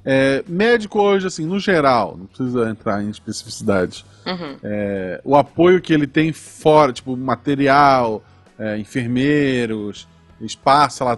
é, 0.05 0.43
médico 0.47 0.99
hoje, 1.01 1.27
assim, 1.27 1.45
no 1.45 1.59
geral, 1.59 2.15
não 2.17 2.25
precisa 2.25 2.69
entrar 2.69 3.01
em 3.03 3.09
especificidades, 3.09 4.03
Uhum. 4.25 4.57
é, 4.63 5.21
o 5.23 5.35
apoio 5.35 5.81
que 5.81 5.93
ele 5.93 6.05
tem 6.07 6.33
fora, 6.33 6.91
tipo, 6.91 7.15
material, 7.15 8.21
é, 8.59 8.77
enfermeiros, 8.77 10.07
espaço, 10.41 11.03
lá, 11.03 11.17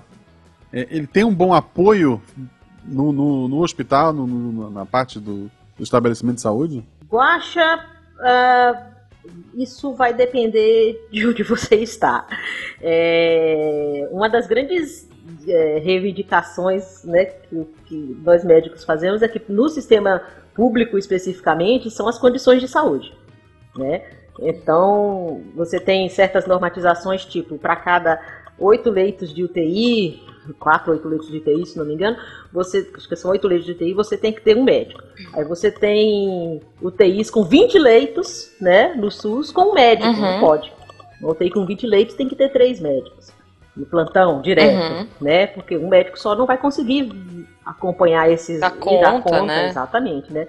é, 0.72 0.88
ele 0.92 1.08
tem 1.08 1.24
um 1.24 1.34
bom 1.34 1.54
apoio 1.54 2.22
no, 2.84 3.12
no, 3.12 3.48
no 3.48 3.62
hospital, 3.64 4.14
no- 4.14 4.28
no- 4.28 4.70
na 4.70 4.86
parte 4.86 5.20
do, 5.20 5.50
do 5.78 5.84
estabelecimento 5.84 6.36
de 6.36 6.42
saúde? 6.42 6.84
Guaxa, 7.10 7.86
ah, 8.20 8.88
isso 9.56 9.94
vai 9.94 10.14
depender 10.14 11.08
de 11.12 11.28
onde 11.28 11.44
você 11.44 11.76
está. 11.76 12.28
É, 12.82 14.08
uma 14.12 14.30
das 14.30 14.48
grandes 14.48 15.10
é, 15.48 15.80
reivindicações 15.80 17.04
né, 17.04 17.26
que, 17.26 17.66
que 17.86 18.22
nós 18.24 18.44
médicos 18.44 18.84
fazemos 18.84 19.22
é 19.22 19.28
que 19.28 19.42
no 19.52 19.68
sistema 19.70 20.22
público 20.54 20.98
especificamente 20.98 21.90
são 21.90 22.08
as 22.08 22.18
condições 22.18 22.62
de 22.62 22.68
saúde. 22.68 23.14
Né? 23.76 24.04
Então, 24.40 25.42
você 25.56 25.80
tem 25.80 26.08
certas 26.10 26.46
normatizações, 26.46 27.26
tipo, 27.26 27.58
para 27.58 27.76
cada 27.76 28.22
oito 28.60 28.90
leitos 28.90 29.34
de 29.34 29.44
UTI, 29.44 30.22
quatro, 30.60 30.92
oito 30.94 31.08
leitos 31.08 31.30
de 31.30 31.38
UTI, 31.38 31.66
se 31.66 31.78
não 31.78 31.86
me 31.86 31.94
engano, 31.94 32.18
você, 32.54 32.90
acho 32.96 33.08
que 33.10 33.16
são 33.16 33.32
oito 33.32 33.48
leitos 33.48 33.66
de 33.66 33.74
UTI, 33.74 33.94
você 33.94 34.18
tem 34.18 34.32
que 34.32 34.42
ter 34.42 34.56
um 34.56 34.64
médico. 34.64 35.02
Aí 35.34 35.44
você 35.44 35.72
tem 35.72 36.62
UTIs 36.82 37.30
com 37.30 37.44
20 37.44 37.78
leitos, 37.80 38.52
né, 38.62 38.94
no 38.96 39.10
SUS, 39.12 39.52
com 39.52 39.72
um 39.72 39.74
médico, 39.74 40.08
Uhum. 40.10 40.22
não 40.22 40.40
pode. 40.40 40.72
Uma 41.22 41.32
UTI 41.32 41.50
com 41.50 41.66
20 41.66 41.88
leitos 41.88 42.16
tem 42.16 42.28
que 42.28 42.36
ter 42.36 42.50
três 42.50 42.80
médicos. 42.80 43.34
No 43.76 43.86
plantão, 43.86 44.42
direto, 44.42 44.94
Uhum. 44.94 45.08
né? 45.20 45.48
Porque 45.48 45.76
um 45.78 45.90
médico 45.90 46.18
só 46.18 46.34
não 46.34 46.46
vai 46.46 46.58
conseguir 46.58 47.12
acompanhar 47.66 48.32
esses... 48.32 48.62
Dar 48.62 48.74
e 48.74 49.02
dar 49.02 49.22
conta, 49.22 49.42
né? 49.42 49.68
Exatamente, 49.68 50.32
né? 50.32 50.48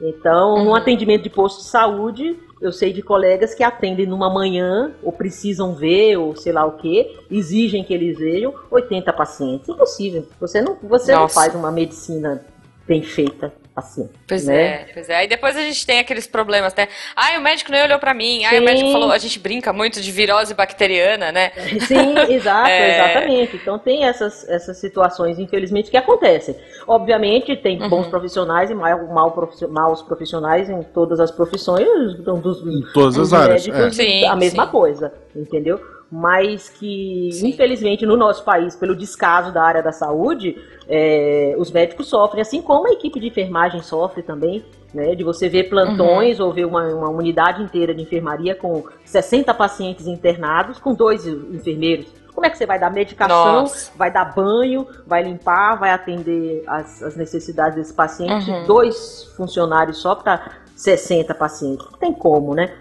Então, 0.00 0.58
no 0.62 0.70
Uhum. 0.70 0.74
atendimento 0.76 1.24
de 1.24 1.30
posto 1.30 1.58
de 1.62 1.68
saúde, 1.68 2.38
eu 2.60 2.72
sei 2.72 2.92
de 2.92 3.02
colegas 3.02 3.54
que 3.54 3.62
atendem 3.62 4.06
numa 4.06 4.32
manhã, 4.32 4.92
ou 5.02 5.12
precisam 5.12 5.74
ver, 5.74 6.16
ou 6.16 6.34
sei 6.36 6.52
lá 6.52 6.64
o 6.64 6.72
que, 6.72 7.16
exigem 7.30 7.84
que 7.84 7.94
eles 7.94 8.18
vejam 8.18 8.54
80 8.70 9.12
pacientes. 9.12 9.68
Impossível. 9.68 10.26
Você 10.40 10.60
não, 10.60 10.76
você 10.82 11.12
não 11.12 11.28
faz 11.28 11.54
uma 11.54 11.70
medicina 11.70 12.44
bem 12.86 13.02
feita 13.02 13.52
assim. 13.78 14.08
Pois 14.26 14.44
né? 14.46 14.62
é, 14.62 14.86
pois 14.92 15.08
é. 15.08 15.16
Aí 15.16 15.28
depois 15.28 15.56
a 15.56 15.60
gente 15.62 15.86
tem 15.86 15.98
aqueles 15.98 16.26
problemas, 16.26 16.74
né? 16.74 16.88
Ai, 17.16 17.38
o 17.38 17.40
médico 17.40 17.70
nem 17.72 17.82
olhou 17.82 17.98
pra 17.98 18.12
mim. 18.14 18.44
Ai, 18.44 18.56
o 18.56 18.58
Sim. 18.58 18.64
médico 18.64 18.92
falou. 18.92 19.10
A 19.12 19.18
gente 19.18 19.38
brinca 19.38 19.72
muito 19.72 20.00
de 20.00 20.12
virose 20.12 20.54
bacteriana, 20.54 21.32
né? 21.32 21.52
Sim, 21.86 22.14
exato, 22.32 22.68
É. 22.68 22.94
exatamente. 22.94 23.56
Então 23.56 23.78
tem 23.78 24.04
essas, 24.04 24.48
essas 24.48 24.78
situações, 24.78 25.38
infelizmente, 25.38 25.90
que 25.90 25.96
acontecem. 25.96 26.54
Obviamente, 26.86 27.56
tem 27.56 27.80
Uhum. 27.82 27.88
bons 27.88 28.06
profissionais 28.08 28.70
e 28.70 28.74
mal, 28.74 29.06
mal 29.08 29.30
profissi- 29.32 29.66
maus 29.66 30.02
profissionais 30.02 30.68
em 30.68 30.82
todas 30.82 31.20
as 31.20 31.30
profissões, 31.30 31.86
dos, 32.18 32.66
Em 32.66 32.82
todas 32.92 33.18
as 33.18 33.32
áreas. 33.32 33.66
médicos, 33.66 33.98
é. 33.98 34.02
Sim, 34.02 34.24
a 34.26 34.34
mesma 34.36 34.64
sim. 34.66 34.70
coisa, 34.72 35.12
entendeu? 35.36 35.80
Mas 36.10 36.70
que, 36.70 37.28
Sim. 37.32 37.48
infelizmente, 37.48 38.06
no 38.06 38.16
nosso 38.16 38.42
país, 38.42 38.74
pelo 38.74 38.96
descaso 38.96 39.52
da 39.52 39.62
área 39.62 39.82
da 39.82 39.92
saúde, 39.92 40.56
é, 40.88 41.54
os 41.58 41.70
médicos 41.70 42.08
sofrem, 42.08 42.40
assim 42.40 42.62
como 42.62 42.88
a 42.88 42.92
equipe 42.92 43.20
de 43.20 43.26
enfermagem 43.28 43.82
sofre 43.82 44.22
também, 44.22 44.64
né? 44.94 45.14
De 45.14 45.22
você 45.22 45.50
ver 45.50 45.64
plantões 45.64 46.40
ou 46.40 46.52
ver 46.52 46.64
uma, 46.64 46.84
uma 46.88 47.10
unidade 47.10 47.62
inteira 47.62 47.94
de 47.94 48.02
enfermaria 48.02 48.54
com 48.54 48.84
60 49.04 49.52
pacientes 49.52 50.06
internados, 50.06 50.78
com 50.78 50.94
dois 50.94 51.26
enfermeiros. 51.26 52.06
Como 52.34 52.46
é 52.46 52.50
que 52.50 52.56
você 52.56 52.66
vai 52.66 52.78
dar 52.78 52.90
medicação, 52.90 53.62
Nossa. 53.62 53.90
vai 53.96 54.12
dar 54.12 54.32
banho, 54.32 54.86
vai 55.06 55.24
limpar, 55.24 55.74
vai 55.74 55.90
atender 55.90 56.62
as, 56.68 57.02
as 57.02 57.16
necessidades 57.16 57.74
desse 57.74 57.92
paciente? 57.92 58.48
Uhum. 58.48 58.64
Dois 58.64 59.24
funcionários 59.36 59.98
só 59.98 60.14
para 60.14 60.52
60 60.76 61.34
pacientes. 61.34 61.84
Não 61.90 61.98
tem 61.98 62.12
como, 62.12 62.54
né? 62.54 62.72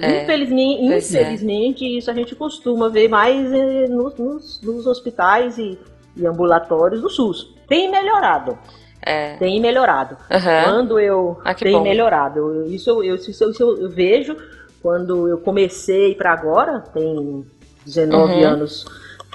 É, 0.00 0.22
Infelizmente, 0.22 0.86
pois 0.88 1.14
é. 1.14 1.22
infelizmente, 1.22 1.98
isso 1.98 2.10
a 2.10 2.14
gente 2.14 2.34
costuma 2.34 2.88
ver 2.88 3.08
mais 3.08 3.52
eh, 3.52 3.86
nos, 3.88 4.14
nos- 4.16 4.60
nos 4.62 4.86
hospitais 4.86 5.58
e, 5.58 5.78
e 6.16 6.26
ambulatórios 6.26 7.00
do 7.00 7.08
SUS. 7.10 7.54
Tem 7.68 7.90
melhorado, 7.90 8.58
É. 9.04 9.36
tem 9.36 9.60
melhorado. 9.60 10.16
Aham. 10.30 10.64
Quando 10.64 10.98
eu 11.00 11.38
Ah, 11.44 11.54
tem 11.54 11.72
bom. 11.72 11.82
melhorado, 11.82 12.64
isso, 12.66 12.90
eu, 13.02 13.14
isso, 13.16 13.44
eu- 13.44 13.50
isso 13.50 13.62
eu, 13.62 13.88
vejo 13.90 14.36
quando 14.82 15.28
eu 15.28 15.38
comecei 15.38 16.14
para 16.14 16.32
agora, 16.32 16.80
tem 16.94 17.44
19 17.84 18.32
Uhum. 18.34 18.44
anos 18.48 18.84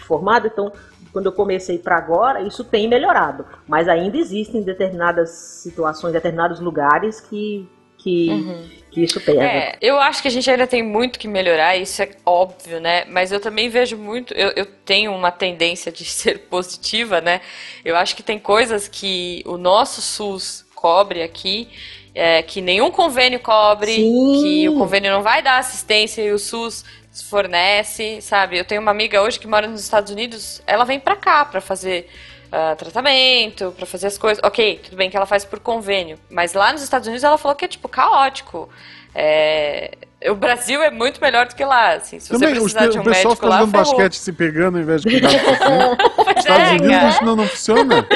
formado, 0.01 0.47
então 0.47 0.71
quando 1.11 1.27
eu 1.27 1.31
comecei 1.31 1.77
para 1.77 1.95
agora, 1.97 2.41
isso 2.41 2.63
tem 2.63 2.87
melhorado. 2.87 3.45
Mas 3.67 3.87
ainda 3.87 4.17
existem 4.17 4.63
determinadas 4.63 5.29
situações, 5.29 6.11
determinados 6.11 6.59
lugares 6.59 7.19
que, 7.19 7.69
que, 7.99 8.29
Uhum. 8.31 8.63
Que 8.93 9.03
isso 9.03 9.19
pega. 9.21 9.43
É, 9.43 9.77
eu 9.81 9.99
acho 9.99 10.21
que 10.21 10.27
a 10.27 10.31
gente 10.31 10.49
ainda 10.49 10.67
tem 10.67 10.83
muito 10.83 11.19
que 11.19 11.27
melhorar, 11.27 11.75
isso 11.77 12.01
é 12.01 12.09
óbvio, 12.25 12.79
né? 12.79 13.05
Mas 13.05 13.31
eu 13.31 13.39
também 13.39 13.69
vejo 13.69 13.97
muito. 13.97 14.33
Eu, 14.33 14.51
eu 14.55 14.65
tenho 14.65 15.13
uma 15.13 15.31
tendência 15.31 15.91
de 15.91 16.05
ser 16.05 16.39
positiva, 16.49 17.21
né? 17.21 17.41
Eu 17.83 17.95
acho 17.95 18.15
que 18.15 18.23
tem 18.23 18.39
coisas 18.39 18.87
que 18.87 19.41
o 19.45 19.57
nosso 19.57 20.01
SUS 20.01 20.65
cobre 20.75 21.23
aqui. 21.23 21.69
é, 22.15 22.43
que 22.43 22.61
nenhum 22.61 22.91
convênio 22.91 23.39
cobre, 23.39 23.95
Sim. 23.95 24.41
que 24.41 24.69
o 24.69 24.77
convênio 24.77 25.11
não 25.11 25.23
vai 25.23 25.41
dar 25.41 25.57
assistência 25.57 26.21
e 26.21 26.31
o 26.31 26.37
SUS 26.39 26.85
fornece, 27.29 28.21
sabe? 28.21 28.57
Eu 28.57 28.65
tenho 28.65 28.81
uma 28.81 28.91
amiga 28.91 29.21
hoje 29.21 29.39
que 29.39 29.47
mora 29.47 29.67
nos 29.67 29.81
Estados 29.81 30.11
Unidos, 30.11 30.61
ela 30.67 30.83
vem 30.85 30.99
pra 30.99 31.15
cá 31.15 31.45
pra 31.45 31.61
fazer 31.61 32.07
ah, 32.55 32.75
tratamento, 32.75 33.73
pra 33.75 33.83
fazer 33.87 34.05
as 34.05 34.15
coisas. 34.15 34.39
Ok, 34.43 34.79
tudo 34.83 34.95
bem 34.95 35.09
que 35.09 35.17
ela 35.17 35.25
faz 35.25 35.43
por 35.43 35.59
convênio, 35.59 36.19
mas 36.29 36.53
lá 36.53 36.71
nos 36.71 36.83
Estados 36.83 37.07
Unidos 37.07 37.23
ela 37.23 37.35
falou 37.35 37.55
que 37.55 37.65
é 37.65 37.67
tipo 37.67 37.89
caótico. 37.89 38.69
É, 39.15 39.97
o 40.29 40.35
Brasil 40.35 40.79
é 40.83 40.91
muito 40.91 41.19
melhor 41.19 41.47
do 41.47 41.55
que 41.55 41.65
lá, 41.65 41.95
assim. 41.95 42.19
Se 42.19 42.29
Também, 42.29 42.53
você 42.53 42.61
os, 42.61 42.71
precisar 42.71 42.91
de 42.91 42.99
um 42.99 43.01
o 43.01 43.05
pessoal 43.05 43.31
médico 43.31 43.35
fica 43.37 43.47
lá, 43.47 43.57
jogando 43.57 43.71
ferrou. 43.71 43.91
basquete 43.97 44.13
se 44.13 44.33
pegando 44.33 44.77
ao 44.77 44.83
invés 44.83 45.01
de 45.01 45.09
cuidar. 45.09 45.29
Pois 46.15 46.37
Estados 46.37 46.67
é, 46.67 46.71
Unidos 46.73 47.15
isso 47.15 47.25
não, 47.25 47.35
não 47.35 47.47
funciona. 47.47 48.07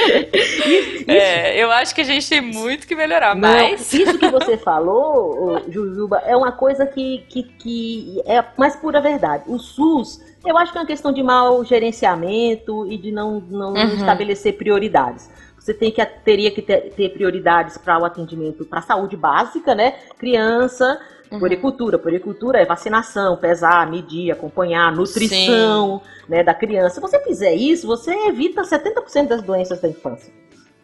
É, 1.10 1.58
eu 1.58 1.72
acho 1.72 1.96
que 1.96 2.02
a 2.02 2.04
gente 2.04 2.28
tem 2.28 2.42
muito 2.42 2.86
que 2.86 2.94
melhorar, 2.94 3.34
Não, 3.34 3.50
mas... 3.50 3.94
isso 3.94 4.20
que 4.20 4.28
você 4.28 4.58
falou, 4.58 5.64
Jujuba, 5.70 6.22
é 6.26 6.36
uma 6.36 6.52
coisa 6.52 6.86
que, 6.86 7.24
que, 7.30 7.44
que 7.44 8.22
é 8.26 8.40
a 8.40 8.46
mais 8.58 8.76
pura 8.76 9.00
verdade. 9.00 9.46
O 9.48 9.58
SUS, 9.58 10.20
eu 10.50 10.58
acho 10.58 10.72
que 10.72 10.78
é 10.78 10.82
uma 10.82 10.88
questão 10.88 11.12
de 11.12 11.22
mau 11.24 11.64
gerenciamento 11.64 12.86
e 12.92 12.98
de 12.98 13.12
não, 13.12 13.40
não 13.40 13.74
Uhum. 13.74 13.96
estabelecer 13.96 14.58
prioridades. 14.58 15.30
Você 15.58 15.74
tem 15.74 15.92
que, 15.92 16.06
teria 16.24 16.50
que 16.52 16.62
ter, 16.62 16.94
ter 16.96 17.10
prioridades 17.10 17.78
para 17.78 18.00
o 18.00 18.06
atendimento 18.06 18.64
para 18.66 18.80
a 18.80 18.82
saúde 18.82 19.18
básica, 19.18 19.76
né? 19.76 19.96
Criança, 20.18 21.00
Uhum. 21.30 21.40
Poricultura. 21.40 22.00
Poricultura 22.00 22.62
é 22.62 22.66
vacinação, 22.66 23.36
pesar, 23.36 23.90
medir, 23.90 24.32
acompanhar, 24.32 24.96
nutrição 24.96 26.02
né, 26.28 26.42
da 26.44 26.54
criança. 26.54 26.96
Se 26.96 27.02
você 27.02 27.20
fizer 27.20 27.54
isso, 27.54 27.86
você 27.86 28.12
evita 28.28 28.62
70% 28.62 29.28
das 29.28 29.42
doenças 29.44 29.82
da 29.82 29.90
infância. 29.90 30.32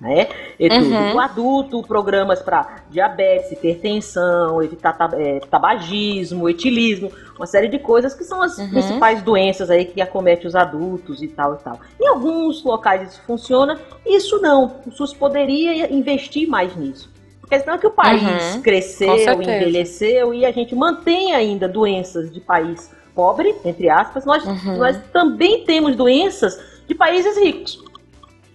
Né? 0.04 0.28
E 0.60 0.68
tudo. 0.68 0.86
Uhum. 0.94 1.16
O 1.16 1.20
adulto, 1.22 1.82
programas 1.82 2.42
para 2.42 2.84
diabetes, 2.90 3.54
hipertensão, 3.54 4.62
evitar 4.62 4.92
tab- 4.98 5.14
eh, 5.14 5.40
tabagismo, 5.50 6.50
etilismo, 6.50 7.10
uma 7.38 7.46
série 7.48 7.70
de 7.70 7.80
coisas 7.80 8.14
que 8.14 8.26
são 8.26 8.42
as 8.42 8.58
Uhum. 8.58 8.70
principais 8.70 9.22
doenças 9.22 9.70
aí 9.70 9.86
que 9.86 10.02
acometem 10.02 10.46
os 10.46 10.56
adultos 10.58 11.22
e 11.24 11.28
tal 11.30 11.54
e 11.54 11.58
tal. 11.64 11.80
Em 12.02 12.06
alguns 12.08 12.62
locais 12.66 13.14
isso 13.14 13.22
funciona, 13.26 13.80
isso 14.06 14.42
não. 14.42 14.76
O 14.86 14.92
SUS 14.92 15.14
poderia 15.14 15.90
investir 15.94 16.50
mais 16.50 16.76
nisso. 16.76 17.10
Porque 17.40 17.58
senão 17.60 17.76
é 17.76 17.78
que 17.78 17.88
o 17.88 17.92
país 17.92 18.56
Uhum. 18.56 18.62
Cresceu, 18.62 19.08
envelheceu 19.42 20.34
e 20.34 20.46
a 20.46 20.52
gente 20.52 20.76
mantém 20.76 21.34
ainda 21.34 21.66
doenças 21.66 22.30
de 22.30 22.42
país 22.42 22.92
pobre, 23.16 23.56
entre 23.64 23.90
aspas, 23.90 24.26
nós, 24.26 24.44
Uhum. 24.44 24.78
nós 24.80 24.98
também 25.14 25.64
temos 25.64 25.96
doenças 25.96 26.60
de 26.88 26.94
países 26.94 27.38
ricos. 27.38 27.82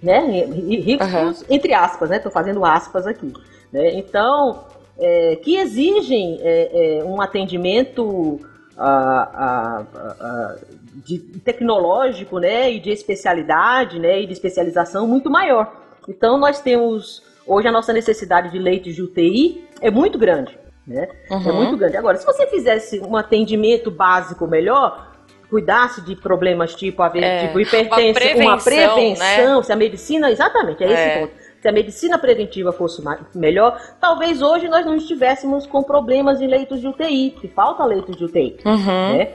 Né? 0.02 0.20
Ri- 0.46 0.80
Ricos, 0.80 1.12
Uhum. 1.12 1.46
entre 1.50 1.74
aspas, 1.74 2.10
né? 2.10 2.16
Estou 2.16 2.30
fazendo 2.32 2.64
aspas 2.64 3.06
aqui. 3.06 3.32
né? 3.72 3.94
Então, 3.94 4.64
é, 4.98 5.36
que 5.36 5.56
exigem 5.56 6.38
é, 6.40 6.98
é, 7.00 7.04
um 7.04 7.20
atendimento 7.20 8.40
ah, 8.76 9.28
ah, 9.34 9.86
ah, 10.20 10.56
de, 11.04 11.18
tecnológico 11.44 12.38
né? 12.38 12.70
e 12.72 12.78
de 12.80 12.90
especialidade 12.90 13.98
né? 13.98 14.20
e 14.22 14.26
de 14.26 14.32
especialização 14.32 15.06
muito 15.06 15.28
maior. 15.30 15.72
Então, 16.08 16.38
nós 16.38 16.60
temos. 16.60 17.22
Hoje, 17.46 17.66
a 17.66 17.72
nossa 17.72 17.92
necessidade 17.92 18.50
de 18.52 18.58
leitos 18.58 18.94
de 18.94 19.02
UTI 19.02 19.64
é 19.80 19.90
muito 19.90 20.18
grande. 20.18 20.56
Né? 20.86 21.08
É 21.30 21.34
Uhum. 21.34 21.54
muito 21.56 21.76
grande. 21.76 21.96
Agora, 21.96 22.16
se 22.18 22.24
você 22.26 22.46
fizesse 22.46 23.00
um 23.00 23.16
atendimento 23.16 23.90
básico 23.90 24.46
melhor, 24.46 25.07
cuidasse 25.48 26.00
de 26.02 26.14
problemas 26.16 26.74
tipo, 26.74 27.02
a 27.02 27.10
É, 27.14 27.46
tipo 27.46 27.58
hipertensão, 27.60 27.98
uma 28.36 28.54
uma 28.54 28.58
prevenção, 28.58 28.94
prevenção, 28.94 29.62
se 29.62 29.72
a 29.72 29.76
medicina, 29.76 30.30
exatamente, 30.30 30.82
é 30.84 30.86
esse 30.86 31.02
É. 31.02 31.20
ponto. 31.20 31.32
Se 31.60 31.66
a 31.68 31.72
medicina 31.72 32.16
preventiva 32.18 32.70
fosse 32.70 33.02
melhor, 33.34 33.80
talvez 34.00 34.40
hoje 34.40 34.68
nós 34.68 34.86
não 34.86 34.94
estivéssemos 34.94 35.66
com 35.66 35.82
problemas 35.82 36.38
de 36.38 36.46
leitos 36.46 36.80
de 36.80 36.86
UTI, 36.86 37.34
que 37.40 37.48
falta 37.48 37.84
leitos 37.84 38.16
de 38.16 38.24
UTI, 38.24 38.58
Uhum. 38.64 39.16
né? 39.16 39.32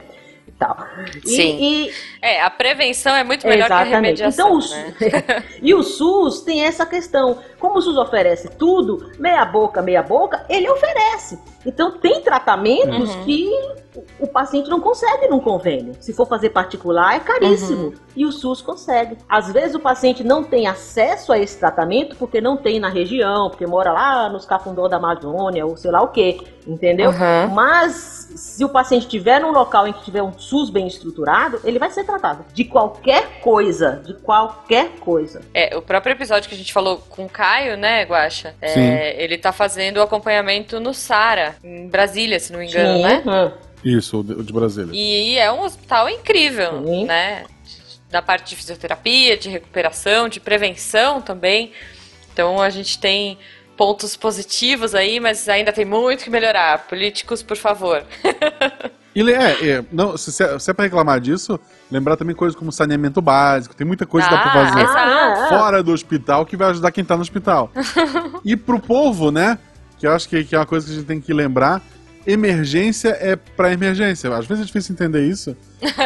Tal. 0.66 0.78
E- 1.26 1.30
Sim. 1.30 1.57
e, 1.61 1.91
É, 2.22 2.41
a 2.41 2.49
prevenção 2.49 3.14
é 3.14 3.24
muito 3.24 3.45
melhor 3.45 3.68
que 3.68 3.74
a 3.74 3.82
Exatamente. 3.82 4.22
remediação, 4.22 4.59
Então, 4.59 4.59
o, 4.59 4.70
né? 4.72 5.43
e 5.61 5.74
o 5.74 5.84
SUS 5.84 6.39
tem 6.41 6.64
essa 6.64 6.86
questão. 6.86 7.38
Como 7.59 7.78
o 7.80 7.82
SUS 7.82 7.97
oferece 7.97 8.47
tudo, 8.57 9.11
meia 9.20 9.43
boca, 9.43 9.82
meia 9.82 10.01
boca, 10.01 10.45
ele 10.49 10.70
oferece. 10.70 11.38
Então, 11.66 11.91
tem 11.91 12.22
tratamentos 12.22 13.14
Uhum. 13.16 13.24
que 13.26 13.49
o- 13.95 14.24
o 14.26 14.28
paciente 14.28 14.70
não 14.70 14.80
consegue 14.80 15.28
num 15.28 15.39
convênio. 15.39 15.93
Se 15.99 16.14
for 16.14 16.26
fazer 16.28 16.49
particular, 16.51 17.16
é 17.16 17.20
caríssimo. 17.20 17.88
Uhum. 17.88 17.93
E 18.16 18.26
o 18.26 18.32
SUS 18.32 18.61
consegue. 18.61 19.18
Às 19.28 19.51
vezes, 19.51 19.76
o 19.76 19.80
paciente 19.80 20.24
não 20.24 20.43
tem 20.43 20.66
acesso 20.68 21.32
a 21.34 21.38
esse 21.39 21.57
tratamento 21.59 22.16
porque 22.16 22.39
não 22.39 22.55
tem 22.57 22.80
na 22.80 22.89
região, 22.89 23.49
porque 23.49 23.66
mora 23.68 23.91
lá 23.91 24.30
nos 24.30 24.45
cafundó 24.45 24.88
da 24.88 24.95
Amazônia, 24.97 25.66
ou 25.66 25.76
sei 25.76 25.91
lá 25.91 26.01
o 26.01 26.07
quê. 26.09 26.39
Entendeu? 26.66 27.09
Uhum. 27.11 27.53
Mas 27.53 28.23
se 28.36 28.64
o 28.64 28.70
paciente 28.70 29.04
estiver 29.04 29.40
num 29.40 29.52
local 29.52 29.88
em 29.88 29.94
que 29.94 30.04
tiver 30.04 30.22
um 30.22 30.38
SUS 30.38 30.70
bem 30.70 30.88
estruturado, 30.88 31.60
ele 31.64 31.80
vai 31.80 31.90
ser 31.92 32.04
tratado 32.04 32.46
de 32.54 32.64
qualquer 32.64 33.40
coisa, 33.42 34.02
de 34.06 34.14
qualquer 34.16 34.90
coisa. 35.00 35.42
É, 35.54 35.76
o 35.76 35.82
próprio 35.82 36.14
episódio 36.14 36.50
que 36.50 36.56
a 36.56 36.58
gente 36.58 36.74
falou 36.74 36.98
com 37.10 37.26
o 37.26 37.30
Caio, 37.30 37.78
né, 37.78 38.04
Guaxa? 38.04 38.56
É, 38.62 38.68
Sim. 38.70 38.82
ele 39.18 39.38
tá 39.38 39.52
fazendo 39.52 39.98
o 39.98 40.02
acompanhamento 40.02 40.80
no 40.80 40.94
Sara, 40.94 41.56
em 41.64 41.88
Brasília, 41.88 42.40
se 42.40 42.52
não 42.52 42.60
me 42.60 42.68
engano, 42.68 43.02
né? 43.02 43.24
Hum, 43.26 43.52
Isso, 43.84 44.20
o 44.20 44.24
de, 44.24 44.54
Brasília. 44.54 44.92
E 44.94 45.38
é 45.38 45.52
um 45.52 45.62
hospital 45.64 46.10
incrível, 46.10 46.84
Sim. 46.86 47.06
né? 47.06 47.46
Da 48.10 48.22
parte 48.22 48.50
de 48.50 48.56
fisioterapia, 48.56 49.38
de 49.38 49.50
recuperação, 49.50 50.30
de 50.30 50.40
prevenção 50.40 51.22
também. 51.22 51.72
Então 52.32 52.62
a 52.62 52.70
gente 52.70 53.00
tem 53.00 53.38
pontos 53.78 54.16
positivos 54.16 54.94
aí, 54.96 55.20
mas 55.20 55.48
ainda 55.50 55.72
tem 55.74 55.86
muito 55.86 56.24
que 56.24 56.30
melhorar. 56.30 56.88
Políticos, 56.88 57.42
por 57.44 57.58
favor. 57.58 58.04
E 59.16 59.22
é, 59.32 59.70
é, 59.70 59.86
não, 59.92 60.18
se, 60.18 60.32
se 60.32 60.44
é- 60.44 60.58
se 60.58 60.72
é 60.72 60.74
pra 60.74 60.86
reclamar 60.86 61.20
disso, 61.20 61.60
lembrar 61.92 62.18
também 62.18 62.36
coisas 62.36 62.58
como 62.58 62.72
saneamento 62.72 63.22
básico, 63.22 63.76
tem 63.76 63.86
muita 63.86 64.08
coisa 64.08 64.28
que 64.28 64.34
dá 64.34 64.42
pra 64.42 64.52
Ah, 64.52 64.68
fazer. 64.68 64.86
Ah, 64.88 65.46
fora 65.50 65.84
do 65.84 65.92
hospital 65.92 66.48
que 66.48 66.58
vai 66.58 66.72
ajudar 66.72 66.92
quem 66.92 67.06
tá 67.06 67.16
no 67.16 67.22
hospital. 67.22 67.72
e 68.44 68.56
pro 68.56 68.80
povo, 68.80 69.30
né, 69.30 69.60
que 70.00 70.08
eu 70.08 70.12
acho 70.14 70.28
que, 70.28 70.44
que 70.44 70.56
é 70.56 70.58
uma 70.58 70.66
coisa 70.66 70.88
que 70.88 70.94
a 70.94 70.96
gente 70.96 71.06
tem 71.06 71.22
que 71.22 71.32
lembrar, 71.32 71.80
emergência 72.26 73.10
é 73.22 73.36
pra 73.36 73.72
emergência. 73.72 74.36
Às 74.36 74.48
vezes 74.48 74.64
é 74.64 74.66
difícil 74.66 74.94
entender 74.94 75.24
isso, 75.28 75.56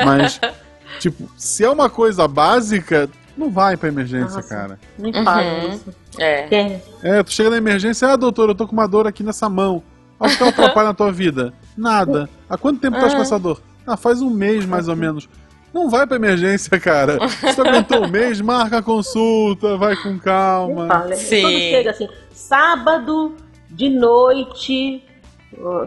mas, 0.04 0.42
tipo, 1.00 1.32
se 1.38 1.64
é 1.64 1.70
uma 1.70 1.90
coisa 1.90 2.28
básica, 2.28 3.10
não 3.38 3.50
vai 3.52 3.78
pra 3.78 3.88
emergência, 3.90 4.38
Nossa. 4.38 4.44
cara. 4.56 4.80
Nem 4.98 5.14
fala 5.14 5.42
Uhum. 5.44 5.70
isso. 5.70 5.96
É. 6.18 6.44
Quem- 6.48 6.82
É, 7.04 7.24
tu 7.24 7.32
chega 7.32 7.50
na 7.52 7.58
emergência, 7.58 8.08
ah, 8.12 8.16
doutor, 8.16 8.50
eu 8.50 8.56
tô 8.56 8.66
com 8.68 8.74
uma 8.74 8.88
dor 8.88 9.06
aqui 9.08 9.24
nessa 9.24 9.48
mão. 9.50 9.84
Acho 10.20 10.36
que 10.38 10.44
ela 10.44 10.50
atrapalha 10.52 10.88
na 10.88 10.94
tua 10.94 11.12
vida. 11.12 11.54
Nada. 11.78 12.28
Há 12.50 12.58
quanto 12.58 12.80
tempo 12.80 12.98
tu 12.98 13.02
tá 13.08 13.16
com 13.16 13.22
essa 13.22 13.38
dor? 13.38 13.62
Ah, 13.86 13.96
faz 13.96 14.22
um 14.22 14.30
mês 14.32 14.66
mais 14.66 14.88
ou 14.88 14.96
menos. 14.96 15.30
Não 15.74 15.90
vai 15.92 16.08
pra 16.08 16.16
emergência, 16.16 16.80
cara. 16.80 17.20
Se 17.30 17.56
tu 17.56 17.62
aguentou 17.62 18.04
um 18.06 18.08
mês, 18.08 18.42
marca 18.42 18.80
a 18.80 18.82
consulta, 18.82 19.78
vai 19.78 19.96
com 19.96 20.18
calma. 20.18 20.88
fala. 20.88 21.16
Sim. 21.16 21.42
Quando 21.42 21.54
chega 21.60 21.92
assim, 21.92 22.08
sábado 22.32 23.36
de 23.70 23.90
noite, 23.90 25.04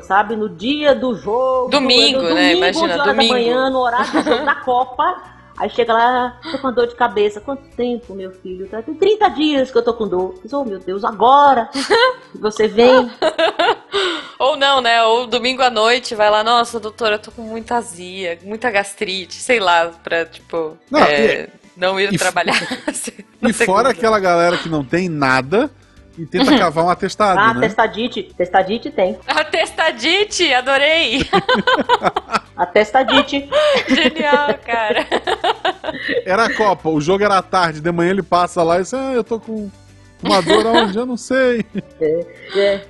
sabe, 0.03 0.37
no 0.37 0.49
dia 0.49 0.95
do 0.95 1.17
jogo. 1.17 1.71
Domingo, 1.71 2.19
no 2.23 2.35
né? 2.35 2.53
domingo, 2.53 2.57
Imagina, 2.59 2.85
11 2.85 2.93
horas 3.01 3.07
domingo. 3.07 3.33
da 3.35 3.41
manhã, 3.41 3.71
no 3.71 3.79
horário 3.79 4.13
do 4.13 4.23
jogo 4.23 4.45
da 4.45 4.55
Copa. 4.57 5.23
Aí 5.61 5.69
chega 5.69 5.93
lá, 5.93 6.41
tô 6.51 6.59
com 6.59 6.73
dor 6.73 6.87
de 6.87 6.95
cabeça. 6.95 7.39
Quanto 7.39 7.63
tempo, 7.77 8.15
meu 8.15 8.31
filho? 8.33 8.67
Tá, 8.67 8.81
Tem 8.81 8.95
30 8.95 9.29
dias 9.29 9.71
que 9.71 9.77
eu 9.77 9.83
tô 9.85 9.93
com 9.93 10.09
dor. 10.09 10.41
Diz, 10.43 10.51
Oh, 10.55 10.65
meu 10.65 10.79
Deus, 10.79 11.05
agora 11.05 11.69
você 12.35 12.67
vem. 12.67 13.11
Ou 14.41 14.57
não, 14.57 14.81
né? 14.81 15.03
Ou 15.05 15.27
domingo 15.27 15.61
à 15.63 15.69
noite 15.69 16.15
vai 16.15 16.31
lá, 16.31 16.43
nossa, 16.43 16.81
doutora, 16.81 17.17
eu 17.17 17.19
tô 17.19 17.31
com 17.31 17.43
muita 17.43 17.77
azia, 17.77 18.39
muita 18.43 18.71
gastrite, 18.71 19.35
sei 19.35 19.61
lá, 19.61 19.91
pra, 20.03 20.25
tipo, 20.25 20.79
Não, 20.91 21.01
é, 21.01 21.49
não 21.77 22.01
ir 22.01 22.11
e- 22.13 22.17
trabalhar. 22.19 22.55
E 23.43 23.53
fora 23.55 23.55
segunda. 23.55 23.89
aquela 23.91 24.21
galera 24.21 24.59
que 24.59 24.69
não 24.69 24.85
tem 24.85 25.09
nada 25.09 25.71
e 26.23 26.27
tenta 26.27 26.57
cavar 26.59 26.85
um 26.85 26.91
atestado, 26.91 27.39
Ah, 27.41 27.55
né? 27.55 27.61
testadite. 27.67 28.23
Testadite 28.37 28.91
tem. 28.91 29.19
A 29.27 29.45
testadite, 29.45 30.53
adorei! 30.53 31.21
A 32.57 32.67
testadite. 32.67 33.49
Genial, 33.89 34.55
cara. 34.65 35.07
Era 36.27 36.45
a 36.47 36.55
Copa, 36.55 36.89
o 36.89 37.01
jogo 37.01 37.25
era 37.25 37.39
à 37.39 37.43
tarde, 37.43 37.81
de 37.81 37.91
manhã 37.93 38.11
ele 38.11 38.23
passa 38.23 38.63
lá 38.63 38.79
e 38.79 38.83
diz, 38.83 38.93
ah, 38.95 39.13
eu 39.15 39.25
tô 39.25 39.41
com 39.41 39.71
uma 40.23 40.43
dor 40.43 40.67
aonde? 40.67 40.99
Eu 40.99 41.07
não 41.07 41.17
sei. 41.17 41.65
É. 42.01 42.27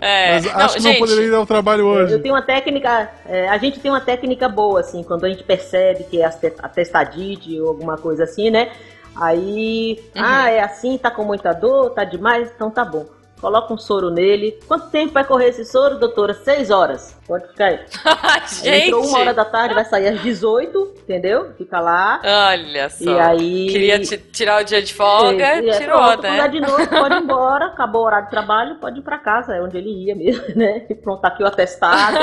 É, 0.00 0.32
Mas 0.32 0.46
acho 0.48 0.76
que 0.76 0.82
não 0.82 0.90
gente, 0.90 0.98
poderia 0.98 1.26
ir 1.26 1.34
ao 1.34 1.46
trabalho 1.46 1.86
hoje. 1.86 2.12
Eu 2.14 2.20
tenho 2.22 2.34
uma 2.34 2.42
técnica, 2.42 3.08
é, 3.26 3.48
a 3.48 3.56
gente 3.58 3.78
tem 3.78 3.90
uma 3.90 4.00
técnica 4.00 4.48
boa, 4.48 4.80
assim, 4.80 5.02
quando 5.04 5.24
a 5.24 5.28
gente 5.28 5.44
percebe 5.44 6.04
que 6.04 6.20
é 6.20 6.24
a 6.26 6.68
testadite 6.68 7.60
ou 7.60 7.68
alguma 7.68 7.96
coisa 7.96 8.24
assim, 8.24 8.50
né? 8.50 8.70
Aí, 9.16 9.98
Uhum. 10.16 10.22
ah, 10.24 10.50
é 10.50 10.60
assim, 10.60 10.96
tá 10.98 11.10
com 11.10 11.24
muita 11.24 11.52
dor, 11.52 11.90
tá 11.90 12.04
demais, 12.04 12.50
então 12.54 12.70
tá 12.70 12.84
bom. 12.84 13.06
Coloca 13.40 13.72
um 13.72 13.78
soro 13.78 14.10
nele. 14.10 14.58
Quanto 14.68 14.88
tempo 14.90 15.14
vai 15.14 15.24
correr 15.24 15.48
esse 15.48 15.64
soro, 15.64 15.98
doutora? 15.98 16.34
Seis 16.34 16.70
horas. 16.70 17.16
Pode 17.26 17.46
ficar 17.48 17.66
aí. 17.66 17.80
Gente, 18.62 18.86
entrou 18.88 19.06
uma 19.06 19.18
hora 19.18 19.32
da 19.34 19.44
tarde, 19.44 19.74
vai 19.74 19.84
sair 19.84 20.08
às 20.08 20.20
18, 20.20 20.94
entendeu? 21.04 21.52
Fica 21.56 21.80
lá. 21.80 22.20
olha 22.52 22.88
só. 22.90 23.04
E 23.10 23.18
aí. 23.18 23.66
Queria 23.68 23.98
ti- 24.00 24.18
tirar 24.18 24.60
o 24.60 24.64
dia 24.64 24.82
de 24.82 24.92
folga, 24.92 25.42
É, 25.44 25.66
é, 25.68 25.78
tirou, 25.78 25.96
pronto, 25.98 26.20
Quando 26.22 26.36
né? 26.36 26.48
de 26.48 26.60
noite, 26.60 26.88
pode 26.90 27.14
ir 27.14 27.22
embora, 27.22 27.66
acabou 27.66 28.02
o 28.02 28.04
horário 28.04 28.24
de 28.26 28.30
trabalho, 28.30 28.74
pode 28.76 28.98
ir 28.98 29.02
pra 29.02 29.16
casa, 29.18 29.54
é 29.54 29.62
onde 29.62 29.78
ele 29.78 29.90
ia 30.06 30.14
mesmo, 30.14 30.44
né? 30.54 30.84
E 30.90 30.94
pronto, 30.94 31.20
tá 31.22 31.28
aqui 31.28 31.42
o 31.42 31.46
atestado. 31.46 32.18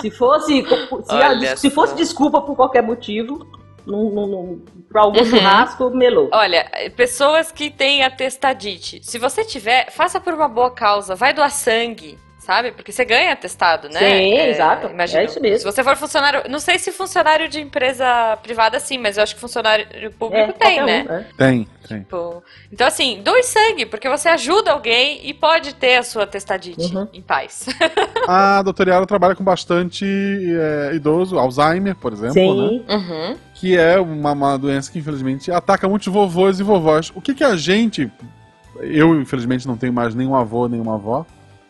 se 0.00 0.10
fosse, 0.10 0.62
se, 0.64 1.14
Olha 1.14 1.56
se 1.56 1.70
fosse 1.70 1.94
desculpa 1.94 2.40
por 2.40 2.56
qualquer 2.56 2.82
motivo, 2.82 3.46
num, 3.86 4.10
num, 4.10 4.26
num, 4.26 4.62
pra 4.88 5.02
algum 5.02 5.18
Uhum. 5.20 5.26
churrasco, 5.26 5.90
melou. 5.90 6.28
Olha, 6.32 6.66
pessoas 6.96 7.50
que 7.52 7.70
têm 7.70 8.02
atestadite, 8.04 9.00
se 9.02 9.18
você 9.18 9.44
tiver, 9.44 9.90
faça 9.90 10.20
por 10.20 10.34
uma 10.34 10.48
boa 10.48 10.70
causa, 10.70 11.14
vai 11.14 11.32
doar 11.32 11.50
sangue, 11.50 12.18
sabe? 12.38 12.72
Porque 12.72 12.90
você 12.90 13.04
ganha 13.04 13.32
atestado, 13.32 13.88
né? 13.88 14.00
Sim, 14.00 14.34
exato. 14.38 14.88
Imagina, 14.88 15.22
É 15.22 15.24
isso 15.24 15.40
mesmo. 15.40 15.58
Se 15.58 15.64
você 15.64 15.84
for 15.84 15.96
funcionário, 15.96 16.42
não 16.50 16.58
sei 16.58 16.78
se 16.78 16.90
funcionário 16.90 17.48
de 17.48 17.60
empresa 17.60 18.36
privada 18.42 18.80
sim, 18.80 18.98
mas 18.98 19.16
eu 19.16 19.22
acho 19.22 19.34
que 19.34 19.40
funcionário 19.40 19.86
público 20.18 20.50
É, 20.50 20.52
tem, 20.52 20.82
né? 20.84 21.06
um, 21.08 21.12
é. 21.14 21.26
Tem, 21.38 21.68
tem. 21.88 21.98
Tipo, 22.00 22.42
então, 22.72 22.86
assim, 22.86 23.20
doe 23.22 23.42
sangue, 23.44 23.86
porque 23.86 24.08
você 24.08 24.28
ajuda 24.28 24.72
alguém 24.72 25.20
e 25.24 25.32
pode 25.32 25.74
ter 25.74 25.96
a 25.96 26.02
sua 26.02 26.26
testadite 26.26 26.94
Uhum. 26.96 27.06
em 27.12 27.22
paz. 27.22 27.66
A 28.26 28.60
doutora 28.62 28.90
Yara 28.90 29.06
trabalha 29.06 29.34
com 29.36 29.44
bastante 29.44 30.04
é, 30.04 30.94
idoso, 30.94 31.38
Alzheimer, 31.38 31.94
por 31.96 32.12
exemplo, 32.12 32.54
né? 32.54 32.68
Sim. 32.70 32.84
Uhum. 32.88 33.36
Que 33.62 33.78
é 33.78 34.00
uma, 34.00 34.32
uma 34.32 34.58
doença 34.58 34.90
que, 34.90 34.98
infelizmente, 34.98 35.52
ataca 35.52 35.88
muitos 35.88 36.08
vovôs 36.08 36.58
e 36.58 36.64
vovós. 36.64 37.12
O 37.14 37.20
que 37.20 37.32
que 37.32 37.44
a 37.44 37.54
gente... 37.54 38.10
Eu, 38.80 39.14
infelizmente, 39.20 39.68
não 39.68 39.76
tenho 39.76 39.92
mais 39.92 40.16
nenhum 40.16 40.34
avô, 40.34 40.66
nenhuma 40.66 40.94
avó, 40.96 41.24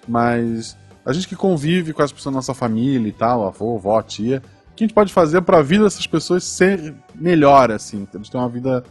mas 0.09 0.75
a 1.05 1.13
gente 1.13 1.29
que 1.29 1.37
convive 1.37 1.93
com 1.93 2.03
as 2.03 2.11
pessoas 2.11 2.33
da 2.33 2.39
nossa 2.39 2.55
família 2.55 3.07
e 3.07 3.13
tal, 3.13 3.47
avô, 3.47 3.77
vó, 3.77 4.01
tia, 4.01 4.43
o 4.71 4.75
que 4.75 4.85
a 4.85 4.87
gente 4.87 4.95
pode 4.95 5.13
fazer 5.13 5.43
para 5.43 5.59
a 5.59 5.63
vida 5.63 5.85
dessas 5.85 6.07
pessoas 6.07 6.45
ser 6.45 6.95
melhor, 7.15 7.71
assim? 7.71 8.09
Eles 8.15 8.31
terem 8.31 8.43
uma 8.43 8.49
vida 8.49 8.83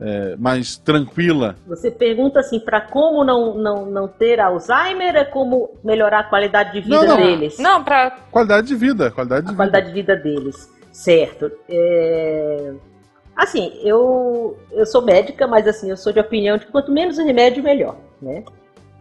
é, 0.00 0.34
mais 0.36 0.76
tranquila. 0.76 1.54
Você 1.68 1.92
pergunta 1.92 2.40
assim, 2.40 2.58
para 2.58 2.80
como 2.80 3.22
não, 3.22 3.54
não, 3.54 3.86
não 3.86 4.08
ter 4.08 4.40
Alzheimer, 4.40 5.14
é 5.14 5.24
como 5.24 5.70
melhorar 5.84 6.18
a 6.18 6.24
qualidade 6.24 6.72
de 6.72 6.80
vida 6.80 7.02
Não, 7.02 7.06
não. 7.06 7.16
deles. 7.18 7.56
Não, 7.60 7.84
pra. 7.84 8.10
Qualidade 8.32 8.66
de 8.66 8.74
vida, 8.74 9.12
qualidade 9.12 9.42
de 9.42 9.46
a 9.46 9.52
vida. 9.52 9.56
qualidade 9.56 9.86
de 9.86 9.92
vida 9.92 10.16
deles. 10.16 10.72
Certo. 10.92 11.50
É, 11.68 12.72
Assim, 13.34 13.80
eu, 13.82 14.58
eu 14.72 14.84
sou 14.84 15.00
médica, 15.00 15.46
mas 15.46 15.66
assim, 15.66 15.88
eu 15.88 15.96
sou 15.96 16.12
de 16.12 16.20
opinião 16.20 16.58
de 16.58 16.66
que 16.66 16.70
quanto 16.72 16.92
menos 16.92 17.16
remédio, 17.16 17.62
melhor, 17.62 17.96
né? 18.20 18.44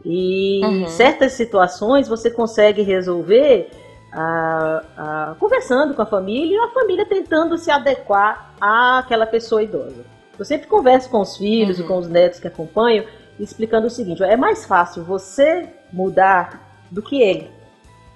E 0.05 0.61
Uhum. 0.63 0.87
certas 0.87 1.33
situações 1.33 2.07
você 2.07 2.31
consegue 2.31 2.81
resolver 2.81 3.69
ah, 4.13 4.83
ah, 4.97 5.35
conversando 5.37 5.93
com 5.93 6.01
a 6.01 6.05
família 6.05 6.55
e 6.55 6.59
a 6.59 6.69
família 6.69 7.05
tentando 7.05 7.57
se 7.57 7.69
adequar 7.69 8.53
àquela 8.59 9.25
pessoa 9.25 9.61
idosa. 9.61 10.03
Eu 10.39 10.45
sempre 10.45 10.67
converso 10.67 11.09
com 11.09 11.19
os 11.19 11.35
filhos 11.37 11.77
Uhum. 11.79 11.85
e 11.85 11.87
com 11.87 11.97
os 11.97 12.07
netos 12.07 12.39
que 12.39 12.47
acompanham, 12.47 13.05
explicando 13.39 13.87
o 13.87 13.89
seguinte: 13.91 14.23
ó, 14.23 14.25
é 14.25 14.37
mais 14.37 14.65
fácil 14.65 15.03
você 15.03 15.67
mudar 15.91 16.85
do 16.89 17.01
que 17.01 17.21
ele. 17.21 17.51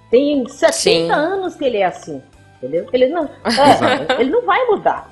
Tem 0.09 0.47
70 0.47 0.71
Sim. 0.73 1.11
anos 1.11 1.55
que 1.55 1.65
ele 1.65 1.77
é 1.77 1.85
assim, 1.85 2.23
entendeu? 2.65 2.87
Ele 2.91 3.07
não, 3.07 3.25
é, 3.25 4.21
ele 4.21 4.29
não 4.29 4.45
vai 4.45 4.65
mudar, 4.65 5.09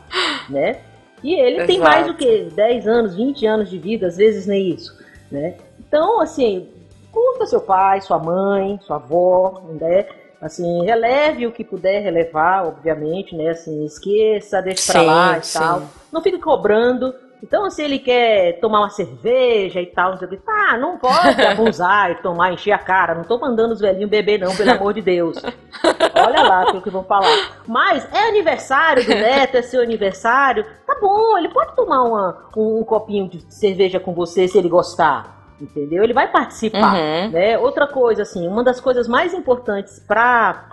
né? 0.49 0.79
E 1.23 1.33
ele 1.33 1.65
tem 1.65 1.77
Exato. 1.77 1.91
mais 1.91 2.07
do 2.07 2.15
que 2.15 2.49
10 2.53 2.87
anos, 2.87 3.15
20 3.15 3.45
anos 3.45 3.69
de 3.69 3.77
vida, 3.77 4.07
às 4.07 4.17
vezes 4.17 4.45
nem 4.45 4.69
isso, 4.69 4.97
né? 5.31 5.55
Então, 5.79 6.19
assim, 6.19 6.67
curta 7.11 7.45
seu 7.45 7.61
pai, 7.61 8.01
sua 8.01 8.19
mãe, 8.19 8.79
sua 8.83 8.97
avó, 8.97 9.61
né? 9.79 10.05
Assim, 10.41 10.83
releve 10.83 11.47
o 11.47 11.53
que 11.53 11.63
puder 11.63 12.01
relevar, 12.03 12.67
obviamente, 12.67 13.33
né? 13.33 13.51
Assim, 13.51 13.85
esqueça, 13.85 14.61
deixe 14.61 14.91
pra 14.91 14.99
Sim, 14.99 15.05
lá 15.05 15.37
e 15.37 15.43
sim. 15.43 15.59
tal. 15.59 15.83
Não 16.11 16.21
fique 16.21 16.39
cobrando. 16.39 17.15
Então, 17.43 17.69
se 17.69 17.81
ele 17.83 17.99
quer 17.99 18.59
tomar 18.61 18.79
uma 18.79 18.89
cerveja 18.89 19.81
e 19.81 19.85
tal, 19.87 20.13
o 20.13 20.17
que, 20.17 20.37
tá, 20.37 20.77
não 20.79 20.97
pode 20.97 21.41
abusar 21.45 22.11
e 22.11 22.15
tomar, 22.15 22.53
encher 22.53 22.71
a 22.71 22.77
cara. 22.77 23.13
Não 23.13 23.25
tô 23.25 23.37
mandando 23.37 23.73
os 23.73 23.81
velhinhos 23.81 24.09
beber, 24.09 24.39
não, 24.39 24.55
pelo 24.55 24.71
amor 24.71 24.93
de 24.93 25.01
Deus. 25.01 25.35
Olha 26.15 26.41
lá 26.41 26.71
o 26.71 26.81
que 26.81 26.89
vão 26.89 27.03
falar. 27.03 27.27
Mas 27.67 28.07
é 28.13 28.29
aniversário 28.29 29.03
do 29.03 29.09
neto, 29.09 29.55
é 29.57 29.61
seu 29.61 29.81
aniversário. 29.81 30.65
Tá 30.87 30.97
bom, 31.01 31.37
ele 31.37 31.49
pode 31.49 31.75
tomar 31.75 32.03
uma- 32.03 32.47
um, 32.55 32.79
um 32.79 32.83
copinho 32.85 33.27
de 33.27 33.43
cerveja 33.53 33.99
com 33.99 34.13
você 34.13 34.47
se 34.47 34.57
ele 34.57 34.69
gostar. 34.69 35.53
Entendeu? 35.59 36.01
Ele 36.01 36.13
vai 36.13 36.31
participar. 36.31 36.95
Uhum. 36.95 37.29
Né? 37.31 37.57
Outra 37.59 37.87
coisa, 37.87 38.21
assim, 38.21 38.47
uma 38.47 38.63
das 38.63 38.79
coisas 38.79 39.05
mais 39.07 39.33
importantes 39.33 39.99
para 39.99 40.69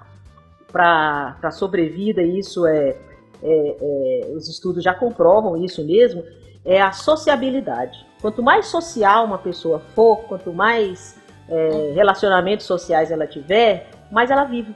para 0.72 1.50
sobrevida, 1.50 2.22
e 2.22 2.38
isso 2.38 2.64
é, 2.64 2.96
é- 3.42 3.76
é- 4.22 4.32
os 4.36 4.48
estudos 4.48 4.84
já 4.84 4.94
comprovam 4.94 5.56
isso 5.56 5.84
mesmo, 5.84 6.22
é 6.64 6.80
a 6.80 6.92
sociabilidade. 6.92 8.06
Quanto 8.20 8.42
mais 8.42 8.66
social 8.66 9.24
uma 9.24 9.38
pessoa 9.38 9.80
for, 9.94 10.18
quanto 10.28 10.52
mais 10.52 11.16
é, 11.48 11.92
relacionamentos 11.94 12.66
sociais 12.66 13.10
ela 13.10 13.26
tiver, 13.26 13.88
mais 14.10 14.30
ela 14.30 14.44
vive. 14.44 14.74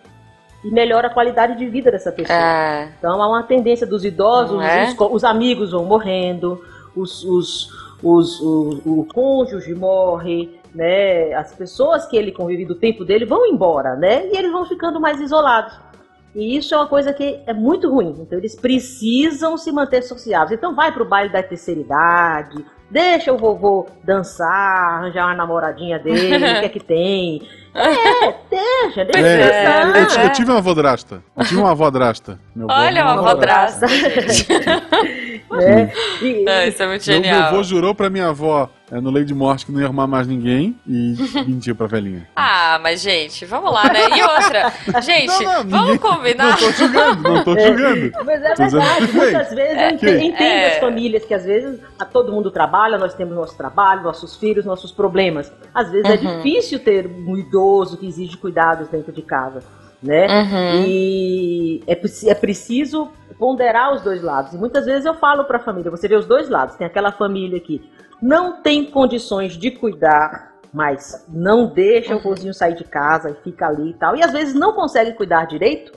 E 0.64 0.70
melhora 0.70 1.08
a 1.08 1.10
qualidade 1.10 1.56
de 1.58 1.66
vida 1.66 1.90
dessa 1.90 2.10
pessoa. 2.10 2.38
É. 2.38 2.88
Então 2.98 3.20
há 3.22 3.28
uma 3.28 3.42
tendência 3.42 3.86
dos 3.86 4.02
idosos, 4.04 4.62
é? 4.62 4.84
os, 4.88 4.96
os 4.98 5.22
amigos 5.24 5.72
vão 5.72 5.84
morrendo, 5.84 6.62
os, 6.96 7.22
os, 7.24 7.68
os- 8.02 8.40
o, 8.40 8.80
o 8.86 9.06
cônjuge 9.12 9.74
morre, 9.74 10.58
né? 10.74 11.34
As 11.34 11.54
pessoas 11.54 12.06
que 12.06 12.16
ele 12.16 12.32
convive 12.32 12.64
do 12.64 12.74
tempo 12.74 13.04
dele 13.04 13.26
vão 13.26 13.44
embora, 13.46 13.94
né? 13.94 14.26
E 14.32 14.36
eles 14.38 14.50
vão 14.50 14.64
ficando 14.64 14.98
mais 14.98 15.20
isolados. 15.20 15.78
E 16.34 16.56
isso 16.56 16.74
é 16.74 16.78
uma 16.78 16.86
coisa 16.88 17.12
que 17.12 17.40
é 17.46 17.52
muito 17.52 17.88
ruim. 17.90 18.14
Então 18.20 18.38
eles 18.38 18.54
precisam 18.56 19.56
se 19.56 19.70
manter 19.70 20.02
sociáveis. 20.02 20.52
Então 20.58 20.74
vai 20.74 20.90
pro 20.92 21.04
baile 21.04 21.32
da 21.32 21.42
terceira 21.42 21.80
idade, 21.80 22.64
deixa 22.90 23.32
o 23.32 23.38
vovô 23.38 23.86
dançar, 24.02 24.98
arranjar 24.98 25.26
uma 25.26 25.34
namoradinha 25.34 25.98
dele, 25.98 26.36
o 26.36 26.60
que 26.60 26.66
é 26.66 26.68
que 26.68 26.80
tem. 26.80 27.42
É, 27.76 28.34
deixa, 28.48 29.04
deixa 29.04 29.26
É, 29.26 29.64
É, 29.64 29.84
dançar. 29.84 29.96
eu, 30.00 30.06
ti- 30.06 30.20
eu 30.20 30.32
tive 30.32 30.50
uma 30.52 30.58
avó 30.58 30.74
drasta. 30.74 31.24
Eu 31.36 31.44
tive 31.44 31.60
uma 31.60 31.72
avó 31.72 31.90
drasta. 31.90 32.38
Meu 32.54 32.70
avô 32.70 32.80
Olha, 32.80 32.98
era 33.00 33.12
uma 33.12 33.18
avó 33.30 33.34
drasta. 33.34 33.86
né? 33.88 33.92
E- 36.22 36.44
Não, 36.44 36.62
isso 36.68 36.82
é 36.82 36.86
muito 36.86 37.04
Meu, 37.06 37.20
meu 37.20 37.24
genial. 37.30 37.42
avô 37.48 37.62
jurou 37.64 37.92
pra 37.94 38.08
minha 38.10 38.28
avó 38.28 38.68
é, 38.94 39.00
no 39.00 39.24
de 39.24 39.34
morte 39.34 39.66
que 39.66 39.72
não 39.72 39.80
ia 39.80 39.86
arrumar 39.86 40.06
mais 40.06 40.26
ninguém 40.26 40.76
e 40.86 41.14
mentiu 41.46 41.74
pra 41.74 41.86
velhinha. 41.86 42.28
Ah, 42.36 42.78
mas 42.82 43.00
gente, 43.00 43.44
vamos 43.44 43.72
lá, 43.72 43.84
né? 43.92 44.00
E 44.16 44.22
outra, 44.22 44.72
gente, 45.02 45.26
Não, 45.26 45.64
não, 45.64 45.70
vamos 45.70 45.86
ninguém- 45.92 45.98
combinar. 45.98 46.50
Não 46.50 46.56
tô 46.56 46.70
julgando, 46.72 47.22
não 47.22 47.44
tô 47.44 47.58
julgando. 47.58 48.12
Mas 48.24 48.42
é 48.42 48.54
Tô 48.54 48.64
dizendo 48.64 48.82
verdade, 48.82 49.12
muitas 49.12 49.50
vezes 49.50 49.76
É, 49.76 49.88
eu 49.90 49.94
entendo, 50.20 50.40
é. 50.42 50.72
as 50.74 50.78
famílias 50.78 51.24
que 51.24 51.34
às 51.34 51.44
vezes 51.44 51.80
a 51.98 52.04
todo 52.04 52.32
mundo 52.32 52.50
trabalha, 52.50 52.96
nós 52.98 53.14
temos 53.14 53.34
nosso 53.34 53.56
trabalho, 53.56 54.02
nossos 54.02 54.36
filhos, 54.36 54.64
nossos 54.64 54.92
problemas. 54.92 55.52
Às 55.74 55.90
vezes 55.90 56.08
é 56.10 56.14
Uhum. 56.24 56.36
difícil 56.36 56.78
ter 56.78 57.06
um 57.06 57.36
idoso 57.36 57.96
que 57.96 58.06
exige 58.06 58.36
cuidados 58.36 58.88
dentro 58.88 59.12
de 59.12 59.22
casa, 59.22 59.60
né? 60.02 60.26
Uhum. 60.28 60.84
E 60.86 61.82
é, 61.86 61.98
é 62.30 62.34
preciso 62.34 63.08
ponderar 63.38 63.92
os 63.94 64.02
dois 64.02 64.22
lados. 64.22 64.52
E 64.52 64.58
muitas 64.58 64.84
vezes 64.86 65.04
eu 65.04 65.14
falo 65.14 65.44
para 65.44 65.58
a 65.58 65.60
família, 65.60 65.90
você 65.90 66.08
vê 66.08 66.16
os 66.16 66.26
dois 66.26 66.48
lados. 66.48 66.76
Tem 66.76 66.86
aquela 66.86 67.12
família 67.12 67.58
que 67.60 67.82
não 68.22 68.62
tem 68.62 68.84
condições 68.84 69.54
de 69.54 69.70
cuidar, 69.70 70.54
mas 70.72 71.24
não 71.28 71.66
deixa 71.66 72.16
o 72.16 72.20
vozinho 72.20 72.54
sair 72.54 72.74
de 72.74 72.84
casa 72.84 73.30
e 73.30 73.34
fica 73.42 73.66
ali 73.66 73.90
e 73.90 73.94
tal. 73.94 74.16
E 74.16 74.22
às 74.22 74.32
vezes 74.32 74.54
não 74.54 74.72
consegue 74.72 75.12
cuidar 75.12 75.46
direito, 75.46 75.92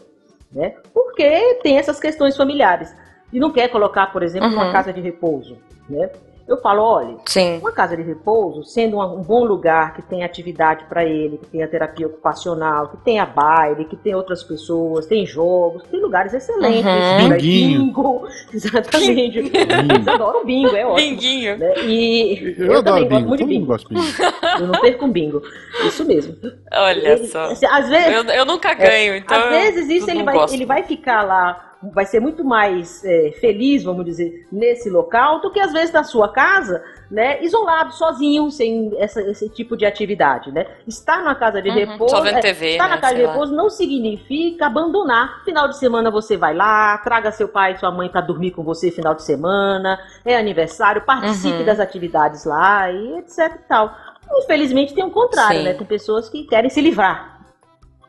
né? 0.52 0.76
Porque 0.94 1.60
tem 1.64 1.78
essas 1.78 2.00
questões 2.00 2.36
familiares. 2.38 2.96
E 3.32 3.40
não 3.40 3.52
quer 3.52 3.68
colocar, 3.70 4.08
por 4.14 4.24
exemplo, 4.24 4.50
Uhum. 4.50 4.72
casa 4.72 4.94
de 4.94 5.02
repouso, 5.02 5.58
né? 5.90 6.10
Eu 6.48 6.56
falo, 6.62 6.82
olha, 6.82 7.18
Sim. 7.26 7.58
uma 7.60 7.74
casa 7.74 7.98
de 7.98 8.04
repouso, 8.04 8.64
sendo 8.64 8.98
um 9.00 9.22
bom 9.22 9.44
lugar 9.44 9.94
que 9.94 10.02
tem 10.02 10.24
atividade 10.24 10.86
para 10.86 11.04
ele, 11.04 11.38
que 11.40 11.48
tem 11.48 11.62
a 11.62 11.68
terapia 11.68 12.08
ocupacional, 12.08 12.88
que 12.88 12.98
tem 13.04 13.20
a 13.20 13.26
baile, 13.26 13.84
que 13.84 13.98
tem 13.98 14.16
outras 14.16 14.44
pessoas, 14.44 15.06
tem 15.06 15.26
jogos, 15.26 15.84
tem 15.92 16.00
lugares 16.00 16.34
excelentes. 16.34 16.86
Uhum. 16.86 17.28
né? 17.30 17.36
Binguinho. 17.36 17.80
Bingo, 17.88 18.28
exatamente. 18.54 19.42
Bingo. 19.42 19.58
Eles 19.94 20.08
adoram 20.08 20.46
bingo, 20.46 20.76
é 20.76 20.86
ótimo. 20.86 21.10
Binguinho. 21.10 21.58
né? 21.58 21.74
E 21.84 22.56
Eu, 22.58 22.66
eu, 22.68 22.78
adoro 22.78 23.06
também 23.10 23.10
gosto 23.10 23.10
bingo, 23.10 23.28
muito 23.28 23.40
todo 23.40 23.48
de 23.50 23.54
bingo. 23.54 23.66
gosta 23.66 23.90
bingo. 23.90 24.06
Eu 24.62 24.68
não 24.68 24.80
perco 24.82 25.06
um 25.06 25.12
bingo. 25.12 25.42
Isso 25.86 26.06
mesmo. 26.06 26.36
Olha 26.74 27.10
Ele- 27.10 27.28
só. 27.28 27.44
assim, 27.52 27.66
às 27.66 27.90
vezes, 27.90 28.14
Eu, 28.14 28.24
eu 28.24 28.46
nunca 28.46 28.74
ganho, 28.74 29.16
então. 29.18 29.38
às 29.38 29.50
vezes 29.50 29.90
isso 29.90 30.10
ele 30.10 30.24
vai, 30.24 30.34
gosto. 30.34 30.54
ele 30.54 30.66
vai 30.66 30.84
ficar 30.84 31.24
lá, 31.24 31.76
vai 31.94 32.06
ser 32.06 32.20
muito 32.20 32.44
mais 32.44 33.04
é, 33.06 33.32
feliz, 33.40 33.84
vamos 33.84 34.06
dizer, 34.06 34.48
nesse 34.52 34.90
local, 34.90 35.40
do 35.42 35.52
que 35.52 35.60
às 35.60 35.72
vezes 35.74 35.92
na 35.92 36.04
sua 36.04 36.30
casa, 36.30 36.84
né, 37.10 37.42
isolado, 37.44 37.94
sozinho, 37.94 38.50
sem 38.52 38.92
essa- 38.98 39.22
esse 39.22 39.50
tipo 39.50 39.78
de 39.78 39.86
atividade, 39.86 40.52
né? 40.52 40.66
Estar 40.88 41.24
na 41.24 41.34
casa 41.36 41.62
de 41.62 41.70
Uhum, 41.70 41.76
repouso, 41.76 42.16
só 42.16 42.22
vendo 42.22 42.38
é, 42.38 42.42
TV, 42.42 42.72
estar 42.72 42.88
na 42.90 42.96
né, 42.96 43.02
casa 43.02 43.16
de 43.16 43.22
lá. 43.22 43.32
repouso 43.32 43.56
não 43.56 43.70
significa 43.70 44.66
abandonar. 44.68 45.44
Final 45.46 45.68
de 45.68 45.78
semana 45.78 46.12
você 46.12 46.36
vai 46.38 46.54
lá, 46.54 46.98
traga 47.00 47.32
seu 47.32 47.48
pai 47.48 47.74
e 47.74 47.78
sua 47.78 47.92
mãe 47.92 48.10
para 48.10 48.22
dormir 48.22 48.52
com 48.52 48.64
você 48.64 48.92
final 48.92 49.16
de 49.16 49.24
semana, 49.24 50.00
é 50.26 50.36
aniversário, 50.38 51.02
participe 51.04 51.60
Uhum. 51.60 51.66
das 51.66 51.80
atividades 51.80 52.46
lá 52.46 52.92
e 52.92 53.18
etc 53.20 53.54
e 53.56 53.68
tal. 53.68 53.96
Infelizmente 54.44 54.94
tem 54.94 55.04
o 55.06 55.10
contrário, 55.12 55.60
Sim. 55.60 55.64
né? 55.66 55.74
Tem 55.74 55.88
pessoas 55.88 56.28
que 56.30 56.44
querem 56.44 56.70
se 56.70 56.82
livrar. 56.82 57.37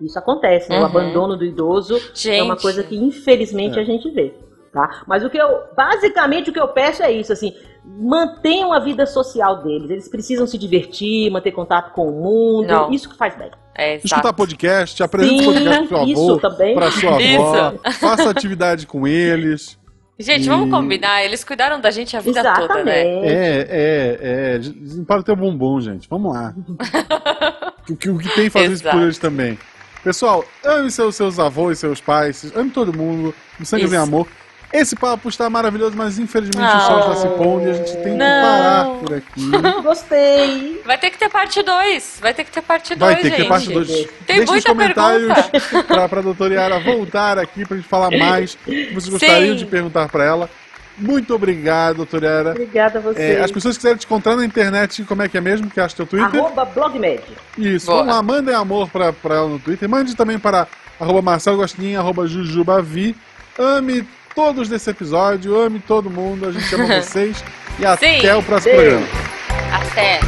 Isso 0.01 0.19
acontece, 0.19 0.69
né? 0.71 0.77
O 0.77 0.81
Uhum. 0.81 0.87
abandono 0.87 1.37
do 1.37 1.45
idoso 1.45 1.99
Gente. 2.15 2.31
é 2.31 2.43
uma 2.43 2.57
coisa 2.57 2.83
que 2.83 2.97
infelizmente 2.97 3.79
É. 3.79 3.83
a 3.83 3.85
gente 3.85 4.11
vê, 4.11 4.33
tá? 4.73 5.03
Mas 5.07 5.25
o 5.25 5.31
que 5.31 5.39
eu, 5.39 5.49
basicamente 5.77 6.51
o 6.51 6.53
que 6.53 6.61
eu 6.61 6.69
peço 6.69 7.03
é 7.03 7.11
isso, 7.11 7.33
assim, 7.33 7.53
mantenham 7.85 8.73
a 8.73 8.79
vida 8.79 9.07
social 9.07 9.63
deles. 9.63 9.91
Eles 9.91 10.09
precisam 10.09 10.47
se 10.47 10.57
divertir, 10.59 11.31
manter 11.31 11.53
contato 11.53 11.93
com 11.95 12.09
o 12.09 12.13
mundo. 12.13 12.69
Não. 12.69 12.91
Isso 12.93 13.09
que 13.09 13.17
faz 13.17 13.37
bem. 13.37 13.51
É. 13.75 13.97
Escutar 13.97 14.33
podcast, 14.33 15.03
apresenta 15.03 15.39
Sim, 15.39 15.45
podcast 15.45 15.89
pro 15.89 15.99
seu 15.99 16.07
isso 16.09 16.31
avô, 16.33 16.39
também. 16.41 16.75
pra 16.75 16.91
sua 16.91 17.11
avó, 17.11 17.19
Isso. 17.87 18.01
faça 18.01 18.29
atividade 18.31 18.87
com 18.87 19.07
eles. 19.07 19.79
Gente, 20.19 20.47
E- 20.47 20.49
vamos 20.49 20.69
combinar. 20.69 21.25
Eles 21.25 21.45
cuidaram 21.45 21.81
da 21.81 21.93
gente 21.93 22.17
a 22.17 22.21
vida 22.21 22.43
toda, 22.43 22.59
Exatamente. 22.59 22.85
né? 22.87 23.21
É, 23.23 23.67
é, 23.71 24.57
é. 24.57 24.59
Limpar 24.59 25.21
o 25.21 25.23
teu 25.23 25.37
bumbum, 25.37 25.81
gente. 25.81 26.09
Vamos 26.11 26.35
lá. 26.35 26.53
o 27.89 27.97
que, 27.97 28.11
o 28.11 28.19
que 28.19 28.29
tem 28.35 28.51
fazer 28.51 28.73
isso 28.73 28.83
por 28.83 29.01
eles 29.01 29.17
também. 29.19 29.57
Pessoal, 30.03 30.45
ame 30.65 30.91
seus, 30.91 31.17
seus 31.17 31.39
avós, 31.39 31.79
seus 31.79 32.01
pais, 32.01 32.53
ame 32.55 32.71
todo 32.71 32.97
mundo, 32.97 33.35
no 33.59 33.67
sangue 33.67 33.83
Isso. 33.85 33.91
vem 33.91 33.99
amor. 34.01 34.27
Esse 34.71 34.95
papo 34.95 35.31
está 35.31 35.49
maravilhoso, 35.49 35.97
mas 35.97 36.19
infelizmente 36.19 36.59
o 36.59 36.75
Não. 36.75 36.81
sol 36.87 36.99
está 37.01 37.15
se 37.17 37.29
pondo 37.39 37.67
e 37.67 37.71
a 37.71 37.73
gente 37.73 37.93
tem 37.95 38.03
que 38.03 38.11
Não. 38.11 38.43
parar 38.43 38.85
por 39.01 39.15
aqui. 39.15 39.51
Gostei. 39.83 40.83
Vai 40.85 40.99
ter 40.99 41.09
que 41.11 41.19
ter 41.19 41.31
parte 41.31 41.63
2. 41.63 42.19
Vai 42.21 42.35
ter 42.35 42.45
que 42.45 42.51
ter 42.53 42.61
parte 42.61 42.95
2, 42.95 42.99
Vai 43.15 43.17
ter 43.23 43.29
gente. 43.29 43.37
que 43.37 43.43
ter 43.45 43.49
parte 43.49 43.73
2. 43.73 43.89
Tem 44.27 44.37
Deixe 44.37 44.53
muita 44.53 44.69
comentários 44.69 45.33
pra, 45.87 46.07
pra 46.07 46.21
doutora 46.21 46.53
Yara 46.55 46.79
voltar 46.81 47.39
aqui 47.39 47.65
pra 47.67 47.79
gente 47.79 47.89
falar 47.89 48.11
mais. 48.11 48.55
o 48.55 48.59
que 48.59 48.91
Vocês 48.93 49.09
gostariam 49.09 49.55
Sim. 49.55 49.65
de 49.65 49.67
perguntar 49.67 50.07
pra 50.11 50.23
ela. 50.23 50.51
Muito 50.99 51.35
obrigado, 51.35 51.97
doutora 51.97 52.27
Yara. 52.27 52.51
Obrigada 52.51 52.99
a 52.99 53.01
É, 53.01 53.03
vocês. 53.05 53.41
as 53.43 53.51
pessoas 53.53 53.75
que 53.77 53.81
quiserem 53.81 53.99
te 53.99 54.07
encontrar 54.07 54.37
na 54.37 54.45
internet, 54.45 55.05
como 55.05 55.23
é 55.23 55.29
que 55.29 55.39
é 55.39 55.41
mesmo? 55.41 55.71
Que 55.71 55.81
acha 55.81 55.95
teu 55.97 56.07
Twitter? 56.07 56.41
Arroba 56.41 56.65
blogmed. 56.65 57.21
Isso, 57.57 57.87
Boa. 57.87 57.99
vamos 57.99 58.15
lá, 58.15 58.23
mandem 58.23 58.55
amor 58.55 58.89
pra, 58.91 59.13
pra 59.13 59.37
ela 59.37 59.49
no 59.49 59.59
Twitter. 59.59 59.89
Mande 59.89 60.17
também 60.17 60.39
para 60.39 60.67
arroba 61.01 61.23
Marcelo 61.23 61.57
Gostinho, 61.59 61.99
arroba 62.01 62.27
Jujubavi. 62.27 63.15
Ame 63.59 64.07
todos 64.35 64.69
desse 64.69 64.91
episódio, 64.91 65.61
ame 65.61 65.79
todo 65.81 66.11
mundo. 66.11 66.47
A 66.49 66.53
gente 66.53 66.75
ama 66.75 66.87
vocês. 67.03 67.43
E 67.79 67.87
até 67.87 68.21
Sim. 68.21 68.33
o 68.39 68.43
próximo 68.43 68.77
Beijo. 68.77 68.97
programa. 68.99 69.29
Até. 69.73 70.21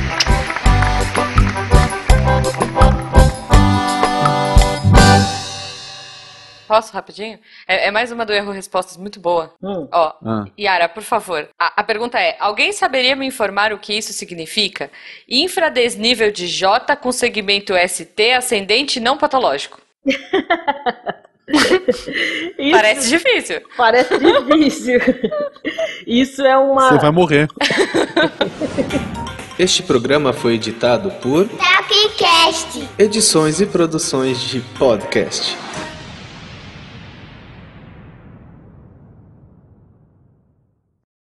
Posso 6.71 6.93
rapidinho? 6.93 7.37
É, 7.66 7.89
é 7.89 7.91
mais 7.91 8.12
uma 8.12 8.25
do 8.25 8.33
erro 8.33 8.53
respostas 8.53 8.97
muito 8.97 9.18
boa. 9.18 9.53
Hum. 9.61 9.89
Ó, 9.91 10.12
Ah. 10.25 10.45
Yara, 10.57 10.89
por 10.89 11.03
favor. 11.03 11.49
A, 11.59 11.81
a 11.81 11.83
pergunta 11.83 12.16
é: 12.21 12.37
alguém 12.39 12.71
saberia 12.73 13.16
me 13.16 13.27
informar 13.27 13.73
o 13.73 13.79
que 13.79 13.93
isso 13.93 14.12
significa? 14.12 14.89
Infradesnível 15.29 16.31
de 16.31 16.47
J 16.47 16.95
com 16.95 17.11
segmento 17.11 17.75
ST 17.89 18.31
ascendente 18.37 19.01
não 19.01 19.18
patológico. 19.18 19.81
Isso 22.57 22.71
Parece 22.71 23.09
difícil. 23.09 23.61
parece 23.77 24.16
difícil. 24.16 25.01
Isso 26.07 26.47
é 26.47 26.57
uma. 26.57 26.91
Você 26.93 26.99
vai 27.01 27.11
morrer. 27.11 27.49
Este 29.59 29.83
programa 29.83 30.33
foi 30.33 30.55
editado 30.55 31.11
por 31.21 31.49
Tapcast. 31.49 32.89
Edições 32.97 33.61
e 33.61 33.66
Produções 33.66 34.41
de 34.41 34.61
Podcast. 34.79 35.57